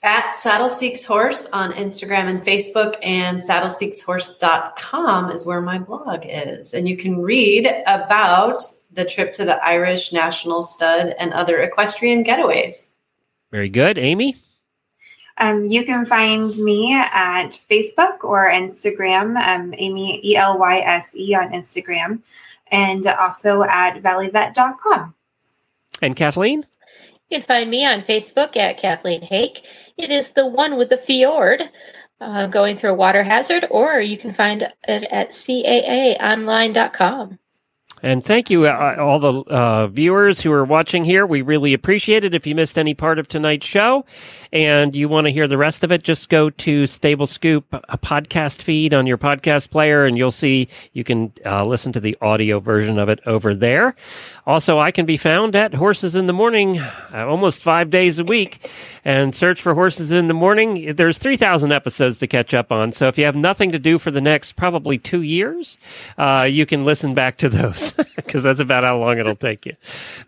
at 0.04 0.36
Saddle 0.36 0.68
Seeks 0.68 1.04
Horse 1.04 1.48
on 1.50 1.72
Instagram 1.72 2.28
and 2.28 2.42
Facebook, 2.42 2.96
and 3.02 3.38
saddleseekshorse.com 3.38 5.30
is 5.30 5.46
where 5.46 5.62
my 5.62 5.78
blog 5.78 6.24
is. 6.24 6.74
And 6.74 6.86
you 6.86 6.96
can 6.96 7.22
read 7.22 7.66
about 7.86 8.62
the 8.92 9.06
trip 9.06 9.32
to 9.34 9.44
the 9.44 9.56
Irish 9.64 10.12
National 10.12 10.62
Stud 10.62 11.14
and 11.18 11.32
other 11.32 11.60
equestrian 11.60 12.22
getaways. 12.22 12.90
Very 13.50 13.70
good. 13.70 13.98
Aimee? 13.98 14.36
Um, 15.38 15.66
you 15.66 15.84
can 15.84 16.06
find 16.06 16.56
me 16.56 16.94
at 16.94 17.58
Facebook 17.70 18.22
or 18.22 18.50
Instagram, 18.50 19.36
um, 19.36 19.72
Aimee 19.72 20.20
E 20.22 20.36
L 20.36 20.58
Y 20.58 20.78
S 20.78 21.14
E 21.16 21.34
on 21.34 21.50
Instagram, 21.50 22.20
and 22.70 23.06
also 23.06 23.64
at 23.64 24.02
valleyvet.com. 24.02 25.14
And 26.02 26.14
Kathleen? 26.14 26.66
You 27.30 27.38
can 27.38 27.46
find 27.46 27.70
me 27.70 27.86
on 27.86 28.02
Facebook 28.02 28.56
at 28.56 28.78
Kathleen 28.78 29.22
Haak. 29.22 29.62
It 29.96 30.10
is 30.10 30.30
the 30.30 30.46
one 30.46 30.76
with 30.76 30.90
the 30.90 30.98
fjord 30.98 31.70
uh, 32.20 32.46
going 32.46 32.76
through 32.76 32.90
a 32.90 32.94
water 32.94 33.22
hazard, 33.22 33.66
or 33.70 34.00
you 34.00 34.16
can 34.16 34.32
find 34.32 34.62
it 34.62 35.04
at 35.10 35.30
caaonline.com. 35.30 37.38
And 38.02 38.22
thank 38.22 38.50
you, 38.50 38.66
uh, 38.66 38.96
all 38.98 39.18
the 39.18 39.32
uh, 39.50 39.86
viewers 39.86 40.42
who 40.42 40.52
are 40.52 40.64
watching 40.64 41.04
here. 41.04 41.26
We 41.26 41.40
really 41.40 41.72
appreciate 41.72 42.22
it. 42.22 42.34
If 42.34 42.46
you 42.46 42.54
missed 42.54 42.78
any 42.78 42.92
part 42.92 43.18
of 43.18 43.28
tonight's 43.28 43.66
show 43.66 44.04
and 44.54 44.94
you 44.94 45.08
want 45.08 45.26
to 45.26 45.32
hear 45.32 45.48
the 45.48 45.58
rest 45.58 45.82
of 45.82 45.90
it, 45.90 46.04
just 46.04 46.28
go 46.28 46.48
to 46.48 46.86
Stable 46.86 47.26
Scoop, 47.26 47.66
a 47.72 47.98
podcast 47.98 48.62
feed 48.62 48.94
on 48.94 49.04
your 49.04 49.18
podcast 49.18 49.70
player, 49.70 50.04
and 50.04 50.16
you'll 50.16 50.30
see 50.30 50.68
you 50.92 51.02
can 51.02 51.32
uh, 51.44 51.64
listen 51.64 51.92
to 51.92 52.00
the 52.00 52.16
audio 52.20 52.60
version 52.60 53.00
of 53.00 53.08
it 53.08 53.18
over 53.26 53.52
there. 53.52 53.96
Also, 54.46 54.78
I 54.78 54.92
can 54.92 55.06
be 55.06 55.16
found 55.16 55.56
at 55.56 55.74
Horses 55.74 56.14
in 56.14 56.26
the 56.26 56.32
Morning 56.32 56.78
uh, 56.78 57.26
almost 57.26 57.62
five 57.62 57.90
days 57.90 58.18
a 58.18 58.24
week 58.24 58.70
and 59.04 59.34
search 59.34 59.60
for 59.60 59.74
Horses 59.74 60.12
in 60.12 60.28
the 60.28 60.34
Morning. 60.34 60.94
There's 60.94 61.18
3,000 61.18 61.72
episodes 61.72 62.18
to 62.18 62.26
catch 62.26 62.54
up 62.54 62.70
on. 62.70 62.92
So 62.92 63.08
if 63.08 63.18
you 63.18 63.24
have 63.24 63.36
nothing 63.36 63.72
to 63.72 63.78
do 63.78 63.98
for 63.98 64.12
the 64.12 64.20
next 64.20 64.52
probably 64.52 64.98
two 64.98 65.22
years, 65.22 65.78
uh, 66.16 66.46
you 66.48 66.64
can 66.64 66.84
listen 66.84 67.14
back 67.14 67.38
to 67.38 67.48
those 67.48 67.92
because 68.16 68.44
that's 68.44 68.60
about 68.60 68.84
how 68.84 68.98
long 68.98 69.18
it'll 69.18 69.34
take 69.34 69.66
you. 69.66 69.74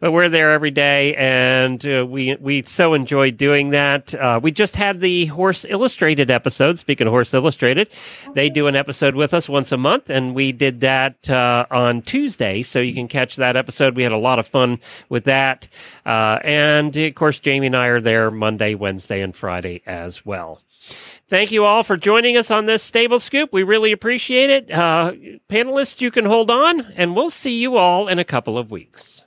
But 0.00 0.10
we're 0.12 0.30
there 0.30 0.52
every 0.52 0.72
day 0.72 1.14
and 1.14 1.86
uh, 1.86 2.06
we, 2.08 2.34
we 2.36 2.62
so 2.62 2.94
enjoy 2.94 3.30
doing 3.30 3.70
that. 3.70 4.14
Uh, 4.16 4.40
we 4.42 4.50
just 4.50 4.76
had 4.76 5.00
the 5.00 5.26
Horse 5.26 5.64
Illustrated 5.68 6.30
episode. 6.30 6.78
Speaking 6.78 7.06
of 7.06 7.12
Horse 7.12 7.32
Illustrated, 7.34 7.88
they 8.34 8.48
do 8.48 8.66
an 8.66 8.76
episode 8.76 9.14
with 9.14 9.34
us 9.34 9.48
once 9.48 9.72
a 9.72 9.76
month 9.76 10.10
and 10.10 10.34
we 10.34 10.52
did 10.52 10.80
that 10.80 11.28
uh, 11.30 11.66
on 11.70 12.02
Tuesday. 12.02 12.62
So 12.62 12.80
you 12.80 12.94
can 12.94 13.08
catch 13.08 13.36
that 13.36 13.56
episode. 13.56 13.96
We 13.96 14.02
had 14.02 14.12
a 14.12 14.18
lot 14.18 14.38
of 14.38 14.46
fun 14.46 14.80
with 15.08 15.24
that. 15.24 15.68
Uh, 16.04 16.38
and 16.42 16.96
of 16.96 17.14
course, 17.14 17.38
Jamie 17.38 17.66
and 17.66 17.76
I 17.76 17.86
are 17.86 18.00
there 18.00 18.30
Monday, 18.30 18.74
Wednesday, 18.74 19.20
and 19.20 19.34
Friday 19.34 19.82
as 19.86 20.24
well. 20.24 20.60
Thank 21.28 21.50
you 21.50 21.64
all 21.64 21.82
for 21.82 21.96
joining 21.96 22.36
us 22.36 22.52
on 22.52 22.66
this 22.66 22.82
stable 22.82 23.18
scoop. 23.18 23.52
We 23.52 23.64
really 23.64 23.90
appreciate 23.90 24.50
it. 24.50 24.70
Uh, 24.70 25.12
panelists, 25.48 26.00
you 26.00 26.12
can 26.12 26.24
hold 26.24 26.50
on, 26.50 26.80
and 26.94 27.16
we'll 27.16 27.30
see 27.30 27.58
you 27.58 27.76
all 27.76 28.06
in 28.06 28.20
a 28.20 28.24
couple 28.24 28.56
of 28.56 28.70
weeks. 28.70 29.24